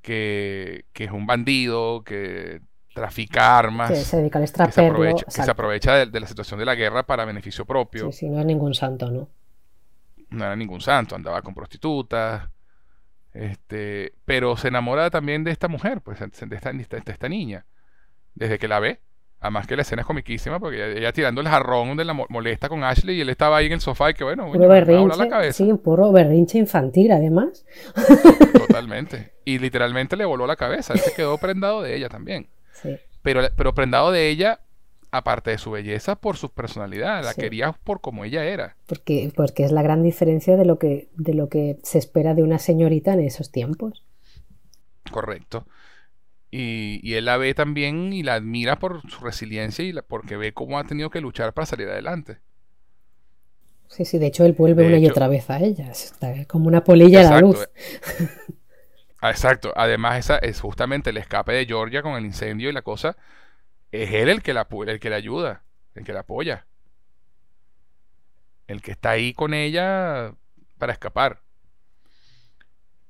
[0.00, 2.60] que, que es un bandido, que
[2.94, 6.26] trafica armas, que se dedica al que se aprovecha, que se aprovecha de, de la
[6.26, 8.12] situación de la guerra para beneficio propio.
[8.12, 9.28] Sí, sí, no es ningún santo, ¿no?
[10.32, 12.48] No era ningún santo, andaba con prostitutas.
[13.32, 17.64] Este, pero se enamora también de esta mujer, pues, de esta, de de niña,
[18.34, 19.00] desde que la ve.
[19.40, 22.26] Además que la escena es comiquísima porque ella, ella tirando el jarrón donde la mo-
[22.28, 25.18] molesta con Ashley y él estaba ahí en el sofá y que bueno, Puro berrinche.
[25.18, 25.64] la cabeza.
[25.64, 27.64] Sí, puro berrinche infantil, además.
[28.52, 29.32] Totalmente.
[29.44, 30.92] Y literalmente le voló la cabeza.
[30.92, 32.48] Él se quedó prendado de ella también.
[32.72, 34.60] Sí, Pero, pero prendado de ella,
[35.12, 37.24] aparte de su belleza, por su personalidad.
[37.24, 37.40] La Sí.
[37.42, 38.76] quería por como ella era.
[38.86, 42.42] porque, porque es la gran diferencia de lo, que, de lo que se espera de
[42.44, 44.04] una señorita en esos tiempos.
[45.10, 45.66] Correcto.
[46.50, 50.36] Y, y él la ve también y la admira por su resiliencia y la- porque
[50.38, 52.40] ve cómo ha tenido que luchar para salir adelante.
[53.88, 55.90] Sí, sí, de hecho él vuelve De una y otra vez a ella.
[55.90, 57.40] Está como una polilla a la Exacto.
[57.40, 57.68] luz.
[59.20, 59.72] Ah, Exacto.
[59.76, 63.16] Además, esa es justamente el escape de Georgia con el incendio y la cosa.
[63.92, 65.64] Es él el que la, el que la ayuda,
[65.94, 66.66] el que la apoya.
[68.66, 70.34] El que está ahí con ella
[70.78, 71.42] para escapar.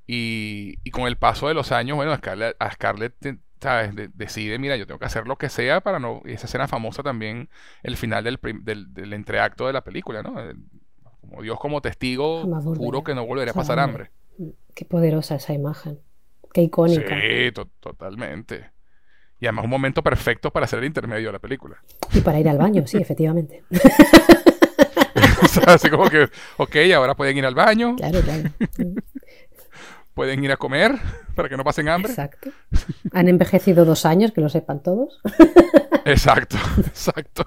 [0.06, 3.94] Y, y con el paso de los años, bueno, a Scarlett, a Scarlett, te- ¿sabes?
[3.94, 6.22] De- decide, mira, yo tengo que hacer lo que sea para no...
[6.24, 7.48] Y esa escena famosa también,
[7.82, 10.38] el final del, prim- del, del entreacto de la película, ¿no?
[10.40, 10.58] El-
[11.20, 12.42] Como Dios como testigo,
[12.76, 14.10] juro que no volveré a pasar hambre.
[14.38, 14.54] hambre.
[14.74, 16.00] Qué poderosa esa imagen.
[16.52, 17.14] Qué icónica.
[17.46, 18.72] Sí, to- totalmente.
[19.42, 21.76] Y además un momento perfecto para hacer el intermedio de la película.
[22.14, 23.64] Y para ir al baño, sí, efectivamente.
[25.42, 28.50] O sea, así como que, ok, ahora pueden ir al baño, Claro, claro.
[30.14, 30.94] pueden ir a comer
[31.34, 32.12] para que no pasen hambre.
[32.12, 32.50] Exacto.
[33.12, 35.20] Han envejecido dos años, que lo sepan todos.
[36.04, 36.56] Exacto,
[36.86, 37.44] exacto.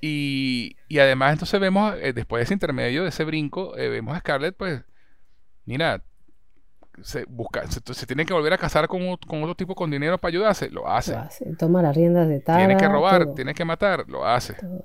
[0.00, 4.16] Y, y además entonces vemos, eh, después de ese intermedio, de ese brinco, eh, vemos
[4.16, 4.80] a Scarlett, pues,
[5.66, 6.02] mira,
[7.02, 10.18] se busca, se, se tiene que volver a casar con, con otro tipo con dinero
[10.18, 11.12] para ayudarse, lo hace.
[11.12, 11.44] Lo hace.
[11.56, 12.58] Toma las riendas de tal.
[12.58, 14.54] Tiene que robar, tiene que matar, lo hace.
[14.54, 14.84] todo.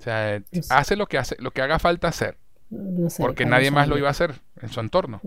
[0.00, 2.36] O sea, hace lo que hace, lo que haga falta hacer,
[2.70, 5.20] No sé, porque nadie más lo iba a hacer en su entorno.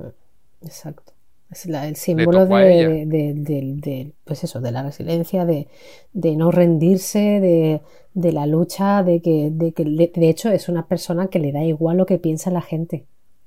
[0.61, 1.13] Exacto.
[1.49, 5.67] Es la- el símbolo de, de- de- pues eso, de la resiliencia, de,
[6.11, 7.81] de no rendirse, de,
[8.15, 11.51] de la lucha, de que, de que le- de hecho es una persona que le
[11.51, 13.05] da igual lo que piensa la gente.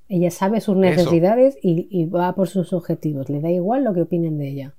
[0.09, 3.29] Ella sabe sus necesidades y, y va por sus objetivos.
[3.29, 4.73] Le da igual lo que opinen de ella.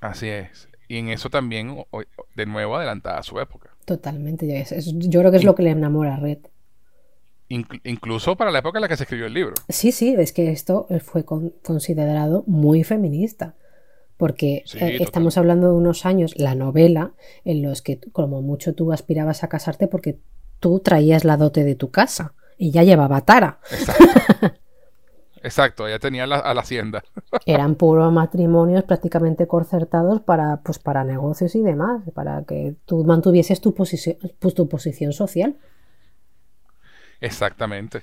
[0.00, 0.68] Así es.
[0.88, 1.76] Y en eso también,
[2.34, 3.70] de nuevo, adelantada a su época.
[3.84, 4.46] Totalmente.
[4.46, 6.38] ya es- es- yo creo que es lo que le enamora a Red.
[7.50, 9.54] Inclu- incluso para la época en la que se escribió el libro.
[9.68, 13.54] Sí, sí, es que esto fue con- considerado muy feminista,
[14.18, 17.12] porque Sí, eh, estamos hablando de unos años, la novela,
[17.44, 20.18] en los que como mucho tú aspirabas a casarte porque
[20.60, 23.60] tú traías la dote de tu casa y ya llevaba tara.
[23.70, 24.04] Exacto.
[25.40, 27.04] Exacto, ella tenía la, a la hacienda.
[27.46, 33.60] Eran puros matrimonios prácticamente concertados para, pues, para negocios y demás, para que tú mantuvieses
[33.60, 35.56] tu posición, pues, tu posición social.
[37.20, 38.02] Exactamente.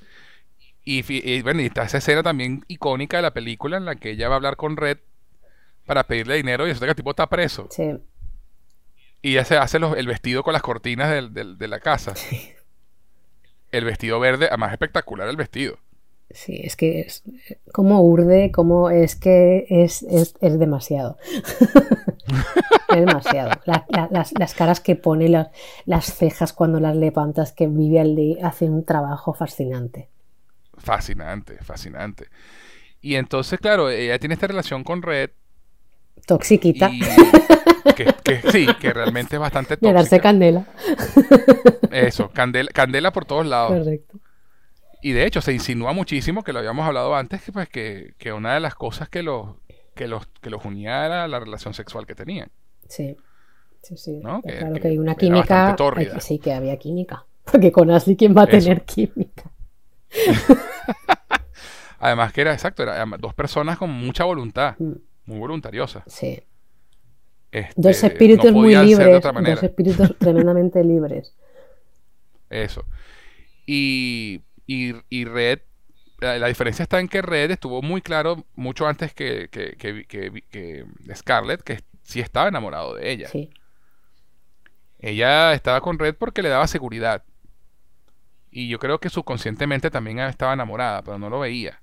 [0.84, 4.12] Y, y bueno, y está esa escena también icónica de la película en la que
[4.12, 5.00] ella va a hablar con Red
[5.86, 7.68] para pedirle dinero y resulta que el tipo está preso.
[7.72, 7.92] Sí,
[9.22, 12.14] Y ella se hace los- el vestido con las cortinas del- del- de la casa.
[13.72, 15.78] El vestido verde, además espectacular el vestido.
[16.32, 17.24] sí, es que es
[17.72, 21.18] como urde, como es que es, es, es demasiado.
[22.90, 23.52] es demasiado.
[23.66, 25.50] La- la- las, las caras que pone, las,
[25.86, 30.10] las cejas cuando las levantas, que Vivian hace un trabajo fascinante.
[30.78, 32.28] Fascinante, fascinante.
[33.02, 35.32] Y entonces, claro, ella tiene esta relación con Red
[36.26, 36.90] Toxiquita.
[36.90, 37.02] y
[37.96, 40.24] que, que sí, que realmente es bastante De darse tóxica.
[40.24, 40.66] candela.
[41.92, 43.72] Eso, candela, candela por todos lados.
[43.78, 44.20] Correcto.
[45.02, 48.34] Y de hecho se insinúa muchísimo, que lo habíamos hablado antes, que pues que, que
[48.34, 49.56] una de las cosas que los
[49.94, 52.50] que los, que los unía era la relación sexual que tenían.
[52.90, 53.16] Sí,
[53.82, 54.20] sí, sí.
[54.24, 54.42] ¿No?
[54.42, 55.76] Que- claro que hay una química.
[55.96, 57.26] hay- sí, que había química.
[57.50, 58.58] Porque con Ashley, ¿quién va a Eso.
[58.60, 59.52] tener química?
[62.00, 64.94] Además que era exacto, eran dos personas con mucha voluntad, Mm,
[65.26, 66.04] muy voluntariosas.
[66.08, 66.42] Sí.
[67.56, 69.22] Este, Dos espíritus no muy libres.
[69.24, 71.34] Dos espíritus tremendamente libres.
[72.50, 72.86] Eso.
[73.66, 75.60] Y, y, y Red,
[76.20, 80.06] la, la diferencia está en que Red estuvo muy claro mucho antes que, que, que,
[80.06, 83.30] que- que Scarlett, que sí estaba enamorado de ella.
[83.30, 83.50] Sí.
[85.00, 87.24] Ella estaba con Red porque le daba seguridad.
[88.52, 91.82] Y yo creo que subconscientemente también estaba enamorada, pero no lo veía.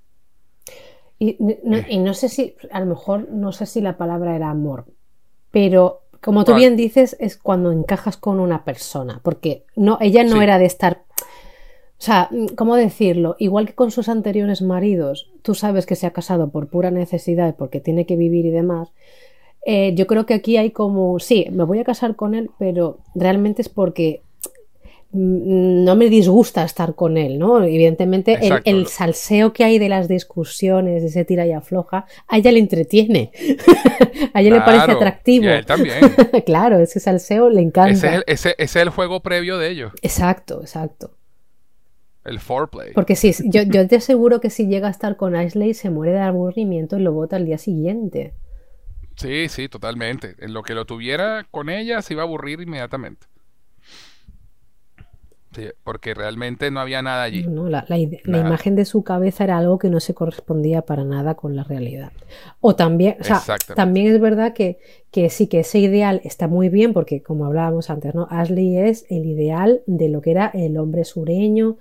[1.19, 1.85] Y no, Eh.
[1.89, 4.85] y no sé si, a lo mejor, no sé si la palabra era amor,
[5.53, 10.37] pero como tú bien dices, es cuando encajas con una persona, porque no, ella no
[10.37, 10.43] Sí.
[10.43, 13.35] era de estar, o sea, ¿cómo decirlo?
[13.39, 17.55] Igual que con sus anteriores maridos, tú sabes que se ha casado por pura necesidad,
[17.55, 18.89] porque tiene que vivir y demás.
[19.65, 22.97] eh, yo creo que aquí hay como, sí, me voy a casar con él, pero
[23.15, 24.21] realmente es porque
[25.13, 27.63] no me disgusta estar con él, ¿no?
[27.63, 32.59] Evidentemente el, salseo que hay de las discusiones, ese tira y afloja, a ella le
[32.59, 33.31] entretiene,
[34.33, 35.45] a ella le parece atractivo.
[35.45, 35.99] Y a él también.
[36.45, 37.91] claro, ese salseo le encanta.
[37.91, 41.15] ese, es el, ese, ese es el juego previo de ellos, Exacto, exacto.
[42.25, 42.93] el foreplay.
[42.93, 46.13] Porque sí, yo, yo te aseguro que si llega a estar con Ashley se muere
[46.13, 48.33] de aburrimiento y lo vota al día siguiente.
[49.15, 50.35] Sí, sí, totalmente.
[50.39, 53.27] En lo que lo tuviera con ella se iba a aburrir inmediatamente.
[55.53, 57.43] Sí, porque realmente no había nada allí.
[57.43, 57.69] ¿no?
[57.69, 61.63] La, imagen de su cabeza era algo que no se correspondía para nada con la
[61.63, 62.11] realidad.
[62.59, 63.41] O también, o sea,
[63.75, 64.79] también es verdad que,
[65.11, 68.27] que sí que ese ideal está muy bien porque como hablábamos antes, ¿no?
[68.29, 71.77] Ashley es el ideal de lo que era el hombre sureño,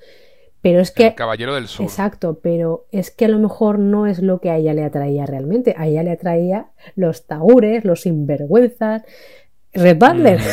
[0.63, 1.85] pero es que El Caballero del Sur.
[1.85, 5.27] Exacto, pero es que a lo mejor no es lo que a ella le atraía
[5.27, 5.75] realmente.
[5.77, 9.03] A ella le atraía los taúres, los sinvergüenzas.
[9.75, 10.41] Red Butler.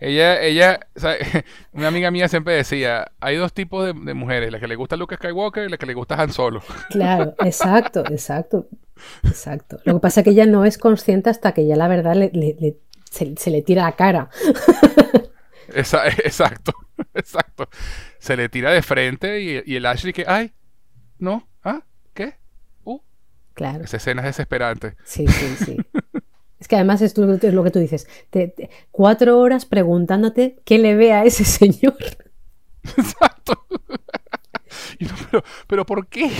[0.00, 1.14] Ella, ella, o sea,
[1.72, 4.96] una amiga mía siempre decía, hay dos tipos de, de mujeres, la que le gusta
[4.98, 6.62] Luke Skywalker y la que le gusta Han Solo.
[6.90, 8.68] Claro, exacto, exacto,
[9.22, 9.78] exacto.
[9.84, 12.30] Lo que pasa es que ella no es consciente hasta que ya la verdad le-
[12.34, 12.76] le- le-
[13.10, 14.28] se, se le tira a la cara.
[15.74, 16.74] Esa- exacto,
[17.14, 17.68] exacto.
[18.18, 20.52] Se le tira de frente y, y el Ashley que, ay,
[21.18, 21.82] no, ah,
[22.12, 22.34] ¿qué?
[22.84, 23.00] Uh,
[23.54, 24.96] Claro, esa escena es desesperante.
[25.04, 25.76] sí, sí, sí.
[26.64, 28.06] Es que además es, lo- es lo que tú dices.
[28.30, 31.94] Te- cuatro horas preguntándote qué le ve a ese señor.
[32.84, 33.66] Exacto.
[34.98, 36.30] Pero, pero ¿por qué?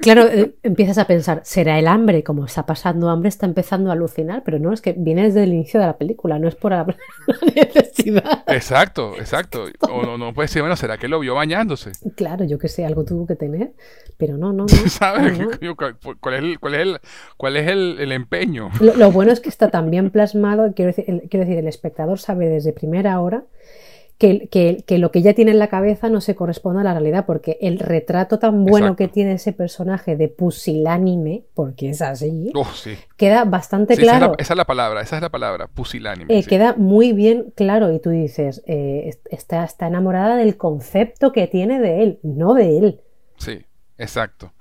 [0.00, 2.22] Claro, eh, empiezas a pensar, ¿será el hambre?
[2.24, 5.52] Como está pasando hambre, está empezando a alucinar, pero no, es que viene desde el
[5.52, 6.86] inicio de la película, no es por la
[7.54, 8.44] necesidad.
[8.46, 9.66] Exacto, exacto.
[9.90, 11.92] O no, no puede ser, bueno, ¿será que lo vio bañándose?
[12.14, 13.72] Claro, yo que sé, algo tuvo que tener,
[14.16, 14.68] pero no, no, no.
[14.68, 15.38] ¿Sabes?
[15.38, 15.76] no, no.
[15.76, 17.00] ¿Cuál, cuál es, el, cuál es, el,
[17.36, 18.70] cuál es el, el empeño?
[18.80, 21.68] Lo, lo bueno es que está tan bien plasmado, quiero decir, el, quiero decir, el
[21.68, 23.44] espectador sabe desde primera hora
[24.20, 26.92] que, que- que lo que ella tiene en la cabeza no se corresponde a la
[26.92, 28.96] realidad, porque el retrato tan bueno Exacto.
[28.98, 32.96] que tiene ese personaje de pusilánime, porque es así, Oh, sí.
[33.16, 34.32] queda bastante Sí, esa, es claro.
[34.36, 36.38] la, esa es la palabra, esa es la palabra, pusilánime.
[36.38, 36.48] Eh, sí.
[36.50, 41.46] Queda muy bien claro y tú dices, eh, est- está, está enamorada del concepto que
[41.46, 43.00] tiene de él, no de él.
[43.38, 43.64] Sí,
[43.98, 44.52] exacto.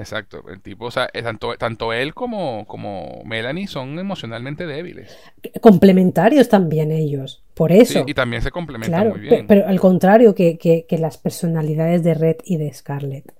[0.00, 0.44] Exacto.
[0.48, 5.16] El tipo, o sea, eh, tanto, tanto él como, como Melanie son emocionalmente débiles.
[5.60, 8.04] Complementarios también ellos, por Sí, eso.
[8.06, 9.46] y también se complementan claro, muy bien.
[9.46, 13.32] pero al contrario que, que- que las personalidades de Red y de Scarlett.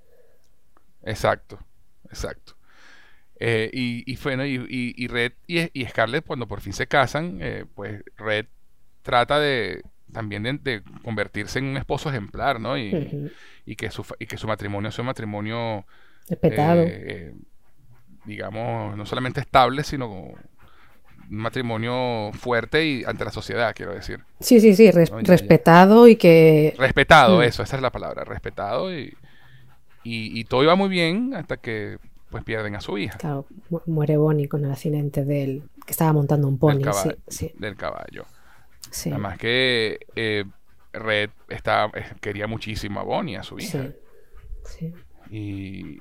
[1.03, 1.59] Exacto,
[2.09, 2.55] exacto.
[3.39, 7.65] Eh, y, y, bueno, y, y- Red y, Scarlett, cuando por fin se casan, eh,
[7.73, 8.45] pues Red
[9.01, 9.81] trata de
[10.13, 12.77] también de, de convertirse en un esposo ejemplar, ¿no?
[12.77, 13.31] Y,
[13.65, 15.87] y que su, y que su matrimonio sea un matrimonio,
[16.29, 16.83] Respetado.
[16.87, 17.33] eh,
[18.25, 20.35] digamos, no solamente estable, sino un
[21.29, 24.19] matrimonio fuerte y ante la sociedad, quiero decir.
[24.39, 25.31] sí, sí, sí, res- no, ya, ya.
[25.31, 26.73] respetado y que...
[26.77, 27.43] Respetado, Mm.
[27.43, 29.13] eso, esa es la palabra, respetado y,
[30.03, 31.97] y, y todo iba muy bien hasta que
[32.29, 33.17] pues pierden a su hija.
[33.17, 36.77] Claro, mu- muere Bonnie con el accidente del que estaba montando un del pony.
[36.79, 37.17] Sí, caballo.
[37.27, 38.25] sí, Del caballo.
[38.89, 40.45] sí, Además que eh,
[40.93, 43.79] Red estaba, eh, quería muchísimo a Bonnie, a su hija.
[43.79, 43.93] sí,
[44.65, 44.93] sí.
[45.29, 45.99] Y,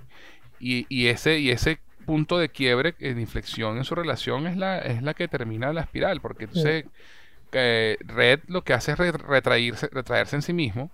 [0.61, 4.57] y, y ese, y ese punto de quiebre, eh, de inflexión en su relación es
[4.57, 6.20] la, es la que termina la espiral.
[6.20, 6.85] Porque entonces
[7.53, 10.91] eh, Red lo que hace es re- retraírse, retraerse en sí mismo,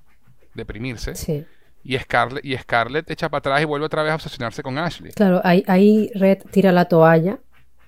[0.55, 1.15] deprimirse.
[1.15, 1.45] sí.
[1.89, 5.13] Y Scarlett, y Scarlett echa para atrás y vuelve otra vez a obsesionarse con Ashley.
[5.13, 7.39] Claro, ahí, ahí Red tira la toalla,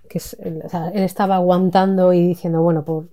[0.09, 3.05] que es, o sea, él estaba aguantando y diciendo, bueno, por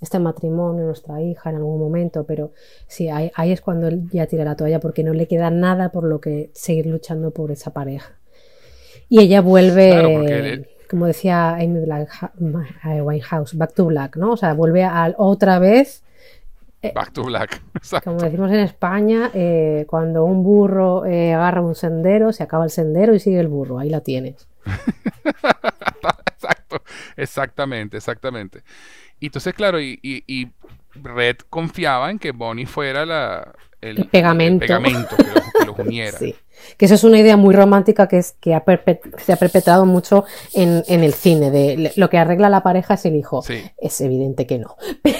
[0.00, 2.52] este matrimonio, nuestra hija en algún momento, pero
[2.86, 5.88] sí, ahí, ahí es cuando él ya tira la toalla porque no le queda nada
[5.90, 8.12] por lo que seguir luchando por esa pareja.
[9.08, 12.10] Y ella vuelve, Claro, él- como decía Amy Black,
[13.02, 14.32] Winehouse, back to black, ¿no?
[14.32, 16.02] O sea, vuelve a, otra vez,
[16.94, 17.62] Back to Black.
[17.76, 18.10] Exacto.
[18.10, 22.70] como decimos en España, eh, cuando un burro eh, agarra un sendero, se acaba el
[22.70, 24.46] sendero y sigue el burro, ahí la tienes.
[27.16, 28.62] Exactamente, exactamente.
[29.20, 30.48] Y entonces, claro, y, y- y
[31.02, 34.60] Red confiaba en que Bonnie fuera la, El pegamento.
[34.66, 36.18] pegamento que, los, que los uniera.
[36.18, 36.34] Sí.
[36.78, 38.62] Que eso es una idea muy romántica que, es, que ha
[39.18, 40.24] se ha perpetrado mucho
[40.54, 41.50] en, en el cine.
[41.50, 43.42] De lo que arregla la pareja es el hijo.
[43.42, 43.60] Sí.
[43.76, 44.76] Es evidente que no.
[45.04, 45.14] Sí,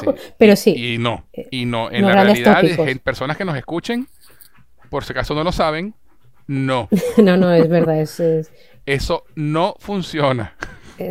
[0.00, 0.06] sí.
[0.38, 0.94] Pero sí.
[0.94, 1.90] Y no, y no.
[1.90, 2.88] En no la realidad, tópicos.
[2.88, 4.08] en personas que nos escuchen,
[4.90, 5.94] por si acaso no lo saben,
[6.46, 6.88] no.
[7.18, 8.00] No, no, es verdad.
[8.00, 8.50] Es, es-
[8.86, 10.56] Eso no funciona.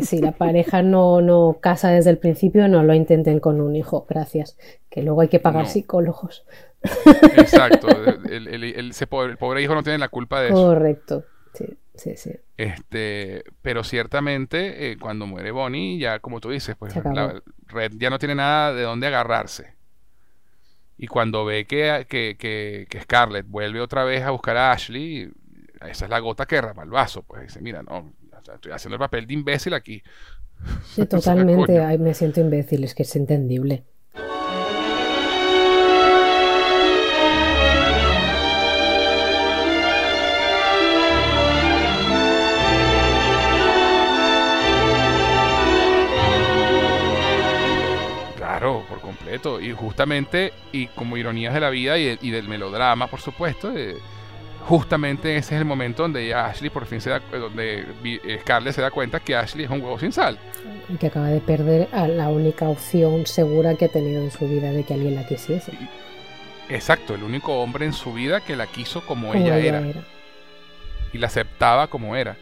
[0.01, 4.05] Si la pareja no, no casa desde el principio, no lo intenten con un hijo.
[4.09, 4.57] Gracias.
[4.89, 5.69] Que luego hay que pagar No.
[5.69, 6.45] psicólogos.
[7.37, 7.87] Exacto.
[8.29, 10.55] El, el- el- pobre, el pobre hijo no tiene la culpa de eso.
[10.55, 11.25] Correcto.
[11.53, 11.65] Sí,
[11.95, 12.31] sí, sí.
[12.57, 18.09] Este, pero ciertamente eh, cuando muere Bonnie, ya como tú dices, pues la Red ya
[18.09, 19.75] no tiene nada de dónde agarrarse.
[20.97, 25.31] Y cuando ve que, que, que, que Scarlett vuelve otra vez a buscar a Ashley,
[25.89, 27.23] esa es la gota que derrama el vaso.
[27.23, 30.01] Pues dice, mira, no, o sea, estoy haciendo el papel de imbécil aquí.
[30.93, 31.79] Sí, totalmente.
[31.79, 33.83] Ay, me siento imbécil, es que es entendible.
[48.37, 49.61] Claro, por completo.
[49.61, 53.71] Y justamente, y como ironías de la vida y, de- y del melodrama, por supuesto,
[53.75, 53.95] eh,
[54.67, 58.81] justamente ese es el momento donde Ashley por fin se da, donde eh, Scarlett se
[58.81, 60.37] da cuenta que Ashley es un huevo sin sal.
[60.89, 64.47] Y que acaba de perder a la única opción segura que ha tenido en su
[64.47, 65.73] vida de que alguien la quisiese.
[66.69, 69.87] Exacto, el único hombre en su vida que la quiso como, Como ella, ella era,
[69.87, 70.03] era.
[71.11, 72.37] y la aceptaba como era.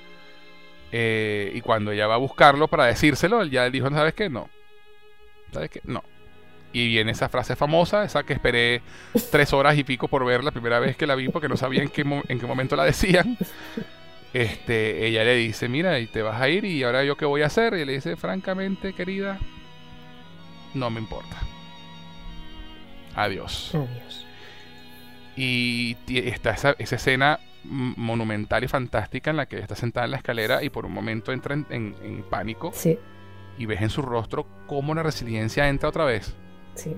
[0.91, 4.29] Eh, y cuando ella va a buscarlo para decírselo, él ya dijo, ¿sabes qué?
[4.29, 4.49] No.
[5.51, 5.81] ¿Sabes qué?
[5.83, 6.03] No.
[6.71, 8.81] Y viene esa frase famosa, esa que esperé
[9.31, 11.81] tres horas y pico por ver la primera vez que la vi porque no sabía
[11.81, 13.37] en qué, en qué momento la decían.
[14.33, 17.41] Este, ella le dice, mira, y te vas a ir y ahora yo qué voy
[17.41, 17.73] a hacer.
[17.73, 19.39] Y le dice, francamente, querida,
[20.75, 21.37] no me importa.
[23.15, 23.71] Adiós.
[23.73, 24.25] Adiós.
[25.35, 30.11] Y está esa, esa escena monumental y fantástica en la que ella está sentada en
[30.11, 32.97] la escalera y por un momento entra en, en- en pánico Sí,
[33.57, 36.35] y ves en su rostro cómo la resiliencia entra otra vez.
[36.79, 36.95] Sí.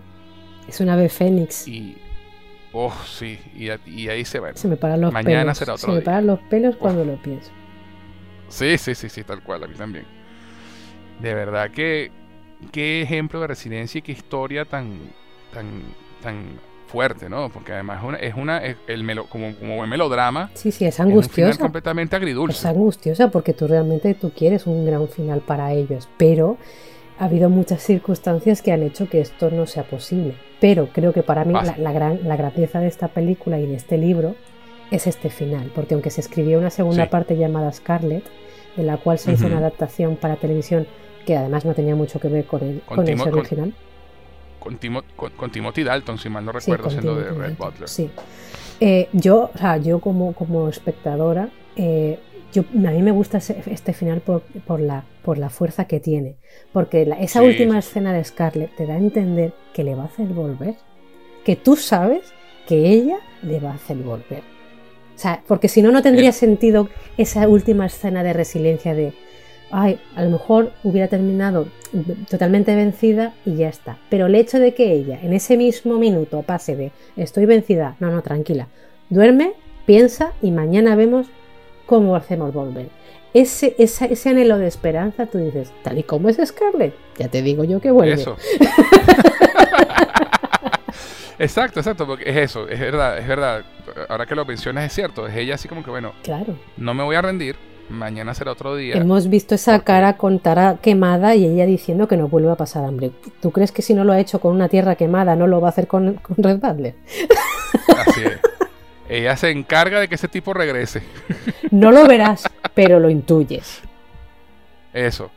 [0.68, 1.68] Es un ave fénix.
[1.68, 1.98] Y,
[2.74, 4.54] oh, sí, y, y ahí se va.
[4.56, 5.58] Se me paran los Mañana pelos.
[5.58, 6.06] será otro Se me día.
[6.06, 7.52] paran los pelos cuando lo pienso.
[8.48, 10.06] Sí, sí, sí, sí, tal cual, a mí también.
[11.22, 12.12] De verdad que
[12.72, 15.00] qué ejemplo de resiliencia y qué historia tan,
[15.54, 15.82] tan,
[16.22, 17.50] tan fuerte, ¿no?
[17.50, 20.86] Porque además es una, es una es el melo- como, como buen melodrama, Sí, sí,
[20.86, 21.58] es es angustiosa.
[21.60, 22.58] completamente agridulce.
[22.58, 26.58] Es angustiosa porque tú realmente tú quieres un gran final para ellos, pero
[27.22, 30.34] ha habido muchas circunstancias que han hecho que esto no sea posible.
[30.60, 33.76] Pero creo que para mí la, la gran, la grandeza de esta película y de
[33.76, 34.36] este libro
[34.90, 37.10] es este final, porque aunque se escribió una segunda Sí.
[37.12, 38.24] parte llamada Scarlet,
[38.76, 40.88] de la cual se hizo una adaptación para televisión
[41.26, 43.74] que además no tenía mucho que ver con el, Con original.
[44.60, 47.88] Con, Timo- con- con Timothy Dalton, si mal no recuerdo, siendo de Red Dalton, Butler.
[47.90, 48.10] Sí.
[48.80, 52.20] Eh, yo, o sea, yo como, como espectadora, eh,
[52.52, 56.36] yo, a mí me gusta este final por, por la, por la fuerza que tiene.
[56.74, 60.04] Porque la- esa Sí, última escena de Scarlett te da a entender que le va
[60.04, 60.76] a hacer volver.
[61.44, 62.34] Que tú sabes
[62.68, 64.44] que ella le va a hacer volver.
[65.16, 69.14] O sea, porque si no, no tendría sentido esa última escena de resiliencia de,
[69.72, 71.68] ay, a lo mejor hubiera terminado
[72.30, 73.98] totalmente vencida y ya está.
[74.10, 78.10] Pero el hecho de que ella en ese mismo minuto pase de estoy vencida, no,
[78.12, 78.68] no, tranquila,
[79.10, 79.54] duerme,
[79.86, 81.28] piensa y mañana vemos
[81.92, 82.88] cómo hacemos volver.
[83.34, 87.42] Ese, esa- ese anhelo de esperanza, tú dices, tal y como es Scarlett, ya te
[87.42, 88.14] digo yo que vuelve.
[88.14, 88.38] Eso.
[91.40, 93.64] exacto, exacto, porque es eso, es verdad, es verdad.
[94.08, 96.56] Ahora que lo mencionas es cierto, es ella así como que, bueno, Claro.
[96.78, 97.58] no me voy a rendir,
[97.90, 98.96] mañana será otro día.
[98.96, 102.56] Hemos visto esa Porque- cara con Tara quemada y ella diciendo que no vuelve a
[102.56, 103.12] pasar hambre.
[103.42, 105.68] ¿Tú crees que si no lo ha hecho con una tierra quemada no lo va
[105.68, 106.96] a hacer con, con Red Butler?
[108.08, 108.40] Así es.
[109.12, 111.04] Ella se encarga de que ese tipo regrese.
[111.72, 113.82] No lo verás, pero lo intuyes.
[114.94, 115.32] Eso.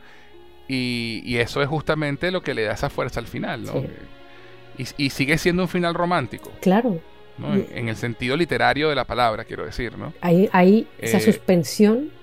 [0.67, 3.81] Y, y eso es justamente lo que le da esa fuerza al final, ¿no?
[3.81, 3.87] Sí.
[4.77, 7.01] Y, y sigue siendo un final romántico, Claro,
[7.37, 7.53] ¿no?
[7.53, 10.13] En, en el sentido literario de la palabra, quiero decir, ¿no?
[10.21, 12.13] hay, hay esa Eh, suspensión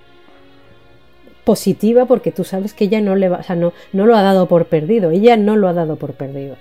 [1.44, 4.22] positiva porque tú sabes que ella no le va, o sea, no, no lo ha
[4.22, 6.56] dado por perdido, ella no lo ha dado por perdido.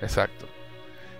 [0.00, 0.47] Exacto.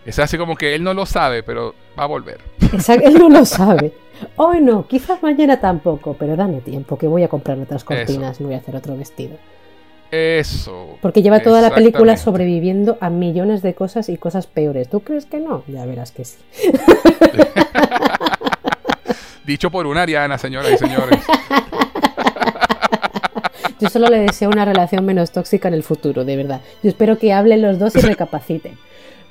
[0.09, 2.41] Es así como que él no lo sabe, pero va a volver.
[2.73, 3.93] Exacto, él no lo sabe.
[4.37, 8.45] Hoy no, quizás mañana tampoco, pero dame tiempo, que voy a comprar otras cortinas y
[8.45, 9.37] voy a hacer otro vestido.
[10.11, 10.97] Eso.
[11.03, 14.89] Porque lleva toda la película sobreviviendo a millones de cosas y cosas peores.
[14.89, 15.63] ¿Tú crees que no?
[15.67, 16.39] Ya verás que sí.
[19.45, 21.21] Dicho por una Ariana, señoras y señores.
[23.79, 26.63] Yo solo le deseo una relación menos tóxica en el futuro, de verdad.
[26.83, 28.79] Yo espero que hablen los dos y recapaciten.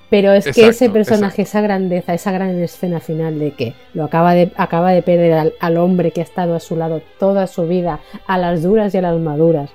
[0.10, 4.34] Pero es que ese personaje, esa grandeza, esa gran escena final de que lo acaba
[4.34, 8.00] de, acaba de perder al, hombre que ha estado a su lado toda su vida,
[8.26, 9.70] a las duras y a las maduras.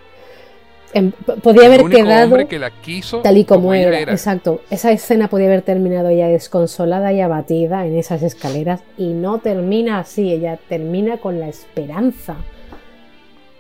[0.95, 2.37] Em, podía haber quedado
[3.23, 3.99] tal y como, era.
[4.01, 4.61] Exacto.
[4.71, 9.99] Esa escena podía haber terminado ya desconsolada y abatida en esas escaleras y no termina
[9.99, 10.33] así.
[10.33, 12.37] Ella termina con la esperanza.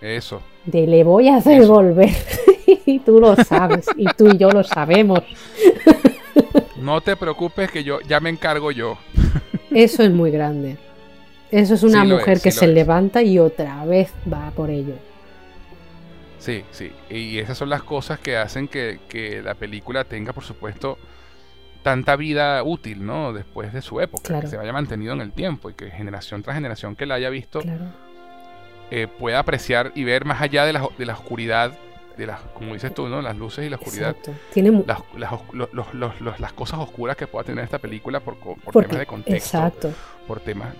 [0.00, 2.10] Eso de le voy a hacer volver.
[2.86, 5.20] y tú lo sabes, y tú y yo lo sabemos.
[6.82, 8.98] No te preocupes que yo ya me encargo yo.
[9.70, 10.76] Eso es muy grande.
[11.50, 14.94] Eso es una mujer que se levanta y otra vez va por ello.
[16.38, 16.90] Sí, sí.
[17.08, 20.98] Y esas son las cosas que hacen que, la película tenga, por supuesto,
[21.82, 23.32] tanta vida útil, ¿no?
[23.32, 26.56] Después de su época, que se haya mantenido en el tiempo y que generación tras
[26.56, 27.60] generación que la haya visto
[28.90, 31.72] eh, pueda apreciar y ver más allá de la, de la oscuridad,
[32.16, 33.22] de las, como dices tú, ¿no?
[33.22, 34.16] Las luces y la oscuridad.
[34.52, 34.84] Tiene...
[34.86, 35.00] Las,
[36.40, 39.34] las, cosas oscuras que pueda tener esta película por, por temas de contexto.
[39.34, 39.90] Exacto.
[40.26, 40.74] Por temas.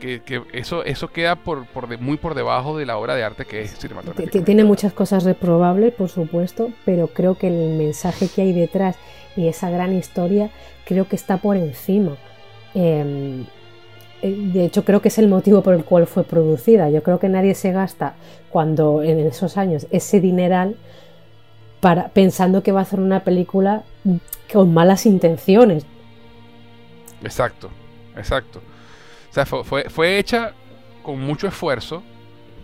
[0.00, 3.44] Que, que, eso, eso queda por, por muy por debajo de la obra de arte
[3.44, 4.44] que es cinematográfica.
[4.44, 8.96] Tiene muchas cosas reprobables, por supuesto, pero creo que el mensaje que hay detrás
[9.36, 10.50] y esa gran historia
[10.84, 12.16] creo que está por encima.
[12.74, 13.44] Eh,
[14.22, 16.90] de hecho creo que es el motivo por el cual fue producida.
[16.90, 18.14] Yo creo que nadie se gasta
[18.50, 20.76] cuando en esos años ese dineral
[21.80, 23.84] para, pensando que va a hacer una película
[24.52, 25.84] con malas intenciones.
[27.22, 27.70] Exacto,
[28.16, 28.60] exacto.
[29.30, 30.52] O sea, fue, hecha
[31.02, 32.02] con mucho esfuerzo,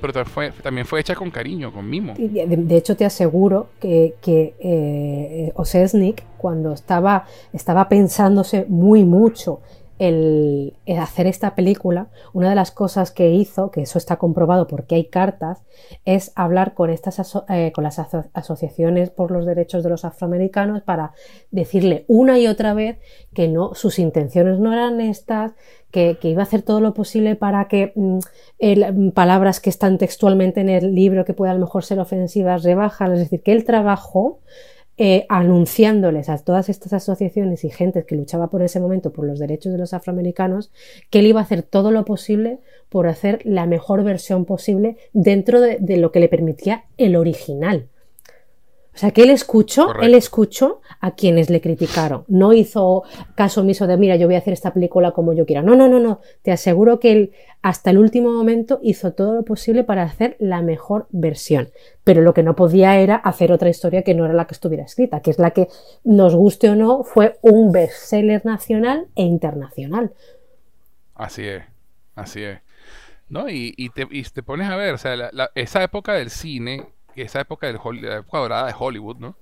[0.00, 0.24] pero
[0.62, 2.14] también fue hecha con cariño, con mimo.
[2.16, 9.60] De, hecho, te aseguro que, que eh, Osesnik, cuando estaba, estaba pensándose muy mucho
[10.02, 14.96] el, hacer esta película, una de las cosas que hizo, que eso está comprobado porque
[14.96, 15.62] hay cartas,
[16.04, 18.00] es hablar con, estas eh, con las
[18.32, 21.12] asociaciones por los derechos de los afroamericanos para
[21.52, 22.98] decirle una y otra vez
[23.32, 25.52] que no, sus intenciones no eran estas,
[25.92, 30.68] que, iba a hacer todo lo posible para que mm, palabras que están textualmente en
[30.68, 34.40] el libro que puedan a lo mejor ser ofensivas rebajan, es decir, que él trabajó
[35.04, 39.40] eh, anunciándoles a todas estas asociaciones y gente que luchaba por ese momento por los
[39.40, 40.70] derechos de los afroamericanos
[41.10, 45.60] que él iba a hacer todo lo posible por hacer la mejor versión posible dentro
[45.60, 47.88] de lo que le permitía el original.
[48.94, 52.24] O sea, que él escuchó, él escuchó a quienes le criticaron.
[52.28, 53.04] No hizo
[53.34, 55.62] caso omiso de, mira, yo voy a hacer esta película como yo quiera.
[55.62, 56.20] No, no, no, no.
[56.42, 57.32] Te aseguro que él
[57.62, 61.70] hasta el último momento hizo todo lo posible para hacer la mejor versión.
[62.04, 64.84] Pero lo que no podía era hacer otra historia que no era la que estuviera
[64.84, 65.68] escrita, que es la que,
[66.04, 70.12] nos guste o no, fue un bestseller nacional e internacional.
[71.14, 71.62] Así es,
[72.14, 72.58] así es.
[73.30, 73.48] ¿No?
[73.48, 77.78] Y, te, te pones a ver, o sea, esa época del cine esa época, del,
[78.00, 79.36] de la época dorada de Hollywood, ¿no?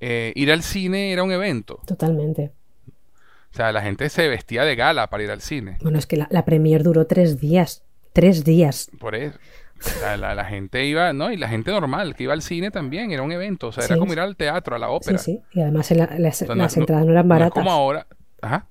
[0.00, 1.80] Eh, ir al cine era un evento.
[1.86, 2.52] Totalmente.
[3.52, 5.78] O sea, la gente se vestía de gala para ir al cine.
[5.82, 7.82] Bueno, es que la, la premier duró tres días.
[8.12, 8.90] Tres días.
[8.98, 9.38] Por eso.
[10.16, 11.32] La, gente iba, ¿no?
[11.32, 13.68] Y la gente normal que iba al cine también era un evento.
[13.68, 15.18] O sea, era como ir al teatro, a la ópera.
[15.18, 15.58] Sí, sí.
[15.58, 17.52] Y además las, entradas no eran baratas.
[17.52, 18.06] como ahora.
[18.40, 18.66] Ajá.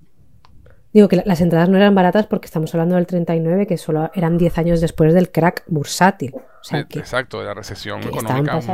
[0.94, 4.38] Digo que las entradas no eran baratas porque estamos hablando del 39, que solo eran
[4.38, 6.34] 10 años después del crack bursátil.
[6.72, 8.66] exacto, de la recesión económica más,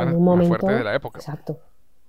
[0.48, 1.18] fuerte de la época.
[1.18, 1.60] Exacto,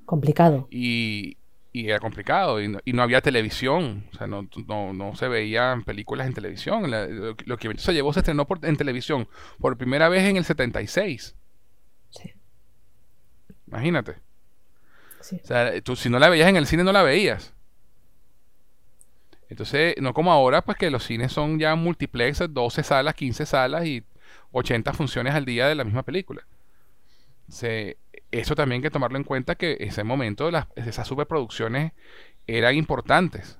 [0.05, 0.67] complicado.
[0.71, 1.37] Y,
[1.71, 6.89] era complicado, y no, había televisión, o sea, no, no, se veían películas en televisión.
[6.89, 9.27] lo, que se llevó se estrenó por, en televisión
[9.59, 11.35] por primera vez en el 76.
[12.09, 12.33] Sí.
[13.67, 14.15] Imagínate.
[15.19, 17.53] O sea, tú si no la veías en el cine, no la veías.
[19.49, 23.85] Entonces, no como ahora, pues que los cines son ya multiplex, 12 salas, 15 salas
[23.85, 24.03] y
[24.51, 26.45] 80 funciones al día de la misma película.
[28.31, 31.93] eso también hay que tomarlo en cuenta que ese momento las, esas superproducciones
[32.45, 33.57] eran importantes.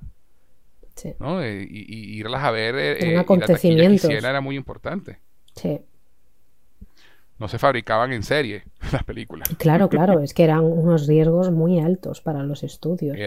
[0.95, 1.15] Sí.
[1.19, 1.41] ¿no?
[1.41, 5.19] Eh, y, irlas a ver eh, eh era muy importante.
[5.55, 5.79] Sí.
[7.39, 9.49] No se fabricaban en serie las películas.
[9.57, 13.17] Claro, claro, es que eran unos riesgos muy altos para los estudios.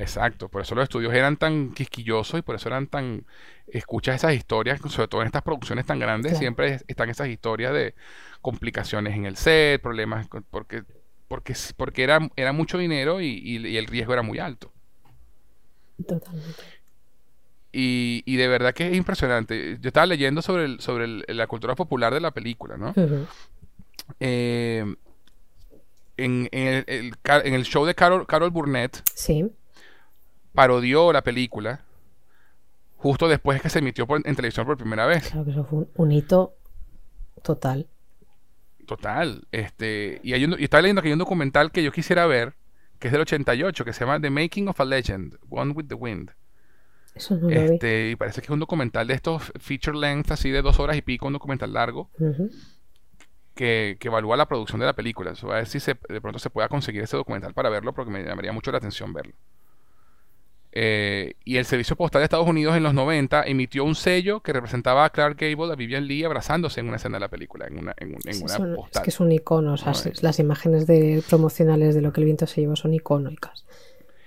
[0.00, 3.26] Exacto, por eso los estudios eran tan quisquillosos y por eso eran tan...
[3.66, 7.94] Escuchas esas historias, sobre todo en estas producciones tan grandes, siempre están esas historias de
[8.40, 10.84] complicaciones en el set, problemas, porque,
[11.28, 14.72] porque, porque era, era mucho dinero y, el riesgo era muy alto.
[16.08, 16.62] Totalmente.
[17.72, 19.76] Y, y de verdad que es impresionante.
[19.80, 22.94] Yo estaba leyendo sobre, el- sobre el- la cultura popular de la película, ¿no?
[24.18, 24.94] Eh,
[26.16, 29.44] en, en el, en el show de Carol, Carol Burnett Sí,
[30.54, 31.80] parodió la película
[32.96, 35.28] justo después de que se emitió por- en televisión por primera vez.
[35.30, 36.54] claro que eso fue un, un hito
[37.42, 37.88] total.
[38.86, 39.46] Total.
[39.52, 42.54] Este, y, hay un- y estaba leyendo que hay un documental que yo quisiera ver,
[42.98, 45.94] que es del 88, que se llama The Making of a Legend, One with the
[45.94, 46.32] Wind.
[47.14, 47.54] Eso no lo vi.
[47.56, 50.96] Este, y parece que es un documental de estos feature length, así de dos horas
[50.96, 52.10] y pico, un documental largo,
[53.54, 55.34] que, que evalúa la producción de la película.
[55.34, 58.10] So, a ver si se- de pronto se pueda conseguir ese documental para verlo, porque
[58.10, 59.34] me llamaría mucho la atención verlo.
[60.72, 64.52] Eh, y el Servicio Postal de Estados Unidos en los 90 emitió un sello que
[64.52, 67.78] representaba a Clark Gable, a Vivian Lee, abrazándose en una escena de la película, en
[67.78, 69.02] una, en, en Sí, una son- es postal.
[69.02, 72.26] que es un icono, o sea, No, las imágenes de, promocionales de lo que el
[72.26, 73.64] viento se llevó son icónicas.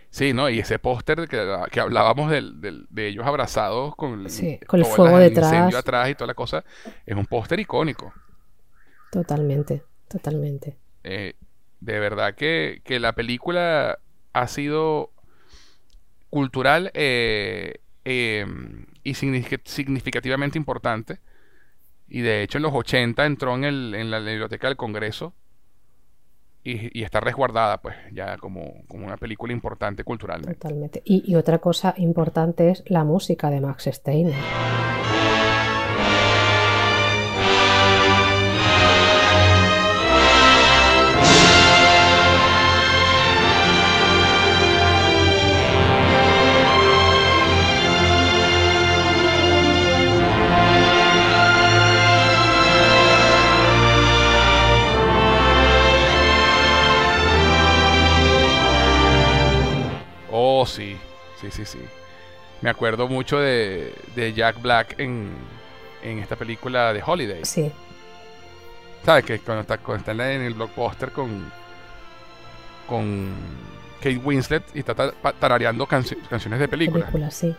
[0.09, 0.47] Sí, ¿no?
[0.49, 4.85] Y ese póster que, que hablábamos del- del- de ellos abrazados con Sí, con el
[4.85, 5.51] fuego detrás.
[5.51, 6.63] incendio atrás y toda la cosa,
[7.05, 8.13] es un póster icónico.
[9.11, 10.77] Totalmente, totalmente.
[11.03, 11.33] Eh,
[11.79, 13.99] de verdad que, que la película
[14.33, 15.11] ha sido
[16.33, 18.43] cultural eh, eh,
[19.03, 21.19] y signific- significativamente importante.
[22.07, 25.33] Y de hecho en los 80 entró en, el, en la biblioteca del Congreso
[26.63, 30.55] y, y está resguardada pues ya como, como una película importante culturalmente.
[30.55, 31.01] Totalmente.
[31.05, 34.33] Y, y otra cosa importante es la música de Max Steiner.
[61.53, 61.79] Sí, sí.
[62.61, 65.29] Me acuerdo mucho de, de Jack Black en,
[66.01, 67.43] en esta película de Holiday.
[67.45, 67.71] Sí,
[69.05, 69.25] ¿Sabes?
[69.25, 71.51] Que cuando está, cuando está en el blockbuster con,
[72.87, 73.31] con
[73.97, 74.95] Kate Winslet y está
[75.39, 77.05] tarareando canci- canciones de película.
[77.05, 77.53] película, sí.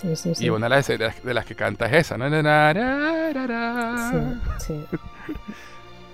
[0.00, 0.44] Sí, sí, sí.
[0.44, 0.86] Y una de las,
[1.22, 2.26] de las- que canta es esa, ¿no?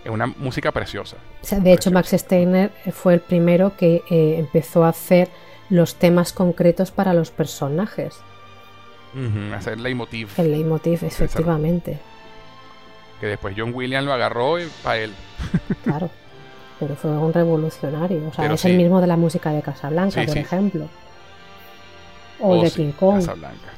[0.05, 1.17] Es una música preciosa.
[1.43, 5.29] O sea, de hecho, Max Steiner fue el primero que eh, empezó a hacer
[5.73, 8.15] los temas concretos para los personajes.
[9.15, 10.29] Ujú, hacer leitmotiv.
[10.37, 11.99] El leitmotiv, efectivamente.
[13.21, 15.15] Que después John Williams lo agarró para él.
[15.85, 16.11] Claro.
[16.79, 18.19] Pero fue un revolucionario.
[18.29, 18.71] O sea, Pero es sí.
[18.71, 20.41] el mismo de la música de Casablanca, Sí, por sí.
[20.41, 20.89] ejemplo.
[22.41, 23.17] O Oh, de King Kong.
[23.21, 23.69] Casablanca.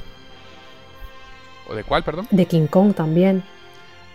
[1.68, 2.26] ¿O de cuál, perdón?
[2.30, 3.42] De King Kong también.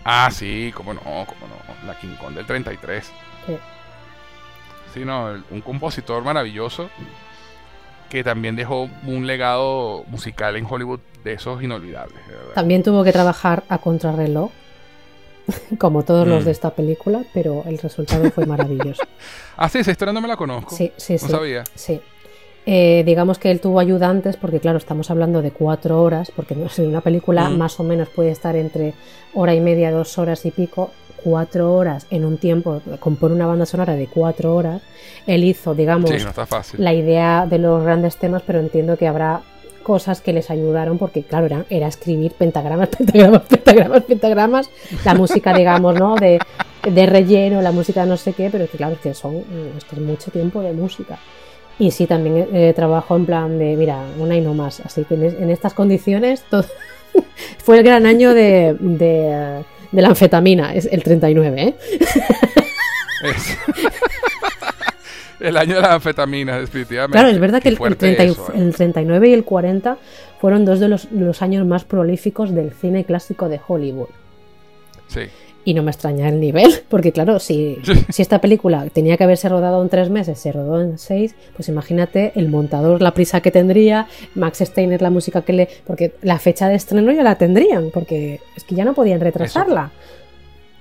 [0.04, 1.86] Ah, sí, cómo no, cómo no.
[1.86, 3.10] La King Kong del 33.
[4.94, 5.04] Sí.
[5.04, 6.90] No, el- un compositor maravilloso
[8.10, 12.52] que también dejó un legado musical en Hollywood de esos inolvidables, verdad.
[12.54, 14.50] También tuvo que trabajar a contrarreloj,
[15.78, 16.44] como todos los Mm.
[16.46, 19.02] de esta película, pero el resultado fue maravilloso.
[19.56, 20.74] Ah, sí, esa historia no me la conozco.
[20.74, 21.28] Sí, sí, no sí.
[21.28, 21.64] sabía.
[21.74, 22.00] Sí.
[22.64, 26.68] Eh, digamos que él tuvo ayudantes porque, claro, estamos hablando de cuatro horas, porque no
[26.70, 27.58] sé, una película Mm.
[27.58, 28.94] más o menos puede estar entre
[29.34, 30.90] hora y media, dos horas y pico,
[31.22, 34.82] cuatro horas en un tiempo, compone una banda sonora de cuatro horas.
[35.26, 36.82] Él hizo, digamos, Sí, no está fácil.
[36.82, 39.42] la idea de los grandes temas, pero entiendo que habrá
[39.82, 44.70] cosas que les ayudaron porque claro era, era escribir pentagramas, pentagramas, pentagramas, pentagramas,
[45.04, 46.16] la música digamos, ¿no?
[46.16, 46.38] De,
[46.88, 49.36] de relleno, la música no sé qué, pero es que claro, es que son
[49.76, 51.18] es que es mucho tiempo de música.
[51.78, 54.80] Y sí, también eh, trabajó en plan de, mira, una y no más.
[54.80, 56.66] Así que en, en estas condiciones todo
[57.58, 61.74] fue el gran año de, de, de la anfetamina, es el 39, ¿eh?
[63.24, 63.58] Es-
[65.40, 67.12] el año de las anfetaminas, definitivamente.
[67.18, 68.58] Claro, es verdad que el, el fuerte 30 y- eso, ¿eh?
[68.58, 69.96] el 39 y el 40
[70.40, 74.08] fueron dos de los, los años más prolíficos del cine clásico de Hollywood.
[75.08, 75.22] Sí.
[75.70, 77.78] Y no me extraña el nivel, porque claro, si,
[78.08, 81.68] si esta película tenía que haberse rodado en tres meses, se rodó en seis, pues
[81.68, 85.68] imagínate el montador, la prisa que tendría, Max Steiner, la música que le...
[85.86, 89.92] Porque la fecha de estreno ya la tendrían, porque es que ya no podían retrasarla.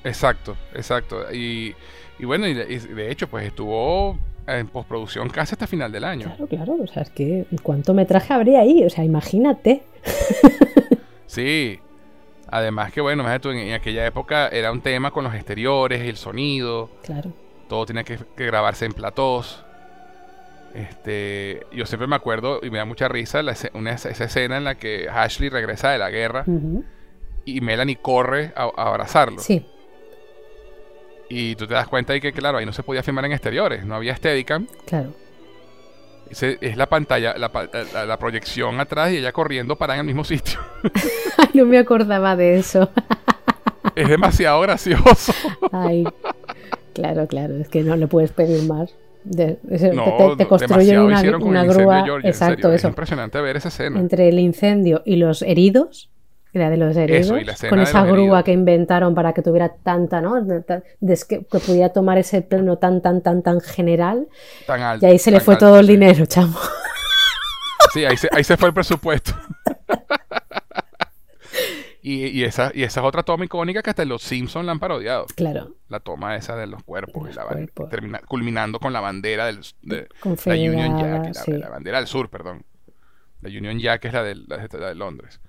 [0.04, 1.32] Exacto, exacto.
[1.32, 1.76] Y,
[2.18, 4.18] y bueno, y de, y de hecho, pues estuvo
[4.48, 6.26] en postproducción casi hasta final del año.
[6.26, 8.84] Claro, claro, o sea, es que ¿cuánto metraje habría ahí?
[8.84, 9.84] O sea, imagínate.
[11.30, 11.80] Sí.
[12.52, 16.18] Además que, bueno, tú, en, en aquella época era un tema con los exteriores, el
[16.18, 17.32] sonido, Claro.
[17.68, 19.64] todo tenía que, que grabarse en platós.
[20.74, 24.64] Este, yo siempre me acuerdo y me da mucha risa la una, esa escena en
[24.64, 26.46] la que Ashley regresa de la guerra
[27.46, 29.40] y Melanie corre a, a abrazarlo.
[29.40, 29.66] Sí,
[31.28, 33.84] Y tú te das cuenta de que, claro, ahí no se podía filmar en exteriores,
[33.86, 34.68] no había Steadicam.
[34.86, 35.12] claro.
[36.30, 40.02] Ese es la pantalla, la, pa- la- la proyección atrás y ella corriendo para en
[40.02, 40.60] el mismo sitio.
[41.54, 42.90] No me acordaba de eso.
[43.96, 45.34] es demasiado gracioso.
[45.72, 46.06] Ay,
[46.94, 48.94] claro, claro, es que no le puedes pedir más.
[49.24, 52.04] De- ese- No, te, te- construyen una, grúa.
[52.04, 52.88] Georgia, exacto, serio, Es eso.
[52.90, 54.00] impresionante ver esa escena.
[54.00, 56.10] Entre el incendio y los heridos,
[56.54, 58.44] la de los heridos, Eso, con esa grúa heridos.
[58.44, 60.36] que inventaron para que tuviera tanta, ¿no?
[60.66, 60.82] Que,
[61.28, 64.28] que pudiera tomar ese plano tan, tan, tan, tan general.
[64.66, 65.06] Tan alto.
[65.06, 66.58] Y ahí se le fue alto, todo el dinero, chamo.
[67.94, 69.32] Sí, ahí se, ahí se fue el presupuesto.
[72.02, 74.80] y, y esa, y esa es otra toma icónica que hasta los Simpsons la han
[74.80, 75.26] parodiado.
[75.36, 77.90] Claro, La toma esa de los cuerpos, De y los la ban- cuerpos.
[77.90, 81.52] termina- culminando con la bandera del, de, la Union Jack, la, sí.
[81.54, 82.64] la bandera del sur, perdón.
[83.42, 85.42] La Union Jack es la de, la de- la de Londres,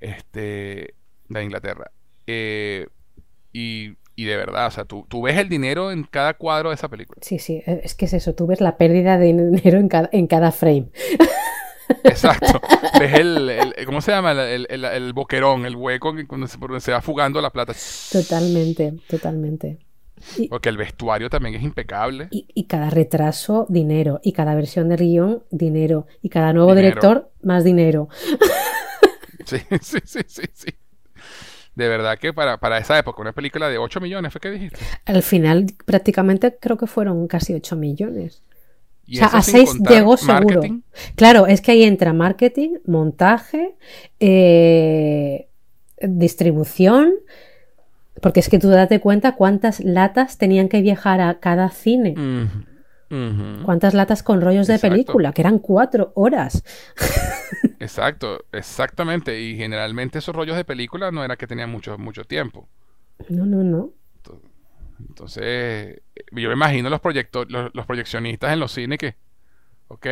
[0.00, 0.94] este,
[1.28, 1.90] de Inglaterra.
[2.26, 2.86] Eh,
[3.52, 6.74] y, y de verdad, o sea, tú, tú ves el dinero en cada cuadro de
[6.74, 7.18] esa película.
[7.22, 10.26] Sí, sí, es que es eso, tú ves la pérdida de dinero en cada, en
[10.26, 10.88] cada frame.
[12.04, 12.60] Exacto.
[12.98, 14.32] ves el, el- ¿cómo se llama?
[14.32, 16.48] El, el- el boquerón, el hueco cuando
[16.80, 17.72] se, va fugando la plata.
[18.10, 19.78] Totalmente, totalmente.
[20.48, 22.28] Porque el vestuario también es impecable.
[22.30, 24.18] Y, y cada retraso, dinero.
[24.22, 26.06] Y cada versión del guion, dinero.
[26.22, 26.88] Y cada nuevo Dinero.
[26.88, 28.08] director, más dinero.
[29.46, 30.68] Sí, sí, sí, sí, sí.
[31.74, 34.78] De verdad que para, para esa época, una película de 8 millones, ¿fue que dijiste?
[35.04, 38.42] Al final, prácticamente creo que fueron casi 8 millones.
[39.06, 40.60] Y O sea, a sin 6 contar llegó seguro.
[40.60, 40.80] marketing.
[41.14, 43.74] Claro, es que ahí entra marketing, montaje,
[44.20, 45.48] eh,
[46.00, 47.12] distribución.
[48.22, 52.14] Porque es que tú date cuenta cuántas latas tenían que viajar a cada cine.
[53.08, 56.64] Cuántas latas con rollos de película, que eran cuatro horas.
[57.78, 59.40] Exacto, exactamente.
[59.40, 62.68] Y generalmente esos rollos de película no era que tenían mucho, mucho tiempo.
[63.28, 63.90] No, no, no.
[65.08, 66.02] Entonces, eh,
[66.32, 69.14] yo me imagino los, proyecto- los, los proyeccionistas en los cines que,
[69.88, 70.06] ok,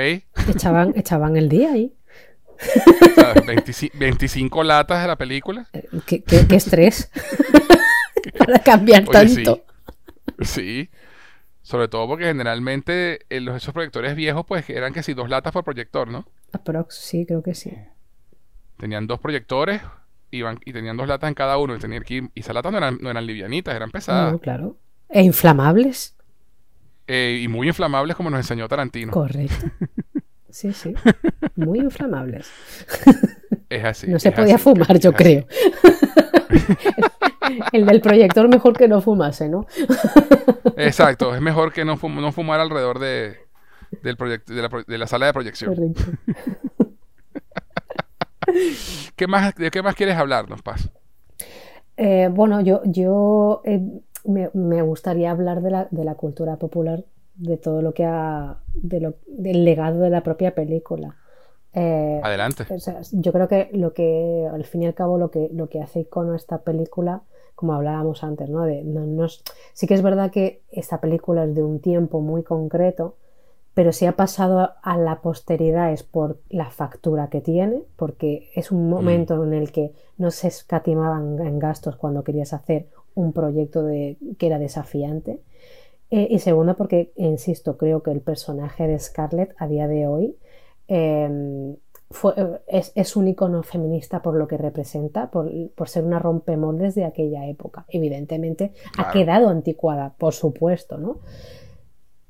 [0.49, 1.95] Echaban, echaban el día ahí.
[3.17, 3.47] ¿sabes?
[3.47, 5.67] 25, 25 latas de la película.
[5.73, 7.11] Eh, ¿Qué, qué- qué estrés?
[8.39, 9.43] Para cambiar Oye, sí.
[9.43, 9.65] tanto.
[10.41, 10.91] Sí.
[11.65, 15.51] Sobre todo porque generalmente eh, los, esos proyectores viejos, pues eran que sí, dos latas
[15.55, 16.27] por proyector, ¿no?
[16.53, 17.73] Aprox, sí, creo que sí.
[18.77, 19.81] Tenían dos proyectores
[20.31, 21.75] iban, y tenían dos latas en cada uno.
[21.75, 24.33] Y, tenían que ir- y esas latas no eran, no eran livianitas, eran pesadas.
[24.33, 24.77] No, claro.
[25.09, 26.15] E inflamables.
[27.07, 29.11] Eh, y muy inflamables como nos enseñó Tarantino.
[29.11, 29.67] Correcto.
[30.51, 30.95] Sí, sí.
[31.57, 32.49] Muy inflamables.
[33.69, 34.07] Es así.
[34.07, 35.49] no se podía así, fumar, yo creo.
[37.73, 39.67] El del proyector mejor que no fumase, ¿no?
[40.77, 43.37] Exacto, es mejor que no, fum- no fumar alrededor de,
[44.03, 45.75] del de, la, de la sala de proyección.
[45.75, 46.03] Correcto.
[49.17, 50.91] ¿Qué más, ¿De qué más quieres hablarnos, Paz?
[51.97, 53.81] Eh, bueno, yo, yo eh,
[54.25, 57.05] me, me gustaría hablar de la, de la cultura popular,
[57.37, 61.17] de todo lo que ha, de lo, del legado de la propia película.
[61.75, 62.67] Eh, Adelante.
[62.71, 65.69] o sea, yo creo que lo que, al fin y al cabo, lo que, lo
[65.69, 67.23] que hace icono esta película,
[67.55, 68.63] como hablábamos antes, ¿no?
[68.63, 69.43] De, no, no es-
[69.73, 73.17] sí que es verdad que esta película es de un tiempo muy concreto,
[73.75, 78.71] pero si ha pasado a la posteridad es por la factura que tiene, porque es
[78.71, 82.87] un momento en el que no se escatimaban en gastos cuando querías hacer
[83.17, 85.41] un proyecto de, que era desafiante.
[86.11, 90.37] Eh, y segundo, porque, insisto, creo que el personaje de Scarlett a día de hoy
[90.89, 91.77] eh,
[92.11, 96.19] fue- eh, es, es un icono feminista por lo que representa, por, por ser una
[96.19, 97.85] rompemoldes de aquella época.
[97.89, 101.21] Evidentemente ha quedado anticuada, por supuesto, ¿no?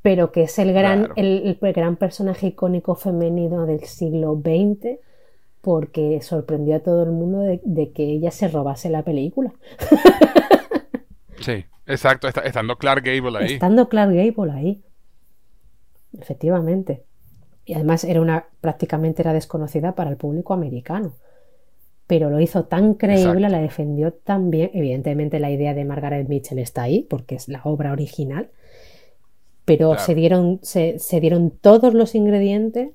[0.02, 1.14] Pero que es el gran, Claro.
[1.16, 4.98] el, el gran personaje icónico femenino del siglo XX
[5.62, 9.54] porque sorprendió a todo el mundo de, de que ella se robase la película.
[11.40, 13.52] Sí, exacto, está- estando Clark Gable ahí.
[13.54, 14.82] Estando Clark Gable ahí.
[16.18, 17.04] Efectivamente.
[17.66, 21.12] Y además era una, prácticamente era desconocida para el público americano.
[22.06, 23.48] Pero lo hizo tan creíble, Exacto.
[23.48, 24.70] la defendió tan bien.
[24.74, 28.50] Evidentemente la idea de Margaret Mitchell está ahí, porque es la obra original.
[29.64, 30.02] Pero Claro.
[30.04, 32.90] se, dieron, se, se dieron todos los ingredientes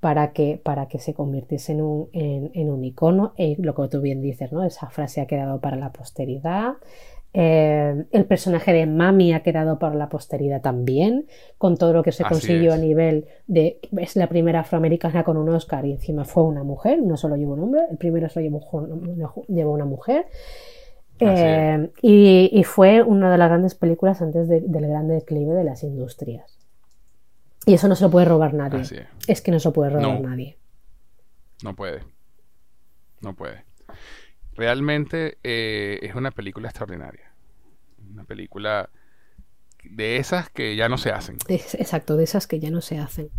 [0.00, 3.32] para que, para que se convirtiese en un, en, en un icono.
[3.38, 4.62] Y lo que tú bien dices, ¿no?
[4.64, 6.74] Esa frase ha quedado para la posteridad.
[7.32, 11.26] Eh, el personaje de Mami ha quedado para la posteridad también,
[11.58, 12.74] con todo lo que se Así consiguió es.
[12.74, 13.78] a nivel de.
[13.98, 17.52] Es la primera afroamericana con un Oscar y encima fue una mujer, no solo llevó
[17.54, 20.26] un hombre, el primero solo llevó, una- llevó una mujer.
[21.20, 25.64] Eh, y, y fue una de las grandes películas antes de- del gran declive de
[25.64, 26.58] las industrias.
[27.66, 28.80] Y eso no se lo puede robar nadie.
[28.80, 28.94] Es.
[29.28, 30.28] Es que no se lo puede robar No.
[30.30, 30.56] nadie.
[31.62, 32.00] No puede.
[33.20, 33.64] No puede.
[34.54, 37.32] Realmente eh, es una película extraordinaria.
[38.10, 38.90] Una película
[39.84, 41.38] de esas que ya no se hacen.
[41.48, 43.30] Exacto, de esas que ya no se hacen.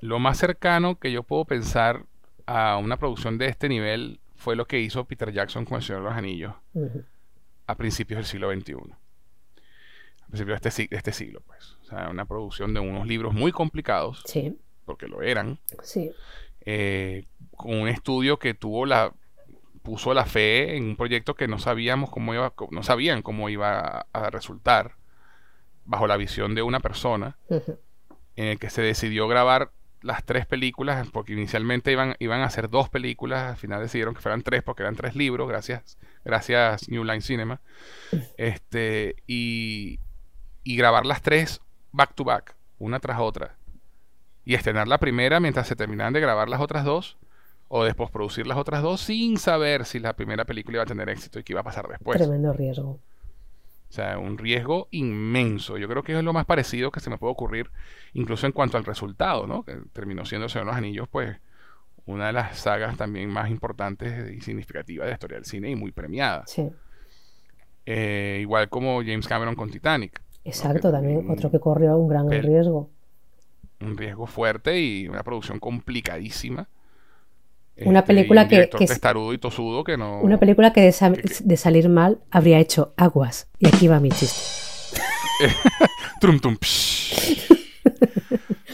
[0.00, 2.04] lo más cercano que yo puedo pensar
[2.46, 6.02] a una producción de este nivel fue lo que hizo Peter Jackson con El Señor
[6.02, 6.54] de los Anillos
[7.66, 8.74] a principios del siglo XXI.
[8.74, 11.76] A principios de este, de este siglo, pues.
[11.82, 14.22] O sea, una producción de unos libros muy complicados.
[14.26, 14.58] Sí.
[14.84, 15.58] Porque lo eran.
[15.82, 16.10] Sí.
[16.60, 17.24] Eh,
[17.56, 19.14] con un estudio que tuvo la
[19.84, 24.06] puso la fe en un proyecto que no sabíamos cómo iba no sabían cómo iba
[24.12, 24.96] a, resultar
[25.84, 29.70] bajo la visión de una persona en el que se decidió grabar
[30.00, 34.22] las tres películas porque inicialmente iban iban a hacer dos películas al final decidieron que
[34.22, 37.60] fueran tres porque eran tres libros gracias gracias New Line Cinema.
[38.38, 39.98] Este y
[40.62, 41.60] y grabar las tres
[41.92, 43.58] back to back una tras otra
[44.46, 47.18] y estrenar la primera mientras se terminaban de grabar las otras dos
[47.76, 51.08] o después producir las otras dos sin saber si la primera película iba a tener
[51.08, 52.16] éxito y qué iba a pasar después.
[52.18, 52.90] Tremendo riesgo.
[52.90, 53.00] O
[53.88, 55.76] sea, un riesgo inmenso.
[55.76, 57.72] Yo creo que es lo más parecido que se me puede ocurrir,
[58.12, 59.64] incluso en cuanto al resultado, ¿no?
[59.64, 61.36] Que terminó siendo Señor de los Anillos, pues,
[62.06, 65.74] una de las sagas también más importantes y significativas de la historia del cine y
[65.74, 66.44] muy premiada.
[66.46, 66.70] Sí.
[67.86, 70.22] Eh, igual como James Cameron con Titanic.
[70.44, 72.88] Exacto, también otro que corrió un gran riesgo
[73.80, 76.68] un riesgo fuerte y una producción complicadísima.
[77.78, 78.86] Una este, película que, que
[79.32, 80.20] y tosudo que no.
[80.20, 83.48] Una película que de, salir mal habría hecho aguas.
[83.58, 85.00] Y aquí va mi chiste.
[86.20, 86.56] trum, tum,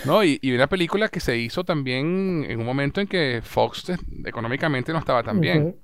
[0.04, 3.92] no, y, una película que se hizo también en un momento en que Fox
[4.24, 5.76] económicamente no estaba tan bien.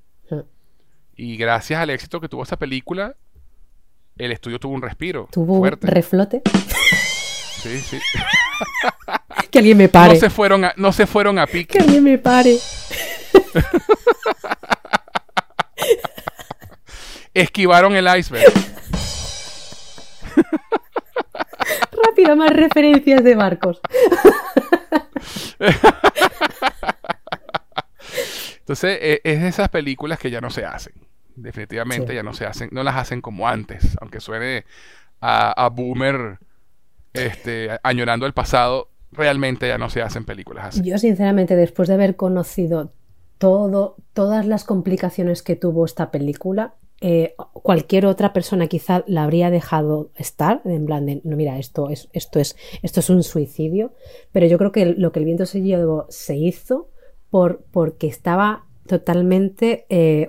[1.17, 3.17] Y gracias al éxito que tuvo esa película,
[4.17, 5.29] el estudio tuvo un respiro.
[5.33, 6.43] Tuvo un reflote.
[7.63, 7.99] Sí, sí.
[9.57, 10.13] que alguien me pare.
[10.13, 11.79] No se fueron a, no se fueron a pique.
[11.79, 12.59] Que alguien me pare.
[17.33, 18.53] Esquivaron el iceberg.
[22.05, 23.81] Rápido, más referencias de barcos.
[28.59, 30.93] Entonces, e, es de esas películas que ya no se hacen.
[31.35, 34.67] Definitivamente ya no se hacen, no las hacen como antes, aunque suene
[35.21, 36.41] a, a boomer
[37.15, 40.83] este, añorando el pasado, realmente ya no se hacen películas así.
[40.83, 42.93] Yo, sinceramente, después de haber conocido
[43.39, 49.51] todo, todas las complicaciones que tuvo esta película, eh, cualquier otra persona quizá la habría
[49.51, 53.93] dejado estar, en plan de, no, mira, esto es, esto es, esto es un suicidio,
[54.33, 56.89] pero yo creo que lo que el viento se llevó se hizo
[57.29, 60.27] por, porque estaba totalmente, eh,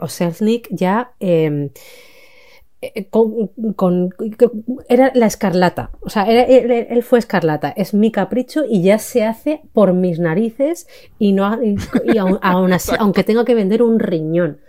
[0.71, 1.13] ya...
[1.19, 1.69] Em,
[3.09, 4.13] con,
[4.87, 9.61] era la escarlata, o sea, él, fue escarlata, es mi capricho y ya se hace
[9.73, 10.87] por mis narices
[11.17, 12.39] y no y, aún,
[12.73, 14.59] así, aunque tenga que vender un riñón,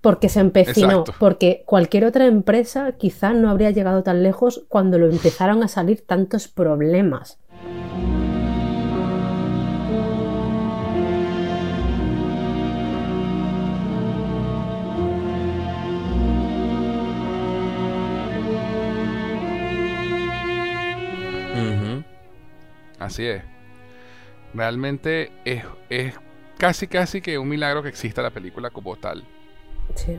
[0.00, 5.06] porque se empecinó, porque cualquier otra empresa quizá no habría llegado tan lejos cuando lo
[5.06, 7.38] empezaron a salir tantos problemas.
[22.98, 23.42] Así es.
[24.54, 25.64] Realmente es,
[26.56, 29.24] casi casi que un milagro que exista la película como tal.
[29.94, 30.18] Sí.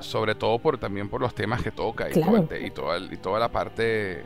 [0.00, 3.50] Sobre todo por también por los temas que toca y, y, toda, y toda la
[3.50, 4.22] parte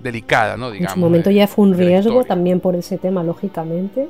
[0.00, 0.70] delicada, ¿no?
[0.70, 4.08] Digamos, en su momento ya fue un riesgo también por ese tema, lógicamente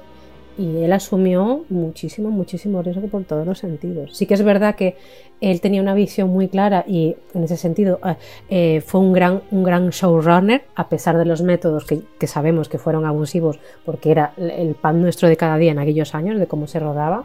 [0.59, 4.17] y él asumió muchísimo, muchísimo riesgo por todos los sentidos.
[4.17, 4.97] Sí que es verdad que
[5.41, 8.17] él tenía una visión muy clara y en ese sentido eh,
[8.51, 12.79] eh, fue un gran, un gran showrunner, a pesar de los métodos que, sabemos que
[12.79, 16.67] fueron abusivos, porque era el pan nuestro de cada día en aquellos años, de cómo
[16.67, 17.25] se rodaba.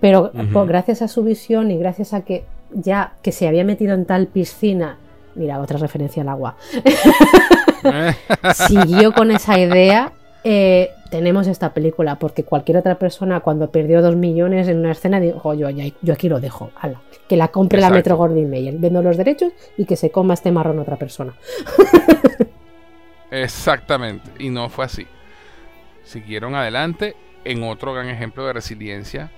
[0.00, 0.32] Pero
[0.66, 4.26] gracias a su visión y gracias a que ya que se había metido en tal
[4.26, 4.98] piscina,
[5.34, 6.56] mira, otra referencia al agua,
[8.54, 10.12] siguió con esa idea
[10.46, 15.20] eh, tenemos esta película, porque cualquier otra persona cuando perdió dos millones en una escena
[15.20, 16.72] dijo, yo, yo aquí lo dejo,
[17.28, 20.50] que la compre la Metro Goldwyn Mayer, vendo los derechos y que se coma este
[20.50, 21.32] marrón otra persona.
[23.30, 25.06] Exactamente, y no fue así.
[26.02, 27.14] Siguieron adelante
[27.44, 29.30] en otro gran ejemplo de resiliencia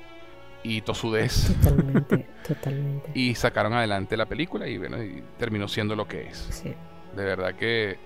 [0.63, 1.55] y tosudez.
[1.63, 3.11] Totalmente, totalmente.
[3.13, 6.65] y sacaron adelante la película y bueno, y terminó siendo lo que es.
[6.65, 7.99] De verdad que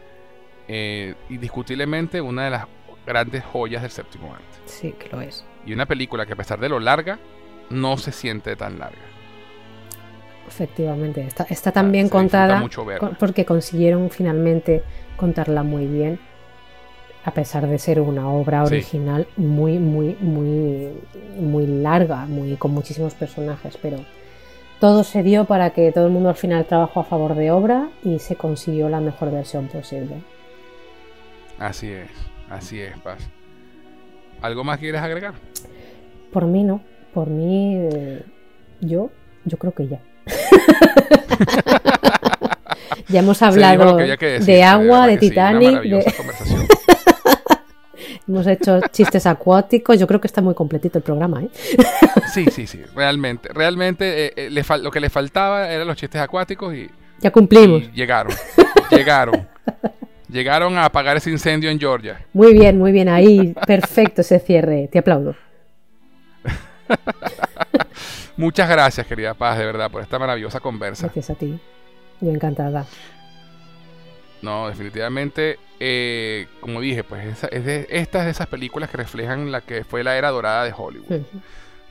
[0.67, 2.67] eh, indiscutiblemente una de las
[3.07, 4.45] grandes joyas del séptimo arte.
[4.67, 5.45] Sí, que lo es.
[5.67, 7.19] Y una película que a pesar de lo larga,
[7.71, 8.99] no se siente tan larga.
[10.47, 12.65] Efectivamente, está, está tan bien contada
[13.19, 14.83] porque consiguieron finalmente
[15.17, 16.19] contarla muy bien,
[17.25, 20.89] a pesar de ser una obra original muy, muy, muy,
[21.39, 23.99] muy larga, muy con muchísimos personajes, pero
[24.81, 27.91] todo se dio para que todo el mundo al final trabajó a favor de obra
[28.03, 30.17] y se consiguió la mejor versión posible.
[31.59, 32.30] Así es.
[32.51, 33.21] Así es, Paz.
[34.43, 35.35] ¿Algo más quieres agregar?
[36.33, 36.83] Por mí no.
[37.15, 38.23] Por mí, eh,
[38.81, 39.11] yo,
[39.45, 40.01] yo creo que ya.
[43.09, 45.81] ya hemos hablado de agua, de Titanic.
[45.83, 46.05] De...
[48.31, 49.99] hemos hecho chistes acuáticos.
[49.99, 51.43] Yo creo que está muy completito el programa.
[51.43, 51.51] ¿eh?
[52.33, 52.81] sí, sí, sí.
[52.95, 53.49] Realmente.
[53.53, 56.89] Realmente eh, eh, lo que le faltaba eran los chistes acuáticos y.
[57.21, 57.83] Ya cumplimos.
[57.83, 58.33] Y llegaron.
[58.91, 59.49] llegaron.
[60.31, 62.25] Llegaron a apagar ese incendio en Georgia.
[62.33, 63.09] Muy bien, muy bien.
[63.09, 64.89] Ahí, perfecto ese cierre.
[64.91, 65.35] Te aplaudo.
[68.37, 71.07] Muchas gracias, querida Paz, de verdad, por esta maravillosa conversa.
[71.07, 71.59] Gracias a ti.
[72.21, 72.87] Yo encantada.
[74.43, 79.61] No, definitivamente, eh, como dije, pues es de, estas de esas películas que reflejan la
[79.61, 81.23] que fue la era dorada de Hollywood.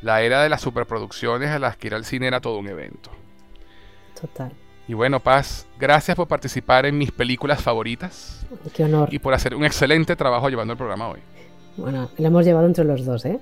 [0.01, 3.11] La era de las superproducciones a las que ir al cine era todo un evento.
[4.19, 4.51] Total.
[4.89, 8.43] Y bueno, Paz, gracias por participar en mis películas favoritas.
[8.73, 9.13] Qué honor.
[9.13, 11.19] Y por hacer un excelente trabajo llevando el programa hoy.
[11.77, 13.39] Bueno, lo hemos llevado entre los dos, ¿eh?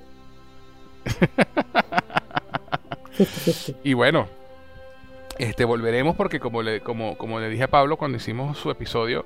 [3.82, 4.28] y bueno,
[5.38, 9.24] este, volveremos porque como le, como, como le dije a Pablo cuando hicimos su episodio,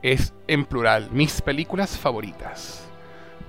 [0.00, 2.88] es en plural, mis películas favoritas.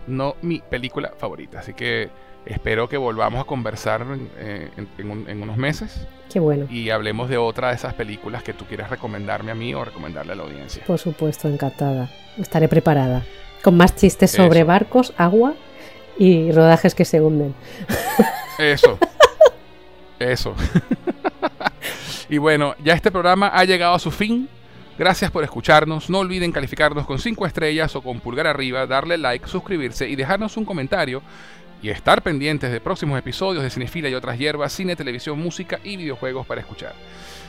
[0.08, 1.60] No mi película favorita.
[1.60, 2.10] Así que
[2.46, 4.06] espero que volvamos a conversar
[4.38, 6.08] eh, en, unos meses.
[6.32, 6.66] Qué bueno.
[6.70, 10.34] Y hablemos de otra de esas películas que tú quieras recomendarme a mí o recomendarle
[10.34, 10.84] a la audiencia.
[10.86, 12.10] Por supuesto, encantada.
[12.38, 13.24] Estaré preparada.
[13.64, 15.54] Con más chistes sobre barcos, agua
[16.18, 17.56] y rodajes que se hunden.
[18.58, 18.98] Eso.
[20.20, 20.56] Eso.
[22.30, 24.50] y bueno, ya este programa ha llegado a su fin.
[24.98, 26.10] Gracias por escucharnos.
[26.10, 30.56] No olviden calificarnos con 5 estrellas o con pulgar arriba, darle like, suscribirse y dejarnos
[30.56, 31.22] un comentario.
[31.84, 35.98] Y estar pendientes de próximos episodios de Cinefila y otras hierbas, cine, televisión, música y
[35.98, 36.94] videojuegos para escuchar.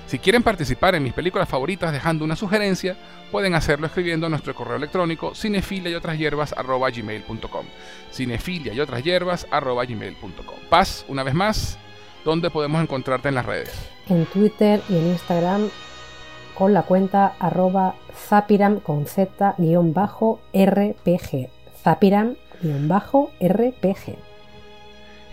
[0.07, 2.97] Si quieren participar en mis películas favoritas dejando una sugerencia,
[3.31, 7.67] pueden hacerlo escribiendo a nuestro correo electrónico cinefilia y otras hierbas gmail.com.
[8.13, 10.57] Cinefilia y otras hierbas gmail.com.
[10.69, 11.79] Paz, una vez más,
[12.25, 13.71] ¿dónde podemos encontrarte en las redes?
[14.09, 15.71] En Twitter y en Instagram
[16.55, 21.49] con la cuenta arroba zapiram con z guion bajo rpg.
[21.83, 24.24] Zapiram bajo rpg.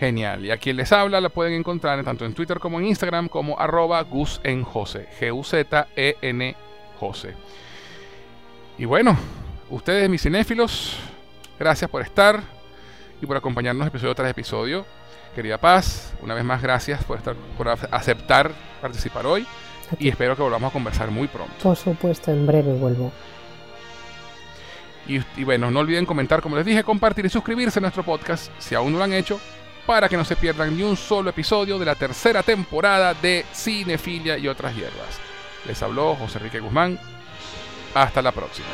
[0.02, 0.44] Genial.
[0.44, 3.60] Y a quien les habla la pueden encontrar tanto en Twitter como en Instagram como
[3.60, 5.06] arroba Gus en Jose.
[5.20, 6.56] G-U-Z-E-N
[6.98, 7.34] Jose.
[8.78, 9.16] Y bueno,
[9.70, 10.96] ustedes mis cinéfilos,
[11.56, 12.40] gracias por estar
[13.20, 14.84] y por acompañarnos episodio tras episodio.
[15.36, 18.50] Querida Paz, una vez más gracias por, estar, por aceptar
[18.80, 19.46] participar hoy
[20.00, 21.54] y espero que volvamos a conversar muy pronto.
[21.62, 23.12] Por supuesto, en breve vuelvo.
[25.06, 28.50] Y, y, bueno, no olviden comentar, como les dije, compartir y suscribirse a nuestro podcast
[28.58, 29.38] si aún no lo han hecho
[29.86, 34.38] para que no se pierdan ni un solo episodio de la tercera temporada de Cinefilia
[34.38, 35.20] y otras hierbas.
[35.66, 36.98] Les habló José Enrique Guzmán.
[37.94, 38.66] Hasta la próxima.